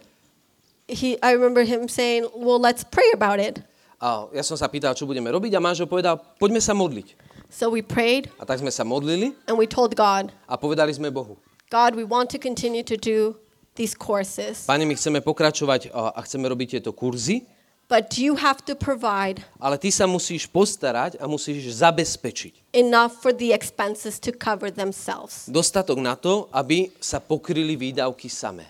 he, 0.87 1.19
I 1.19 1.35
remember 1.35 1.67
him 1.67 1.91
saying, 1.91 2.31
well, 2.31 2.63
let's 2.63 2.87
pray 2.87 3.11
about 3.11 3.43
it. 3.43 3.59
A 3.99 4.31
ja 4.31 4.47
som 4.47 4.55
sa 4.55 4.71
pýtal, 4.71 4.95
čo 4.95 5.03
budeme 5.03 5.27
robiť 5.29 5.51
a 5.51 5.61
manžel 5.61 5.91
povedal, 5.91 6.23
poďme 6.39 6.63
sa 6.63 6.71
modliť. 6.71 7.19
So 7.51 7.67
we 7.75 7.83
prayed 7.83 8.31
A 8.39 8.47
tak 8.47 8.63
sme 8.63 8.71
sa 8.71 8.87
modlili 8.87 9.35
and 9.51 9.59
we 9.59 9.67
told 9.67 9.99
God, 9.99 10.31
a 10.47 10.55
povedali 10.55 10.95
sme 10.95 11.11
Bohu. 11.11 11.35
God, 11.71 11.95
we 11.95 12.03
want 12.03 12.29
to 12.35 12.39
continue 12.39 12.83
to 12.83 12.99
do 12.99 13.39
these 13.79 13.95
courses, 13.95 14.67
Pane, 14.67 14.83
my 14.83 14.99
chceme 14.99 15.23
pokračovať 15.23 15.95
a, 15.95 16.19
chceme 16.27 16.51
robiť 16.51 16.83
tieto 16.83 16.91
kurzy, 16.91 17.47
but 17.87 18.19
you 18.19 18.35
have 18.35 18.59
to 18.67 18.75
provide 18.75 19.39
ale 19.63 19.79
ty 19.79 19.95
sa 19.95 20.11
musíš 20.11 20.51
postarať 20.51 21.23
a 21.23 21.31
musíš 21.31 21.79
zabezpečiť 21.79 22.75
enough 22.75 23.15
for 23.23 23.31
the 23.31 23.55
expenses 23.55 24.19
to 24.19 24.35
cover 24.35 24.67
themselves. 24.75 25.47
dostatok 25.47 26.03
na 26.03 26.19
to, 26.19 26.51
aby 26.51 26.91
sa 26.99 27.23
pokryli 27.23 27.79
výdavky 27.79 28.27
samé. 28.27 28.67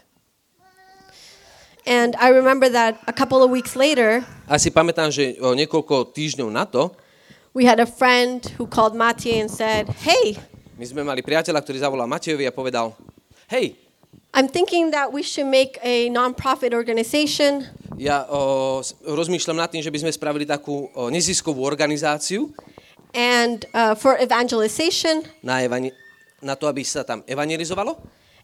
And 1.89 2.13
I 2.21 2.29
remember 2.29 2.69
that 2.69 3.01
a 3.09 3.13
couple 3.17 3.41
of 3.41 3.49
weeks 3.49 3.73
later, 3.73 4.21
A 4.45 4.61
si 4.61 4.69
pamätám, 4.69 5.09
že 5.09 5.41
o, 5.41 5.57
niekoľko 5.57 6.13
týždňov 6.13 6.49
na 6.53 6.69
to 6.69 6.93
we 7.57 7.65
had 7.65 7.81
a 7.81 7.89
friend 7.89 8.45
who 8.61 8.69
called 8.69 8.95
Mathieu 8.95 9.41
and 9.41 9.51
said, 9.51 9.89
Hey, 10.05 10.37
my 10.81 10.85
sme 10.89 11.05
mali 11.05 11.21
priateľa, 11.21 11.61
ktorý 11.61 11.77
zavolal 11.85 12.09
Matejovi 12.09 12.49
a 12.49 12.57
povedal, 12.57 12.97
hej, 13.53 13.77
I'm 14.33 14.49
thinking 14.49 14.89
that 14.97 15.13
we 15.13 15.21
should 15.21 15.51
make 15.51 15.77
a 15.85 16.09
nonprofit 16.09 16.73
organization 16.73 17.69
ja 18.01 18.25
o, 18.33 18.81
rozmýšľam 19.05 19.61
nad 19.61 19.69
tým, 19.69 19.85
že 19.85 19.93
by 19.93 20.01
sme 20.01 20.09
spravili 20.09 20.49
takú 20.49 20.89
o, 20.97 21.13
neziskovú 21.13 21.61
organizáciu 21.61 22.49
and 23.13 23.69
uh, 23.77 23.93
for 23.93 24.17
evangelization. 24.17 25.21
na, 25.45 25.61
evani- 25.61 25.93
na 26.41 26.57
to, 26.57 26.65
aby 26.65 26.81
sa 26.81 27.05
tam 27.05 27.21
evangelizovalo. 27.29 28.01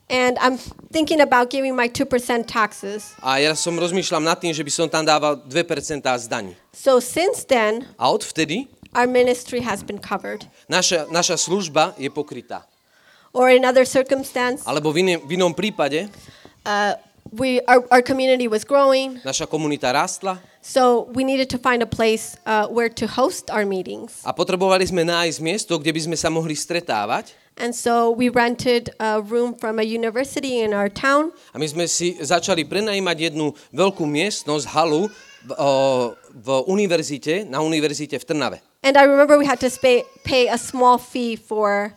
And 0.06 0.38
I'm 0.38 0.60
thinking 0.92 1.18
about 1.24 1.50
giving 1.50 1.74
my 1.74 1.88
2% 1.90 2.06
taxes. 2.46 3.16
A 3.18 3.42
ja 3.42 3.56
som 3.58 3.74
rozmýšľam 3.74 4.22
nad 4.22 4.38
tým, 4.38 4.54
že 4.54 4.62
by 4.62 4.70
som 4.70 4.86
tam 4.86 5.02
dával 5.02 5.40
2% 5.48 6.04
z 6.04 6.26
daní. 6.30 6.52
So 6.70 7.00
since 7.00 7.42
then, 7.48 7.90
A 7.98 8.12
odvtedy 8.12 8.70
our 8.96 9.04
ministry 9.04 9.60
has 9.60 9.84
been 9.84 10.00
covered. 10.00 10.48
naša, 10.64 11.04
naša 11.12 11.36
služba 11.36 11.92
je 12.00 12.08
pokrytá. 12.08 12.64
Or 13.36 13.52
in 13.52 13.68
other 13.68 13.84
circumstance, 13.84 14.64
Alebo 14.64 14.88
v, 14.88 15.04
iné, 15.04 15.14
v 15.20 15.36
inom 15.36 15.52
prípade 15.52 16.08
uh, 16.64 16.96
we, 17.28 17.60
our, 17.68 17.84
our 17.92 18.00
community 18.00 18.48
was 18.48 18.64
growing, 18.64 19.20
naša 19.20 19.44
komunita 19.44 19.92
rástla 19.92 20.40
so 20.66 21.06
we 21.14 21.22
needed 21.22 21.46
to 21.46 21.58
find 21.60 21.78
a 21.84 21.86
place 21.86 22.34
uh, 22.42 22.66
where 22.66 22.88
to 22.88 23.06
host 23.06 23.52
our 23.52 23.62
meetings. 23.68 24.24
a 24.24 24.32
potrebovali 24.32 24.82
sme 24.88 25.04
nájsť 25.06 25.38
miesto, 25.44 25.78
kde 25.78 25.92
by 25.94 26.00
sme 26.10 26.16
sa 26.16 26.32
mohli 26.32 26.56
stretávať. 26.56 27.36
And 27.56 27.72
so 27.72 28.12
we 28.12 28.28
rented 28.28 28.92
a 29.00 29.24
room 29.24 29.56
from 29.56 29.80
a 29.80 29.86
university 29.86 30.60
in 30.60 30.76
our 30.76 30.92
town. 30.92 31.32
A 31.52 31.56
my 31.56 31.64
sme 31.64 31.88
si 31.88 32.12
začali 32.20 32.68
prenajímať 32.68 33.32
jednu 33.32 33.56
veľkú 33.72 34.04
miestnosť, 34.04 34.64
halu, 34.76 35.08
v, 35.46 35.50
o, 35.56 35.72
v 36.36 36.48
univerzite, 36.68 37.48
na 37.48 37.64
univerzite 37.64 38.20
v 38.20 38.24
Trnave. 38.28 38.58
And 38.86 38.94
I 38.96 39.02
remember 39.02 39.34
we 39.36 39.46
had 39.46 39.58
to 39.66 39.70
pay, 39.82 40.04
pay 40.22 40.46
a 40.46 40.56
small 40.56 40.96
fee 40.96 41.34
for, 41.34 41.90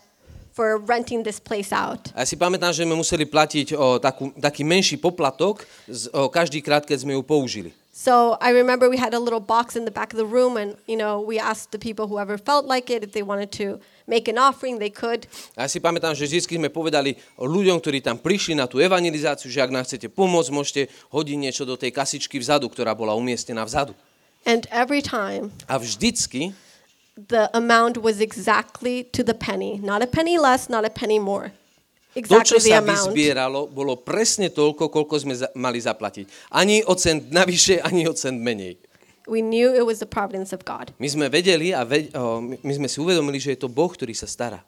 for 0.58 0.82
renting 0.82 1.22
this 1.22 1.38
place 1.40 1.70
out. 1.70 2.10
A 2.18 2.22
ja 2.22 2.26
si 2.26 2.34
pamätám, 2.34 2.74
že 2.74 2.82
sme 2.82 2.98
museli 2.98 3.30
platiť 3.30 3.78
o, 3.78 4.02
takú, 4.02 4.34
taký 4.34 4.66
menší 4.66 4.98
poplatok 4.98 5.70
z, 5.86 6.10
o, 6.10 6.34
každý 6.34 6.66
krát, 6.66 6.90
keď 6.90 7.06
sme 7.06 7.14
ju 7.14 7.22
použili. 7.22 7.78
So 7.94 8.42
I 8.42 8.50
remember 8.58 8.90
we 8.90 8.98
had 8.98 9.14
a 9.14 9.22
little 9.22 9.44
box 9.44 9.78
in 9.78 9.86
the 9.86 9.94
back 9.94 10.16
of 10.16 10.18
the 10.18 10.26
room, 10.26 10.58
and 10.58 10.82
you 10.90 10.98
know 10.98 11.22
we 11.22 11.38
asked 11.38 11.70
the 11.70 11.78
people 11.78 12.10
whoever 12.10 12.42
felt 12.42 12.66
like 12.66 12.90
it 12.90 13.06
if 13.06 13.14
they 13.14 13.22
wanted 13.22 13.54
to 13.62 13.78
make 14.10 14.26
an 14.26 14.42
offering, 14.42 14.82
they 14.82 14.90
could. 14.90 15.30
A 15.54 15.68
ja 15.68 15.70
si 15.70 15.78
pamätám, 15.78 16.18
že 16.18 16.26
vždy 16.26 16.58
sme 16.58 16.74
povedali 16.74 17.14
ľuďom, 17.38 17.78
ktorí 17.78 18.02
tam 18.02 18.18
prišli 18.18 18.58
na 18.58 18.66
tú 18.66 18.82
evangelizáciu, 18.82 19.46
že 19.46 19.62
ak 19.62 19.70
nám 19.70 19.86
chcete 19.86 20.10
pomôcť, 20.10 20.50
môžete 20.50 20.82
hodiť 21.14 21.38
niečo 21.38 21.70
do 21.70 21.78
tej 21.78 21.94
kasičky 21.94 22.42
vzadu, 22.42 22.66
ktorá 22.66 22.98
bola 22.98 23.14
umiestnená 23.14 23.62
vzadu. 23.62 23.94
And 24.42 24.66
every 24.74 25.06
time 25.06 25.54
A 25.70 25.78
vždycky 25.78 26.58
the 27.28 27.50
amount 27.54 28.00
was 28.00 28.22
exactly 28.22 29.04
to 29.12 29.24
the 29.24 29.34
penny, 29.34 29.80
not 29.84 30.02
a 30.02 30.08
penny 30.08 30.38
less, 30.38 30.70
not 30.70 30.86
a 30.86 30.90
penny 30.90 31.20
more. 31.20 31.52
to, 32.16 32.20
čo 32.42 32.58
Exactly 32.58 32.60
the 32.64 32.74
sa 32.74 32.82
vyzbieralo, 32.82 33.70
bolo 33.70 33.96
presne 33.96 34.50
toľko, 34.50 34.90
koľko 34.90 35.16
sme 35.20 35.34
za- 35.36 35.52
mali 35.54 35.78
zaplatiť. 35.78 36.26
Ani 36.52 36.82
o 36.84 36.96
cent 36.98 37.30
navyše, 37.30 37.80
ani 37.80 38.08
o 38.10 38.14
cent 38.14 38.40
menej. 38.40 38.80
We 39.30 39.46
knew 39.46 39.70
it 39.78 39.86
was 39.86 40.02
the 40.02 40.10
providence 40.10 40.50
of 40.50 40.66
God. 40.66 40.90
My 40.98 41.06
sme 41.06 41.30
vedeli 41.30 41.70
a 41.70 41.86
ve- 41.86 42.10
o, 42.18 42.42
my 42.42 42.74
sme 42.74 42.90
si 42.90 42.98
uvedomili, 42.98 43.38
že 43.38 43.54
je 43.54 43.62
to 43.62 43.70
Boh, 43.70 43.88
ktorý 43.94 44.18
sa 44.18 44.26
stará. 44.26 44.66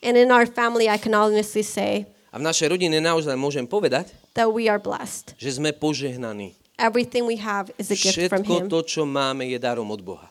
And 0.00 0.16
in 0.16 0.32
our 0.32 0.48
family, 0.48 0.88
I 0.88 0.96
can 0.96 1.12
honestly 1.12 1.60
say 1.60 2.08
A 2.32 2.36
v 2.40 2.44
našej 2.44 2.72
rodine 2.72 3.00
naozaj 3.00 3.36
môžem 3.36 3.64
povedať, 3.64 4.12
that 4.36 4.48
we 4.48 4.68
are 4.68 4.80
blessed. 4.80 5.32
že 5.36 5.60
sme 5.60 5.72
požehnaní. 5.72 6.56
Everything 6.78 7.26
we 7.26 7.36
have 7.36 7.68
is 7.76 7.90
a 7.90 7.96
gift 7.98 8.30
from 8.30 8.44
Všetko 8.46 8.52
Him. 8.54 8.66
to, 8.70 8.78
čo 8.86 9.02
máme, 9.04 9.44
je 9.44 9.58
darom 9.58 9.88
od 9.90 10.00
Boha. 10.00 10.27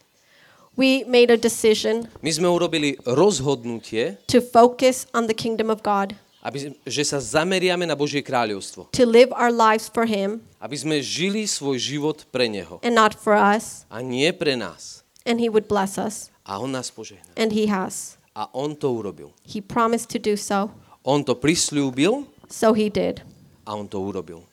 We 0.77 1.01
made 1.09 1.33
a 1.33 1.37
decision 1.41 2.05
My 2.21 2.29
sme 2.29 2.45
urobili 2.45 3.01
rozhodnutie, 3.01 4.21
to 4.29 4.39
focus 4.39 5.09
on 5.09 5.25
the 5.25 5.33
kingdom 5.33 5.73
of 5.73 5.81
God, 5.81 6.13
aby, 6.45 6.77
že 6.85 7.01
sa 7.03 7.17
zameriame 7.17 7.83
na 7.83 7.97
Božie 7.97 8.21
kráľovstvo. 8.21 8.93
to 8.93 9.03
live 9.03 9.33
our 9.33 9.49
lives 9.49 9.89
for 9.89 10.05
Him 10.05 10.45
Aby 10.61 10.77
sme 10.77 10.95
žili 11.01 11.49
svoj 11.49 11.81
život 11.81 12.29
pre 12.29 12.45
Neho. 12.45 12.77
and 12.85 12.93
not 12.93 13.17
for 13.17 13.33
us, 13.33 13.89
A 13.89 14.05
nie 14.05 14.29
pre 14.29 14.53
nás. 14.53 15.01
and 15.25 15.41
He 15.41 15.49
would 15.49 15.65
bless 15.65 15.97
us. 15.97 16.29
A 16.45 16.61
On 16.61 16.69
nás 16.69 16.93
požehná. 16.93 17.25
And 17.35 17.51
He 17.51 17.65
has. 17.67 18.15
A 18.37 18.45
On 18.53 18.77
to 18.77 18.93
urobil. 18.93 19.33
He 19.41 19.59
promised 19.59 20.13
to 20.13 20.21
do 20.21 20.37
so, 20.37 20.69
On 21.01 21.25
to 21.25 21.33
prislúbil 21.33 22.29
so 22.53 22.77
He 22.77 22.85
did. 22.93 23.25
a 23.65 23.73
On 23.73 23.89
to 23.89 23.97
urobil. 23.97 24.45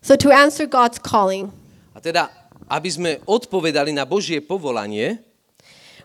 So, 0.00 0.16
to 0.16 0.32
answer 0.32 0.64
God's 0.64 0.96
calling, 0.96 1.52
A 1.92 2.00
teda, 2.00 2.32
aby 2.70 2.86
sme 2.86 3.10
odpovedali 3.26 3.90
na 3.90 4.06
Božie 4.06 4.38
povolanie, 4.38 5.18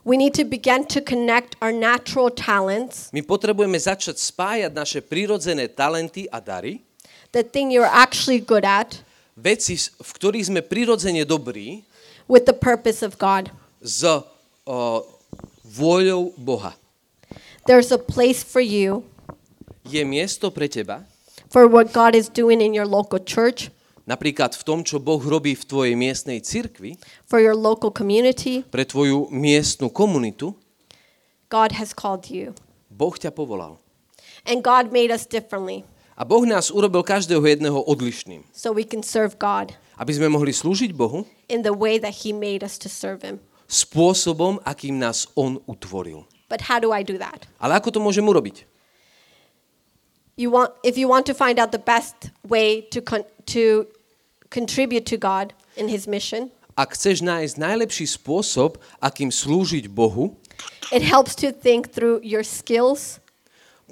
we 0.01 0.17
need 0.17 0.33
to 0.33 0.41
begin 0.41 0.81
to 0.89 0.97
connect 0.97 1.53
our 1.61 1.69
natural 1.69 2.33
talents, 2.33 3.13
my 3.13 3.21
potrebujeme 3.21 3.77
začať 3.77 4.17
spájať 4.17 4.71
naše 4.73 4.99
prirodzené 5.05 5.69
talenty 5.69 6.25
a 6.33 6.41
dary, 6.41 6.81
the 7.37 7.45
thing 7.45 7.69
you're 7.69 7.89
actually 7.89 8.41
good 8.41 8.65
at, 8.65 9.05
veci, 9.37 9.77
v 9.77 10.09
ktorých 10.09 10.49
sme 10.49 10.61
prirodzene 10.65 11.21
dobrí, 11.21 11.85
with 12.25 12.49
the 12.49 12.57
purpose 12.57 13.05
of 13.05 13.21
God. 13.21 13.53
s 13.85 14.01
o, 14.65 15.05
vôľou 15.61 16.33
Boha. 16.41 16.73
There's 17.69 17.93
a 17.93 18.01
place 18.01 18.41
for 18.41 18.61
you 18.61 19.05
Je 19.85 20.01
miesto 20.01 20.49
pre 20.49 20.65
teba, 20.65 21.05
for 21.45 21.69
what 21.69 21.93
God 21.93 22.17
is 22.17 22.25
doing 22.25 22.57
in 22.57 22.73
your 22.73 22.89
local 22.89 23.21
church, 23.21 23.69
napríklad 24.05 24.53
v 24.53 24.63
tom, 24.63 24.79
čo 24.85 25.01
Boh 25.01 25.21
robí 25.21 25.57
v 25.57 25.65
tvojej 25.65 25.93
miestnej 25.97 26.41
cirkvi, 26.41 26.97
for 27.25 27.41
your 27.41 27.57
local 27.57 27.89
community. 27.91 28.61
pre 28.69 28.85
tvoju 28.85 29.29
miestnu 29.33 29.89
komunitu, 29.89 30.53
God 31.49 31.77
has 31.77 31.93
called 31.93 32.29
you. 32.29 32.57
Boh 32.89 33.13
ťa 33.13 33.33
povolal. 33.33 33.77
And 34.45 34.61
God 34.61 34.93
made 34.93 35.09
us 35.09 35.25
differently 35.25 35.85
A 36.15 36.23
Boh 36.23 36.47
nás 36.47 36.71
urobil 36.71 37.03
každého 37.03 37.43
jedného 37.43 37.75
odlišným, 37.75 38.47
so 38.55 38.71
we 38.71 38.87
can 38.87 39.03
serve 39.03 39.35
God 39.35 39.75
aby 39.99 40.11
sme 40.15 40.27
mohli 40.31 40.51
slúžiť 40.51 40.91
Bohu 40.95 41.23
in 41.47 41.63
the 41.63 41.75
way 41.75 41.99
that 41.99 42.23
He 42.23 42.31
made 42.31 42.63
us 42.63 42.79
to 42.79 42.87
serve 42.87 43.23
Him. 43.23 43.43
spôsobom, 43.67 44.61
akým 44.63 44.95
nás 44.95 45.27
On 45.35 45.59
utvoril. 45.67 46.23
But 46.47 46.69
how 46.69 46.77
do 46.79 46.93
I 46.93 47.01
do 47.01 47.17
that? 47.17 47.49
Ale 47.57 47.75
ako 47.75 47.97
to 47.97 47.99
môžem 47.99 48.23
urobiť? 48.23 48.63
You 50.35 50.51
want, 50.51 50.75
if 50.83 50.99
you 50.99 51.07
want 51.07 51.23
to 51.31 51.35
find 51.35 51.59
out 51.59 51.71
the 51.71 51.81
best 51.81 52.31
way 52.43 52.83
to, 52.91 52.99
con- 52.99 53.27
to 53.55 53.87
contribute 54.55 55.03
to 55.11 55.19
God 55.19 55.51
in 55.75 55.91
His 55.91 56.07
mission, 56.07 56.55
Ak 56.75 56.91
chceš 56.91 57.23
nájsť 57.23 57.55
najlepší 57.55 58.03
spôsob, 58.03 58.75
akým 58.99 59.31
slúžiť 59.31 59.87
Bohu, 59.87 60.35
it 60.91 60.99
helps 60.99 61.31
to 61.39 61.55
think 61.55 61.91
through 61.95 62.19
your 62.19 62.43
skills, 62.43 63.23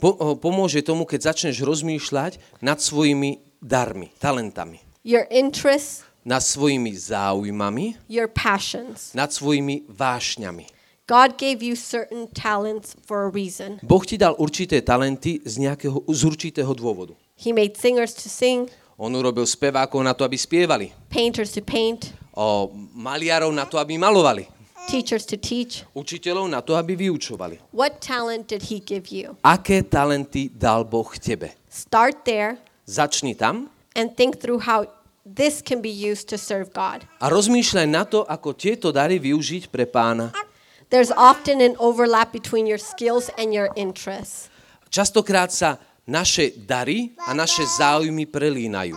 po, 0.03 0.35
pomôže 0.35 0.83
tomu, 0.83 1.07
keď 1.07 1.31
začneš 1.31 1.63
rozmýšľať 1.63 2.43
nad 2.59 2.83
svojimi 2.83 3.39
darmi, 3.63 4.11
talentami, 4.19 4.83
your 5.07 5.23
interests, 5.31 6.03
nad 6.27 6.43
svojimi 6.43 6.91
záujmami, 6.91 7.95
your 8.11 8.27
passions. 8.27 9.15
nad 9.15 9.31
svojimi 9.31 9.87
vášňami. 9.87 10.67
God 11.07 11.39
gave 11.39 11.63
you 11.63 11.79
certain 11.79 12.27
talents 12.35 12.95
for 13.07 13.27
a 13.27 13.31
reason. 13.31 13.79
Boh 13.79 14.03
ti 14.03 14.19
dal 14.19 14.35
určité 14.39 14.83
talenty 14.83 15.39
z, 15.43 15.59
nejakého, 15.59 16.03
z 16.07 16.21
určitého 16.27 16.71
dôvodu. 16.75 17.15
He 17.39 17.55
made 17.55 17.79
singers 17.79 18.11
to 18.19 18.27
sing, 18.27 18.67
On 18.97 19.09
urobil 19.09 19.45
spevákov 19.45 19.99
na 20.05 20.13
to, 20.13 20.21
aby 20.23 20.37
spievali. 20.37 20.93
painters 21.09 21.51
to 21.53 21.61
paint, 21.61 22.13
O 22.33 22.69
maliarov 22.97 23.53
na 23.53 23.65
to, 23.65 23.77
aby 23.77 23.97
malovali. 23.97 24.49
teachers 24.89 25.23
to 25.25 25.37
teach. 25.37 25.85
Učiteľov 25.95 26.49
na 26.49 26.59
to, 26.59 26.75
aby 26.75 26.97
vyučovali. 26.97 27.61
What 27.71 28.01
talent 28.03 28.49
did 28.49 28.67
He 28.67 28.81
give 28.83 29.09
you? 29.13 29.37
Aké 29.41 29.85
talenty 29.85 30.49
dal 30.51 30.83
Boh 30.83 31.07
tebe? 31.15 31.53
Start 31.71 32.25
there 32.25 32.57
Začni 32.83 33.31
tam 33.33 33.71
and 33.95 34.11
think 34.17 34.41
through 34.43 34.59
how 34.67 34.83
this 35.23 35.63
can 35.63 35.79
be 35.79 35.87
used 35.93 36.27
to 36.29 36.37
serve 36.37 36.75
God. 36.75 37.07
a 37.23 37.31
rozmýšľaj 37.31 37.87
na 37.87 38.03
to, 38.03 38.27
ako 38.27 38.51
tieto 38.57 38.91
dary 38.91 39.17
využiť 39.23 39.71
pre 39.71 39.87
pána. 39.87 40.35
There's 40.91 41.09
often 41.15 41.63
an 41.63 41.73
overlap 41.81 42.29
between 42.35 42.67
your 42.69 42.77
skills 42.77 43.31
and 43.39 43.49
your 43.55 43.71
interests. 43.73 44.51
Častokrát 44.93 45.49
sa 45.49 45.81
naše 46.07 46.51
dary 46.55 47.15
a 47.27 47.31
naše 47.33 47.63
záujmy 47.63 48.27
prelínajú. 48.27 48.95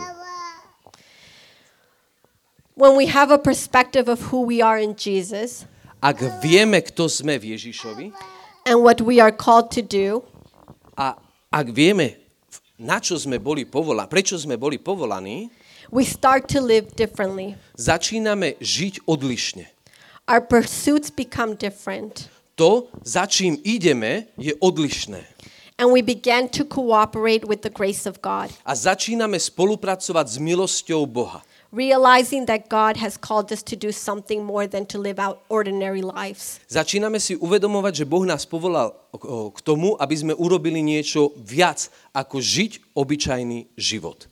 When 2.77 2.93
we 2.93 3.09
have 3.09 3.33
a 3.33 3.41
perspective 3.41 4.05
of 4.05 4.29
who 4.29 4.45
we 4.45 4.61
are 4.61 4.77
in 4.77 4.93
Jesus 4.93 5.65
Ak 5.97 6.21
vieme, 6.45 6.77
kto 6.85 7.09
sme 7.09 7.41
v 7.41 7.57
Ježišovi 7.57 8.13
and 8.69 8.85
what 8.85 9.01
we 9.01 9.17
are 9.17 9.33
called 9.33 9.73
to 9.73 9.81
do, 9.81 10.21
a 10.93 11.17
ak 11.49 11.73
vieme, 11.73 12.21
na 12.77 13.01
čo 13.01 13.17
sme 13.17 13.41
boli 13.41 13.65
povolaní, 13.65 14.05
prečo 14.05 14.37
sme 14.37 14.61
boli 14.61 14.77
povolaní, 14.77 15.49
we 15.89 16.05
start 16.05 16.45
to 16.45 16.61
live 16.61 16.93
differently. 16.93 17.57
začíname 17.73 18.61
žiť 18.61 19.09
odlišne. 19.09 19.65
Our 20.29 20.45
pursuits 20.45 21.09
become 21.09 21.57
different. 21.57 22.29
To, 22.61 22.93
za 23.01 23.25
čím 23.25 23.57
ideme, 23.65 24.29
je 24.37 24.53
odlišné. 24.53 25.36
And 25.77 25.93
we 25.93 26.01
begin 26.01 26.49
to 26.57 26.65
cooperate 26.65 27.45
with 27.45 27.61
the 27.61 27.69
grace 27.69 28.09
of 28.09 28.17
God, 28.25 28.49
A 28.65 28.73
začíname 28.73 29.37
spolupracovať 29.37 30.25
s 30.25 30.37
milosťou 30.41 31.05
Boha. 31.05 31.45
realizing 31.69 32.49
that 32.49 32.65
God 32.65 32.97
has 32.97 33.13
called 33.13 33.51
us 33.53 33.61
to 33.61 33.75
do 33.77 33.91
something 33.93 34.41
more 34.41 34.65
than 34.65 34.89
to 34.89 34.97
live 34.97 35.19
out 35.21 35.43
ordinary 35.53 36.01
lives. 36.01 36.57
Začíname 36.65 37.21
si 37.21 37.37
uvedomovať, 37.37 38.01
že 38.01 38.05
Boh 38.09 38.25
nás 38.25 38.47
povolal 38.49 38.95
k 39.53 39.59
tomu, 39.61 39.93
aby 40.01 40.15
sme 40.17 40.33
urobili 40.33 40.81
niečo 40.81 41.35
viac, 41.37 41.93
ako 42.09 42.41
žiť 42.41 42.97
obyčajný 42.97 43.69
život. 43.77 44.25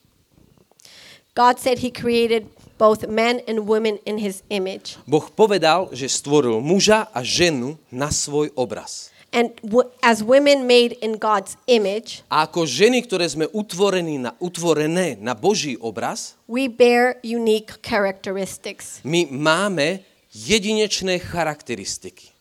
God 1.35 1.59
said 1.61 1.83
He 1.83 1.91
created 1.91 2.47
both 2.79 3.05
men 3.05 3.43
and 3.45 3.67
women 3.69 3.99
in 4.07 4.17
His 4.17 4.41
image. 4.49 4.97
Boh 5.05 5.29
povedal, 5.29 5.91
že 5.93 6.09
stvoril 6.09 6.57
muža 6.63 7.05
a 7.13 7.21
ženu 7.21 7.77
na 7.91 8.09
svoj 8.09 8.49
obraz. 8.57 9.13
And 9.35 9.51
as 9.99 10.23
women 10.23 10.63
made 10.63 10.95
in 11.03 11.19
God's 11.19 11.59
image, 11.67 12.23
A 12.31 12.47
ako 12.47 12.63
ženy, 12.63 13.03
ktoré 13.03 13.27
sme 13.27 13.51
utvorení 13.51 14.15
na, 14.15 14.31
utvorené 14.39 15.19
na 15.19 15.35
Boží 15.35 15.75
obraz, 15.75 16.39
we 16.47 16.71
bear 16.71 17.19
unique 17.19 17.83
characteristics. 17.83 19.03
my 19.03 19.27
máme 19.27 20.07
jedinečné 20.31 21.19
charakteristiky. 21.19 22.31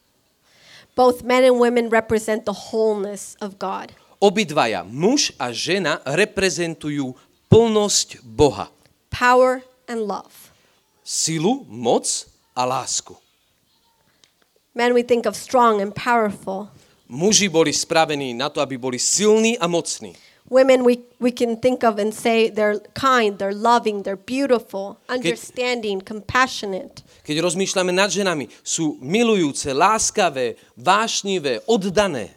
Both 0.94 1.26
men 1.26 1.42
and 1.42 1.58
women 1.58 1.90
represent 1.90 2.46
the 2.46 2.70
wholeness 2.70 3.34
of 3.42 3.58
God. 3.58 3.90
Obidvaja, 4.22 4.86
muž 4.86 5.34
a 5.42 5.50
žena, 5.50 5.98
reprezentujú 6.06 7.18
plnosť 7.50 8.22
Boha. 8.22 8.70
Power 9.10 9.66
and 9.90 10.06
love. 10.06 10.54
Silu, 11.02 11.66
moc 11.66 12.06
a 12.54 12.62
lásku. 12.62 13.18
Men 14.74 14.94
we 14.94 15.02
think 15.02 15.26
of 15.26 15.34
strong 15.34 15.82
and 15.82 15.90
powerful. 15.90 16.70
Muži 17.08 17.48
boli 17.48 17.72
spravení 17.72 18.32
na 18.34 18.48
to, 18.48 18.60
aby 18.64 18.80
boli 18.80 18.98
silní 18.98 19.58
a 19.58 19.66
mocní. 19.66 20.16
Women 20.50 20.84
we, 20.84 21.00
we 21.20 21.32
can 21.32 21.56
think 21.56 21.84
of 21.84 21.96
and 21.96 22.12
say 22.12 22.52
they're 22.52 22.76
kind, 22.92 23.40
they're 23.40 23.56
loving, 23.56 24.04
they're 24.04 24.20
beautiful, 24.20 25.00
understanding, 25.08 26.04
compassionate. 26.04 27.00
Keď 27.24 27.40
rozmýšľame 27.40 27.96
nad 27.96 28.12
ženami, 28.12 28.52
sú 28.60 29.00
milujúce, 29.00 29.72
láskavé, 29.72 30.60
vášnivé, 30.76 31.64
oddané. 31.64 32.36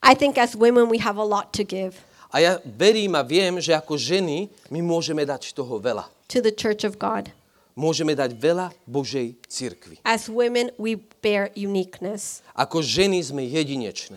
I 0.00 0.16
think 0.16 0.40
as 0.40 0.56
women 0.56 0.88
we 0.88 0.96
have 1.04 1.20
a 1.20 1.24
lot 1.24 1.52
to 1.52 1.64
give 1.64 2.00
A 2.36 2.42
ja 2.42 2.52
verím 2.64 3.14
a 3.16 3.22
viem, 3.24 3.56
že 3.62 3.72
ako 3.72 3.96
ženy 3.96 4.50
my 4.68 4.82
môžeme 4.82 5.24
dať 5.24 5.56
toho 5.56 5.78
veľa. 5.78 6.04
to 6.28 6.42
the 6.42 6.50
church 6.50 6.82
of 6.82 6.98
God. 6.98 7.30
Môžeme 7.76 8.16
dať 8.16 8.32
veľa 8.32 8.72
Božej 8.88 9.36
cirkvi. 9.52 10.00
As 10.00 10.32
women 10.32 10.72
we 10.80 10.96
bear 11.20 11.52
uniqueness. 11.52 12.40
Ako 12.56 12.80
ženy 12.80 13.20
sme 13.20 13.44
jedinečné. 13.44 14.16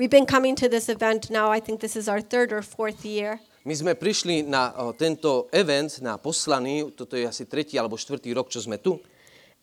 We've 0.00 0.08
been 0.08 0.24
coming 0.24 0.56
to 0.56 0.64
this 0.64 0.88
event 0.88 1.28
now, 1.28 1.52
I 1.52 1.60
think 1.60 1.84
this 1.84 1.92
is 1.92 2.08
our 2.08 2.24
third 2.24 2.56
or 2.56 2.64
fourth 2.64 3.04
year. 3.04 3.36
My 3.68 3.76
sme 3.76 3.92
prišli 3.92 4.48
na 4.48 4.72
o, 4.72 4.96
tento 4.96 5.52
event, 5.52 6.00
na 6.00 6.16
poslaný, 6.16 6.88
toto 6.96 7.20
je 7.20 7.28
asi 7.28 7.44
tretí 7.44 7.76
alebo 7.76 8.00
štvrtý 8.00 8.32
rok, 8.32 8.48
čo 8.48 8.64
sme 8.64 8.80
tu. 8.80 8.96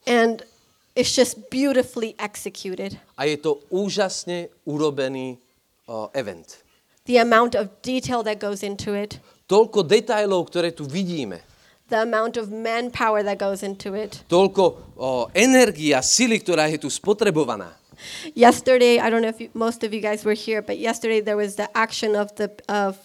And 0.05 0.45
it's 0.93 1.17
just 1.17 1.49
beautifully 1.49 2.13
executed. 2.21 3.01
A 3.17 3.25
je 3.25 3.41
to 3.41 3.65
úžasne 3.73 4.53
urobený 4.69 5.41
o, 5.89 6.13
event. 6.13 6.61
The 7.09 7.17
amount 7.17 7.57
of 7.57 7.73
detail 7.81 8.21
that 8.29 8.37
goes 8.37 8.61
into 8.61 8.93
it, 8.93 9.17
Toľko 9.47 9.87
detajlov, 9.87 10.51
ktoré 10.51 10.75
tu 10.75 10.83
vidíme. 10.83 11.39
The 11.89 12.01
amount 12.01 12.37
of 12.37 12.51
manpower 12.51 13.23
that 13.23 13.39
goes 13.39 13.63
into 13.63 13.93
it. 13.93 14.23
Toľko 14.27 14.63
o, 14.97 15.27
energia, 15.33 16.03
sily, 16.03 16.39
ktorá 16.43 16.67
je 16.67 16.83
tu 16.83 16.89
spotrebovaná. 16.91 17.73
Yesterday, 18.35 18.99
I 18.99 19.09
don't 19.09 19.25
know 19.25 19.33
if 19.33 19.41
you, 19.41 19.49
most 19.57 19.83
of 19.83 19.93
you 19.93 20.01
guys 20.01 20.21
were 20.21 20.37
here, 20.37 20.61
but 20.61 20.77
yesterday 20.77 21.19
there 21.19 21.37
was 21.37 21.55
the 21.55 21.65
action 21.73 22.13
of 22.13 22.35
the 22.37 22.53
of 22.69 22.97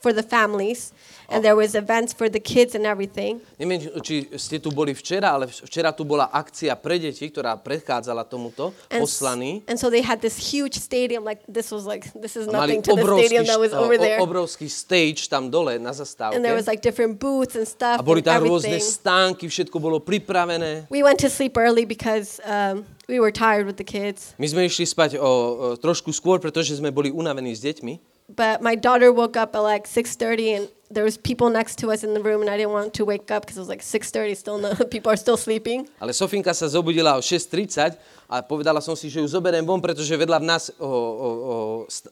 for 0.00 0.12
the 0.16 0.22
families, 0.24 0.92
and 1.30 1.40
there 1.46 1.54
was 1.54 1.78
events 1.78 2.12
for 2.12 2.28
the 2.28 2.42
kids 2.42 2.74
and 2.74 2.84
everything. 2.84 3.40
Neviem, 3.56 3.86
či 4.02 4.26
ste 4.36 4.58
tu 4.58 4.74
boli 4.74 4.92
včera, 4.92 5.32
ale 5.38 5.46
včera 5.46 5.94
tu 5.94 6.02
bola 6.02 6.26
akcia 6.28 6.74
pre 6.74 6.98
deti, 6.98 7.30
ktorá 7.30 7.54
predchádzala 7.56 8.26
tomuto 8.26 8.74
And, 8.90 9.00
poslaní. 9.06 9.62
and 9.70 9.78
so 9.78 9.88
they 9.88 10.02
had 10.02 10.18
this 10.20 10.36
huge 10.36 10.74
stadium, 10.74 11.22
like 11.22 11.40
this 11.46 11.70
was 11.70 11.86
like 11.86 12.10
this 12.18 12.34
is 12.34 12.50
nothing 12.50 12.82
to 12.82 12.98
the 12.98 13.06
stadium 13.06 13.46
that 13.46 13.60
was 13.62 13.70
over 13.70 13.94
there. 13.94 14.18
obrovský 14.18 14.66
stage 14.66 15.30
tam 15.30 15.48
dole 15.48 15.78
na 15.78 15.94
zastávke. 15.94 16.34
And 16.34 16.42
there 16.42 16.58
was 16.58 16.66
like 16.66 16.82
different 16.82 17.22
booths 17.22 17.54
and 17.54 17.64
stuff 17.64 18.00
a 18.00 18.04
boli 18.04 18.20
tam 18.20 18.42
rôzne 18.42 18.76
stánky, 18.82 19.46
všetko 19.46 19.76
bolo 19.78 20.02
pripravené. 20.02 20.90
We 20.90 21.06
went 21.06 21.22
to 21.22 21.30
sleep 21.30 21.54
early 21.56 21.86
because 21.86 22.42
um, 22.42 22.82
we 23.06 23.20
were 23.20 23.30
tired 23.30 23.66
with 23.66 23.78
the 23.78 23.86
kids. 23.86 24.34
My 24.38 24.46
sme 24.50 24.66
išli 24.66 24.86
spať 24.86 25.18
o, 25.18 25.22
o, 25.22 25.30
trošku 25.78 26.10
skôr, 26.10 26.42
pretože 26.42 26.74
sme 26.78 26.90
boli 26.90 27.10
unavení 27.14 27.54
s 27.54 27.62
deťmi. 27.62 28.19
But 28.30 28.62
my 28.62 28.76
daughter 28.78 29.10
woke 29.12 29.36
up 29.36 29.56
at 29.56 29.62
like 29.62 29.86
6:30, 29.90 30.56
and 30.56 30.64
there 30.90 31.02
was 31.02 31.18
people 31.18 31.50
next 31.50 31.78
to 31.82 31.90
us 31.90 32.04
in 32.06 32.14
the 32.14 32.22
room, 32.22 32.42
and 32.42 32.50
I 32.50 32.56
didn't 32.56 32.70
want 32.70 32.94
to 32.94 33.04
wake 33.04 33.30
up 33.30 33.42
because 33.42 33.58
it 33.58 33.62
was 33.66 33.68
like 33.68 33.82
6:30. 33.82 34.36
Still, 34.36 34.58
no, 34.58 34.70
people 34.94 35.10
are 35.10 35.18
still 35.18 35.36
sleeping. 35.36 35.88
Ale 35.98 36.14
Sofinka 36.14 36.54
sa 36.54 36.70
zobudila 36.70 37.18
o 37.18 37.22
6.30 37.22 37.98
a 38.30 38.38
povedala 38.46 38.78
som 38.78 38.94
si, 38.94 39.10
že 39.10 39.18
ju 39.18 39.26
zoberiem 39.26 39.66
von, 39.66 39.82
pretože 39.82 40.14
vedľa 40.14 40.38
v 40.38 40.46
nás 40.46 40.70
o, 40.78 40.86
o, 40.86 40.86
o, 40.86 41.54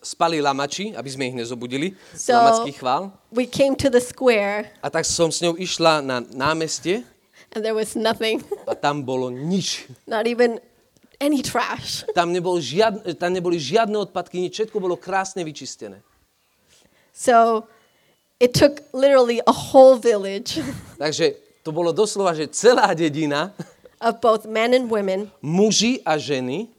spali 0.03 0.43
lamači, 0.43 0.91
aby 0.99 1.07
sme 1.07 1.31
ich 1.31 1.37
nezobudili. 1.39 1.95
So 2.19 2.35
Lamacký 2.35 2.75
chvál. 2.75 3.15
we 3.31 3.47
came 3.47 3.79
to 3.79 3.87
the 3.87 4.03
square, 4.03 4.75
A 4.83 4.91
tak 4.91 5.07
som 5.07 5.31
s 5.31 5.39
ňou 5.39 5.55
išla 5.55 6.03
na 6.03 6.19
námestie 6.35 7.07
and 7.55 7.63
there 7.63 7.79
was 7.79 7.95
nothing, 7.95 8.43
a 8.67 8.75
tam 8.75 9.07
bolo 9.07 9.31
nič. 9.31 9.87
not 10.11 10.27
even 10.27 10.59
any 11.23 11.43
trash. 11.43 12.03
Tam, 12.15 12.31
nebol 12.31 12.59
žiadne, 12.63 13.15
tam 13.19 13.31
neboli 13.35 13.59
žiadne 13.59 13.95
odpadky, 13.99 14.39
nič, 14.43 14.59
všetko 14.59 14.79
bolo 14.79 14.95
krásne 14.99 15.43
vyčistené. 15.47 16.03
So 17.19 17.67
it 18.39 18.55
took 18.55 18.87
literally 18.95 19.43
a 19.43 19.51
whole 19.75 19.99
village 19.99 20.63
Takže 21.03 21.35
to 21.67 21.75
bolo 21.75 21.91
doslova, 21.91 22.31
že 22.31 22.47
celá 22.55 22.95
dedina, 22.95 23.51
of 24.07 24.23
both 24.23 24.47
men 24.47 24.71
and 24.71 24.87
women 24.87 25.27
muži 25.43 25.99
a 26.07 26.15
ženy, 26.15 26.71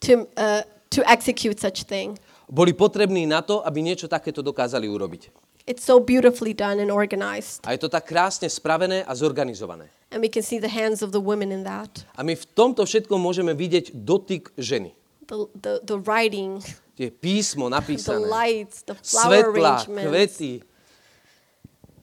to 0.00 0.24
uh, 0.40 0.64
to 0.88 1.04
execute 1.04 1.60
such 1.60 1.84
thing. 1.84 2.16
boli 2.48 2.72
potrební 2.72 3.28
na 3.28 3.42
to, 3.44 3.60
aby 3.60 3.84
niečo 3.84 4.08
takéto 4.08 4.40
dokázali 4.40 4.88
urobiť. 4.88 5.28
It's 5.66 5.82
so 5.82 5.98
beautifully 6.00 6.54
done 6.54 6.78
and 6.80 6.88
organized, 6.94 7.60
A 7.66 7.74
je 7.74 7.82
to 7.84 7.90
tak 7.92 8.06
krásne 8.08 8.46
spravené 8.48 9.04
a 9.04 9.12
zorganizované. 9.12 9.92
and 10.14 10.22
we 10.22 10.30
can 10.30 10.40
see 10.40 10.56
the 10.56 10.70
hands 10.70 11.02
of 11.02 11.10
the 11.12 11.20
women 11.20 11.52
in 11.52 11.66
that. 11.68 12.06
A 12.16 12.22
my 12.24 12.32
v 12.38 12.46
tomto 12.56 12.86
všetkom 12.86 13.18
môžeme 13.20 13.52
vidieť 13.52 13.92
dotyk 13.92 14.54
ženy. 14.56 14.94
The, 15.26 15.50
the, 15.58 15.72
the 15.82 15.98
writing, 16.00 16.62
Tie 16.96 17.12
písmo 17.12 17.68
the 17.68 17.76
napísané, 17.76 18.24
lights, 18.24 18.80
the 18.88 18.96
flower 18.96 19.52
svetla, 19.52 19.84
kvety. 19.84 20.64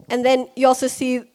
And 0.06 0.22
then 0.22 0.46
you 0.54 0.70
also 0.70 0.86
see 0.86 1.26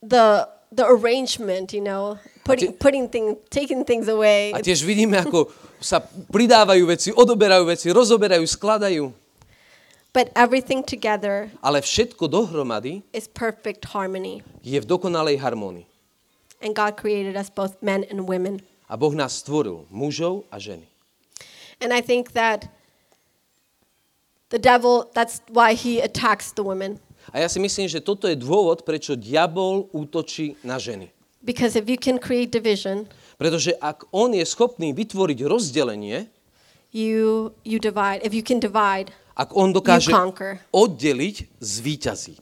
the 0.00 0.48
the 0.72 0.88
arrangement, 0.88 1.76
you 1.76 1.84
know, 1.84 2.16
putting 2.48 2.72
ti- 2.72 2.78
putting 2.80 3.04
things, 3.12 3.36
taking 3.50 3.84
things 3.84 4.08
away. 4.08 4.56
A 4.56 4.64
tiež 4.64 4.80
vidíme, 4.82 5.20
ako 5.20 5.52
sa 5.84 6.00
pridávajú 6.32 6.84
veci, 6.88 7.08
odoberajú 7.12 7.64
veci, 7.68 7.92
rozoberajú, 7.92 8.44
skladajú. 8.48 9.12
But 10.14 10.30
everything 10.38 10.86
together 10.86 11.50
Ale 11.58 11.82
všetko 11.82 12.30
dohromady 12.30 13.02
is 13.10 13.26
perfect 13.26 13.90
harmony. 13.90 14.46
je 14.62 14.78
v 14.78 14.86
dokonalej 14.86 15.42
harmónii. 15.42 15.84
And 16.62 16.72
God 16.72 16.96
created 16.96 17.36
us 17.36 17.50
both 17.50 17.76
men 17.84 18.06
and 18.08 18.24
women. 18.24 18.62
A 18.88 18.96
Boh 18.96 19.12
nás 19.12 19.42
stvoril 19.42 19.84
mužov 19.92 20.48
a 20.48 20.56
ženy. 20.56 20.86
And 21.82 21.90
I 21.92 22.00
think 22.00 22.32
that 22.32 22.70
the 24.54 24.62
devil, 24.62 25.10
that's 25.10 25.42
why 25.50 25.74
he 25.74 25.98
attacks 25.98 26.54
the 26.54 26.62
women. 26.62 27.02
A 27.34 27.42
ja 27.42 27.48
si 27.50 27.58
myslím, 27.58 27.90
že 27.90 27.98
toto 27.98 28.30
je 28.30 28.38
dôvod, 28.38 28.86
prečo 28.86 29.18
diabol 29.18 29.90
útočí 29.90 30.54
na 30.62 30.78
ženy. 30.78 31.10
Because 31.42 31.74
if 31.74 31.90
you 31.90 31.98
can 31.98 32.22
create 32.22 32.54
division, 32.54 33.10
Pretože 33.34 33.74
ak 33.82 34.06
on 34.14 34.30
je 34.30 34.46
schopný 34.46 34.94
vytvoriť 34.94 35.42
rozdelenie, 35.50 36.30
you 36.94 37.50
you 37.66 37.82
divide. 37.82 38.22
If 38.22 38.30
you 38.30 38.46
can 38.46 38.62
divide, 38.62 39.10
ak 39.34 39.50
on 39.58 39.74
dokáže 39.74 40.14
oddeliť, 40.70 41.36
zvíťazí. 41.58 42.38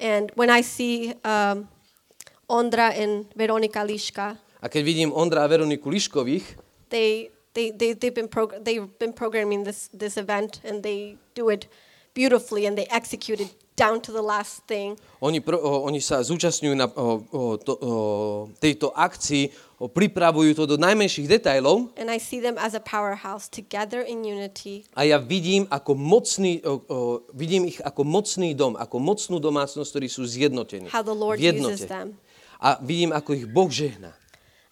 and 0.00 0.32
when 0.34 0.48
I 0.48 0.64
see 0.64 1.12
um, 1.22 1.68
Ondra 2.48 2.96
and 2.96 3.28
Veronika 3.36 3.84
Liška, 3.84 4.40
A 4.64 4.66
keď 4.72 4.80
vidím 4.80 5.10
Ondra 5.12 5.44
a 5.44 5.50
Veroniku 5.50 5.92
Liškových, 5.92 6.56
they 6.88 7.28
they, 7.54 7.70
they 7.70 7.94
they've 7.94 8.14
been 8.14 8.28
prog- 8.28 8.62
they've 8.64 8.90
been 8.98 9.14
programming 9.14 9.64
this 9.64 9.88
this 9.94 10.16
event 10.16 10.60
and 10.64 10.82
they 10.82 11.16
do 11.34 11.48
it 11.50 11.66
beautifully 12.14 12.66
and 12.66 12.78
they 12.78 12.86
executed 12.90 13.50
down 13.74 13.98
to 13.98 14.14
the 14.14 14.22
last 14.22 14.62
thing. 14.70 14.94
Oni, 15.18 15.42
pr- 15.42 15.58
o, 15.58 15.82
oni 15.82 15.98
sa 15.98 16.22
zúčastňujú 16.22 16.74
na 16.78 16.86
o, 16.86 17.18
o, 17.26 17.40
to, 17.58 17.74
o, 17.74 17.90
tejto 18.62 18.94
akcii, 18.94 19.50
o, 19.82 19.90
pripravujú 19.90 20.54
to 20.54 20.62
do 20.70 20.78
najmenších 20.78 21.26
detailov 21.26 21.90
And 21.98 22.06
I 22.06 22.22
see 22.22 22.38
them 22.38 22.54
as 22.54 22.78
a 22.78 22.82
powerhouse 22.82 23.50
together 23.50 24.06
in 24.06 24.22
unity. 24.22 24.86
a 24.94 25.02
ja 25.02 25.18
vidím, 25.18 25.66
ako 25.74 25.98
mocný, 25.98 26.62
o, 26.62 26.78
o, 26.86 26.96
vidím 27.34 27.66
ich 27.66 27.82
ako 27.82 28.06
mocný 28.06 28.54
dom, 28.54 28.78
ako 28.78 28.96
mocnú 29.02 29.42
domácnosť, 29.42 29.90
ktorí 29.90 30.06
sú 30.06 30.22
zjednotení. 30.22 30.86
How 30.94 31.02
the 31.02 31.10
Lord 31.10 31.42
v 31.42 31.50
jednote. 31.50 31.82
uses 31.82 31.90
them. 31.90 32.14
A 32.62 32.78
vidím, 32.78 33.10
ako 33.10 33.34
ich 33.34 33.50
Boh 33.50 33.66
žehná. 33.66 34.14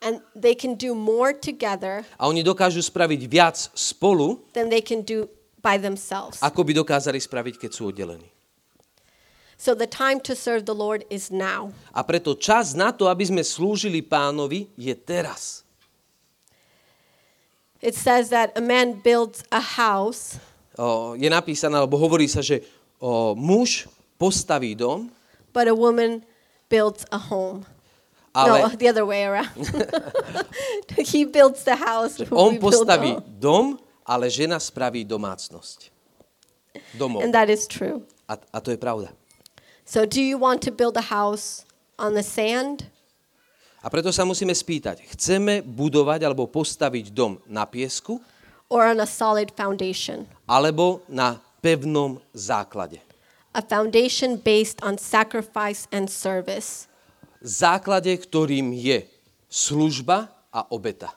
And 0.02 0.18
they 0.34 0.58
can 0.58 0.74
do 0.74 0.98
more 0.98 1.30
together 1.30 2.02
A 2.18 2.26
oni 2.26 2.42
dokážu 2.42 2.82
spraviť 2.82 3.20
viac 3.30 3.54
spolu, 3.70 4.42
than 4.50 4.66
they 4.66 4.82
can 4.82 5.06
do 5.06 5.30
by 5.62 5.78
themselves. 5.78 6.42
ako 6.42 6.66
by 6.66 6.74
dokázali 6.74 7.22
spraviť, 7.22 7.54
keď 7.62 7.70
sú 7.70 7.94
oddelení. 7.94 8.26
So 9.54 9.78
the 9.78 9.86
time 9.86 10.18
to 10.26 10.34
serve 10.34 10.66
the 10.66 10.74
Lord 10.74 11.06
is 11.06 11.30
now. 11.30 11.70
A 11.94 12.02
preto 12.02 12.34
čas 12.34 12.74
na 12.74 12.90
to, 12.90 13.06
aby 13.06 13.22
sme 13.30 13.46
slúžili 13.46 14.02
pánovi, 14.02 14.66
je 14.74 14.90
teraz. 14.98 15.62
It 17.78 17.94
says 17.94 18.30
that 18.34 18.50
a 18.58 18.62
man 18.62 18.98
builds 19.02 19.46
a 19.54 19.62
house, 19.62 20.42
O, 20.72 21.12
je 21.20 21.28
napísané, 21.28 21.76
alebo 21.76 22.00
hovorí 22.00 22.24
sa, 22.24 22.40
že 22.40 22.64
o, 22.96 23.36
muž 23.36 23.84
postaví 24.16 24.72
dom, 24.72 25.12
but 25.52 25.68
a 25.68 25.76
woman 25.76 26.24
builds 26.72 27.04
a 27.12 27.20
home. 27.20 27.68
Ale 28.34 28.48
No, 28.48 28.68
the 28.72 28.88
other 28.88 29.04
way 29.04 29.24
around. 29.24 29.52
he 30.96 31.24
builds 31.24 31.64
the 31.64 31.76
house. 31.76 32.16
on 32.32 32.56
postaví 32.56 33.16
dom, 33.38 33.78
ale 34.08 34.32
žena 34.32 34.56
spraví 34.56 35.04
domácnosť. 35.04 35.92
Domov. 36.96 37.20
And 37.20 37.36
that 37.36 37.52
is 37.52 37.68
true. 37.68 38.02
A, 38.28 38.40
a 38.52 38.58
to 38.64 38.72
je 38.72 38.80
pravda. 38.80 39.12
So, 39.84 40.08
do 40.08 40.24
you 40.24 40.40
want 40.40 40.64
to 40.64 40.72
build 40.72 40.96
a 40.96 41.04
house 41.12 41.68
on 42.00 42.16
the 42.16 42.24
sand 42.24 42.88
A 43.82 43.90
preto 43.90 44.14
sa 44.14 44.22
musíme 44.22 44.54
spýtať, 44.54 45.02
chceme 45.10 45.58
budovať 45.66 46.22
alebo 46.22 46.46
postaviť 46.46 47.10
dom 47.10 47.42
na 47.50 47.66
piesku 47.66 48.22
or 48.70 48.86
on 48.86 49.02
a 49.02 49.08
solid 49.10 49.50
foundation? 49.58 50.24
alebo 50.46 51.02
na 51.10 51.42
pevnom 51.58 52.22
základe? 52.30 53.02
A 53.52 53.60
foundation 53.60 54.38
based 54.38 54.78
on 54.86 54.96
sacrifice 54.96 55.90
and 55.90 56.08
service. 56.08 56.86
Základe, 57.42 58.14
ktorým 58.14 58.70
je 58.72 59.02
služba 59.50 60.30
a 60.54 60.62
obeta. 60.70 61.10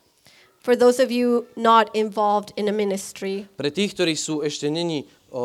For 0.60 0.74
those 0.74 0.98
of 0.98 1.14
you 1.14 1.46
not 1.54 1.94
involved 1.94 2.50
in 2.58 2.66
a 2.66 2.74
ministry, 2.74 3.46
Pre 3.54 3.70
tých, 3.70 3.94
ktorí 3.94 4.18
sú 4.18 4.42
ešte 4.42 4.66
není 4.66 5.06
o, 5.30 5.38
o, 5.38 5.44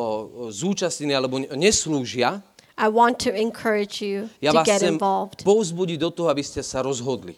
zúčastnení 0.48 1.12
alebo 1.12 1.36
ne- 1.36 1.52
neslúžia, 1.54 2.40
I 2.80 2.88
want 2.88 3.20
to 3.20 3.28
encourage 3.28 4.00
you 4.00 4.32
ja 4.40 4.56
to 4.56 4.64
vás 4.64 4.64
get 4.64 4.80
chcem 4.80 4.96
involved. 4.96 5.44
povzbudiť 5.44 6.00
do 6.00 6.08
toho, 6.08 6.32
aby 6.32 6.40
ste 6.40 6.64
sa 6.64 6.80
rozhodli. 6.80 7.36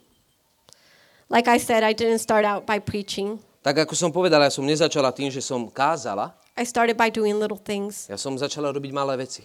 Like 1.26 1.51
I 1.51 1.59
said, 1.59 1.82
I 1.82 1.90
didn't 1.90 2.22
start 2.22 2.47
out 2.47 2.62
by 2.62 2.78
preaching. 2.78 3.43
Tak 3.66 3.82
ako 3.82 3.95
som 3.99 4.14
povedala, 4.14 4.47
ja 4.47 4.55
som 4.55 4.62
nezačala 4.62 5.11
tým, 5.11 5.34
že 5.34 5.43
som 5.43 5.66
kázala, 5.66 6.30
I 6.55 6.62
started 6.62 6.95
by 6.95 7.11
doing 7.11 7.34
little 7.43 7.59
things, 7.59 8.07
ja 8.07 8.14
som 8.14 8.38
začala 8.38 8.70
robiť 8.70 8.93
malé 8.95 9.18
veci. 9.18 9.43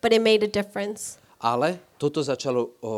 but 0.00 0.10
it 0.10 0.18
made 0.24 0.40
a 0.42 0.48
difference 0.50 1.20
Ale 1.42 1.82
toto 1.98 2.22
začalo 2.22 2.62
o, 2.62 2.70
o, 2.78 2.92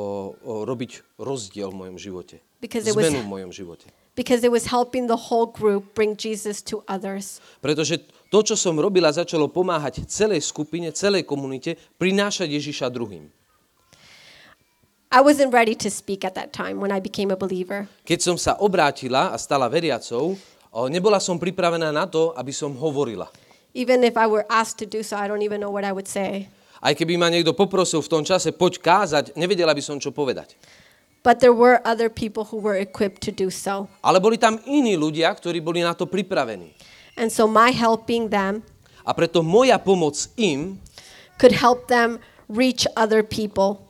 robiť 0.68 1.16
rozdiel 1.16 1.72
v 1.72 1.76
mojom 1.80 1.96
živote. 1.96 2.36
Because 2.60 2.84
it 2.84 2.92
was- 2.92 3.08
Zmenu 3.08 3.24
v 3.24 3.30
mojom 3.40 3.52
živote. 3.52 3.88
because 4.14 4.46
it 4.46 4.52
was 4.54 4.70
helping 4.70 5.10
the 5.10 5.26
whole 5.28 5.50
group 5.50 5.90
bring 5.96 6.14
Jesus 6.14 6.62
to 6.62 6.86
others. 6.86 7.42
Pretože 7.58 7.98
to, 8.30 8.46
čo 8.46 8.54
som 8.54 8.78
robila, 8.78 9.10
začalo 9.10 9.50
pomáhať 9.50 10.06
celej 10.06 10.46
skupine, 10.46 10.86
celej 10.94 11.26
komunite, 11.26 11.74
prinášať 11.98 12.46
Ježiša 12.46 12.86
druhým. 12.94 13.26
I 15.14 15.20
wasn't 15.22 15.50
ready 15.54 15.74
to 15.78 15.90
speak 15.90 16.22
at 16.26 16.34
that 16.34 16.50
time 16.50 16.82
when 16.82 16.90
I 16.90 16.98
became 16.98 17.30
a 17.30 17.38
believer. 17.38 17.86
Keď 18.02 18.18
som 18.18 18.36
sa 18.38 18.58
obrátila 18.58 19.30
a 19.30 19.36
stala 19.38 19.70
veriacou, 19.70 20.34
nebola 20.90 21.22
som 21.22 21.38
pripravená 21.38 21.94
na 21.94 22.06
to, 22.06 22.34
aby 22.34 22.50
som 22.50 22.74
hovorila. 22.74 23.30
Even 23.74 24.02
if 24.02 24.14
I 24.18 24.26
were 24.26 24.46
asked 24.50 24.78
to 24.82 24.86
do 24.86 25.02
so, 25.06 25.14
I 25.18 25.26
don't 25.30 25.42
even 25.42 25.62
know 25.62 25.70
what 25.70 25.86
I 25.86 25.90
would 25.94 26.06
say. 26.10 26.50
Aj 26.84 26.92
keby 26.92 27.16
ma 27.16 27.32
niekto 27.32 27.56
poprosil 27.56 28.04
v 28.04 28.12
tom 28.12 28.22
čase, 28.22 28.52
poď 28.52 28.76
kázať, 28.84 29.24
nevedela 29.40 29.72
by 29.72 29.80
som, 29.80 29.96
čo 29.96 30.12
povedať. 30.12 30.52
But 31.24 31.40
there 31.40 31.56
were 31.56 31.80
other 31.88 32.12
people 32.12 32.52
who 32.52 32.60
were 32.60 32.76
equipped 32.76 33.24
to 33.24 33.32
do 33.32 33.48
so. 33.48 33.88
Ale 34.04 34.20
boli 34.20 34.36
tam 34.36 34.60
iní 34.68 34.92
ľudia, 34.92 35.32
ktorí 35.32 35.64
boli 35.64 35.80
na 35.80 35.96
to 35.96 36.04
pripravení. 36.04 36.76
And 37.16 37.32
so 37.32 37.48
my 37.48 37.72
helping 37.72 38.28
them 38.28 38.60
A 39.04 39.16
preto 39.16 39.40
moja 39.40 39.80
pomoc 39.80 40.28
im, 40.36 40.76
could 41.40 41.56
help 41.56 41.88
them 41.88 42.20
reach 42.48 42.84
other 42.96 43.24
people. 43.24 43.80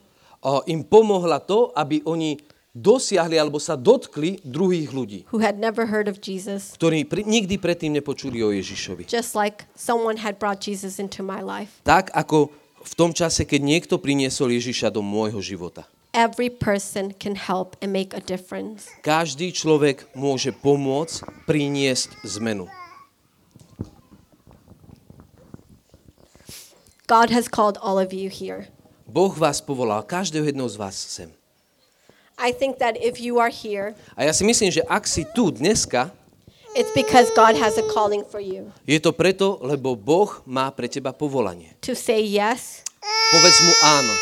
o, 0.43 0.63
im 0.71 0.87
pomohla 0.87 1.43
to, 1.43 1.75
aby 1.75 2.03
oni 2.07 2.39
dosiahli 2.71 3.39
alebo 3.39 3.59
sa 3.63 3.79
dotkli 3.79 4.43
druhých 4.43 4.91
ľudí, 4.91 5.23
who 5.31 5.39
had 5.39 5.59
never 5.59 5.87
heard 5.87 6.11
of 6.11 6.19
Jesus, 6.19 6.75
ktorí 6.79 7.07
pri, 7.07 7.23
nikdy 7.23 7.59
predtým 7.59 7.95
nepočuli 7.95 8.43
o 8.43 8.51
Ježišovi. 8.51 9.07
just 9.11 9.39
like 9.39 9.67
someone 9.79 10.19
had 10.19 10.39
brought 10.39 10.59
Jesus 10.63 10.99
into 10.99 11.23
my 11.23 11.39
life. 11.43 11.79
Tak 11.87 12.11
ako 12.15 12.51
v 12.85 12.95
tom 12.95 13.11
čase, 13.17 13.49
keď 13.49 13.61
niekto 13.65 13.95
priniesol 13.97 14.53
Ježiša 14.53 14.93
do 14.93 15.01
môjho 15.01 15.41
života. 15.41 15.89
Every 16.15 16.47
person 16.47 17.11
can 17.11 17.35
help 17.35 17.75
and 17.83 17.91
make 17.91 18.15
a 18.15 18.23
difference. 18.23 18.87
Každý 19.03 19.51
človek 19.51 20.07
môže 20.15 20.55
pomôcť 20.55 21.27
priniesť 21.49 22.23
zmenu. 22.39 22.71
God 27.11 27.35
has 27.35 27.51
called 27.51 27.77
all 27.83 27.99
of 27.99 28.15
you 28.15 28.31
here. 28.31 28.71
Boh 29.11 29.35
vás 29.35 29.61
povolal, 29.61 30.07
každého 30.07 30.49
jedného 30.49 30.71
z 30.71 30.77
vás 30.79 30.95
sem. 30.95 31.29
I 32.39 32.51
think 32.51 32.79
that 32.79 32.99
if 32.99 33.21
you 33.21 33.39
are 33.39 33.51
here, 33.51 33.95
A 34.19 34.27
ja 34.27 34.33
si 34.35 34.43
myslím, 34.43 34.71
že 34.71 34.83
ak 34.87 35.07
si 35.07 35.23
tu 35.35 35.51
dneska, 35.51 36.11
it's 36.75 36.91
because 36.93 37.31
God 37.35 37.55
has 37.57 37.79
a 37.79 37.87
calling 37.91 38.23
for 38.27 38.43
you 38.43 38.71
je 38.87 38.99
to 39.01 39.15
preto, 39.15 39.59
lebo 39.63 39.95
Boh 39.95 40.43
má 40.45 40.69
pre 40.75 40.91
teba 40.91 41.15
povolanie. 41.15 41.73
to 41.81 41.95
say 41.95 42.21
yes. 42.21 42.83
Povedz 43.33 43.59
mu 43.63 43.75
áno. 43.83 44.15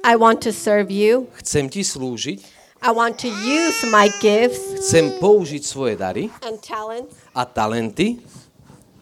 I 0.00 0.16
want 0.16 0.40
to 0.48 0.52
serve 0.52 0.88
you. 0.88 1.28
Chcem 1.44 1.68
ti 1.68 1.84
slúžiť, 1.84 2.40
I 2.80 2.88
want 2.96 3.20
to 3.20 3.28
use 3.28 3.84
my 3.92 4.08
gifts 4.24 4.80
chcem 4.80 5.20
použiť 5.20 5.60
svoje 5.60 6.00
dary 6.00 6.32
and 6.40 6.56
talents 6.64 7.12
a 7.36 7.44
talenty 7.44 8.24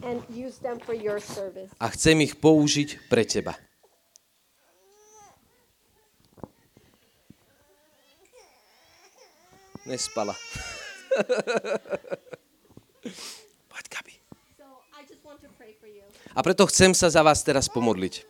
and 0.03 0.19
use 0.27 0.59
them 0.59 0.83
for 0.83 0.99
your 0.99 1.23
service. 1.23 1.71
a 1.79 1.87
chcem 1.95 2.19
ich 2.27 2.35
použiť 2.43 3.07
pre 3.07 3.23
teba. 3.23 3.55
Nespala. 9.87 10.35
Poď, 13.69 13.85
Gabi. 13.91 14.15
A 16.35 16.41
preto 16.43 16.67
chcem 16.67 16.91
sa 16.95 17.07
za 17.07 17.23
vás 17.23 17.43
teraz 17.47 17.71
pomodliť. 17.71 18.27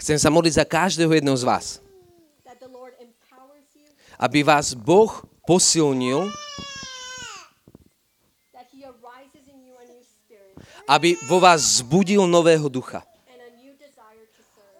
Chcem 0.00 0.16
sa 0.16 0.32
modliť 0.32 0.54
za 0.56 0.64
každého 0.64 1.12
jedného 1.12 1.36
z 1.36 1.44
vás. 1.44 1.66
Aby 4.20 4.44
vás 4.44 4.72
Boh 4.76 5.24
posilnil, 5.44 6.28
aby 10.88 11.14
vo 11.30 11.38
vás 11.38 11.80
zbudil 11.80 12.26
nového 12.26 12.66
ducha 12.66 13.06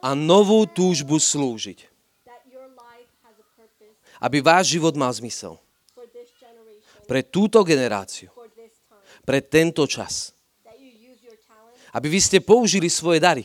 a 0.01 0.16
novú 0.16 0.64
túžbu 0.64 1.20
slúžiť. 1.20 1.87
Aby 4.20 4.45
váš 4.45 4.76
život 4.76 4.93
mal 4.97 5.12
zmysel. 5.12 5.57
Pre 7.11 7.27
túto 7.27 7.67
generáciu. 7.67 8.31
Pre 9.27 9.39
tento 9.43 9.83
čas. 9.91 10.31
Aby 11.91 12.07
vy 12.07 12.21
ste 12.23 12.39
použili 12.39 12.87
svoje 12.87 13.19
dary. 13.19 13.43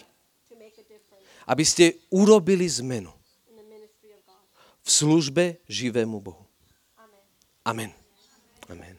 Aby 1.50 1.66
ste 1.66 1.98
urobili 2.14 2.70
zmenu 2.70 3.10
v 4.86 4.90
službe 4.90 5.58
živému 5.66 6.22
Bohu. 6.22 6.46
Amen. 7.66 7.90
Amen. 8.70 8.94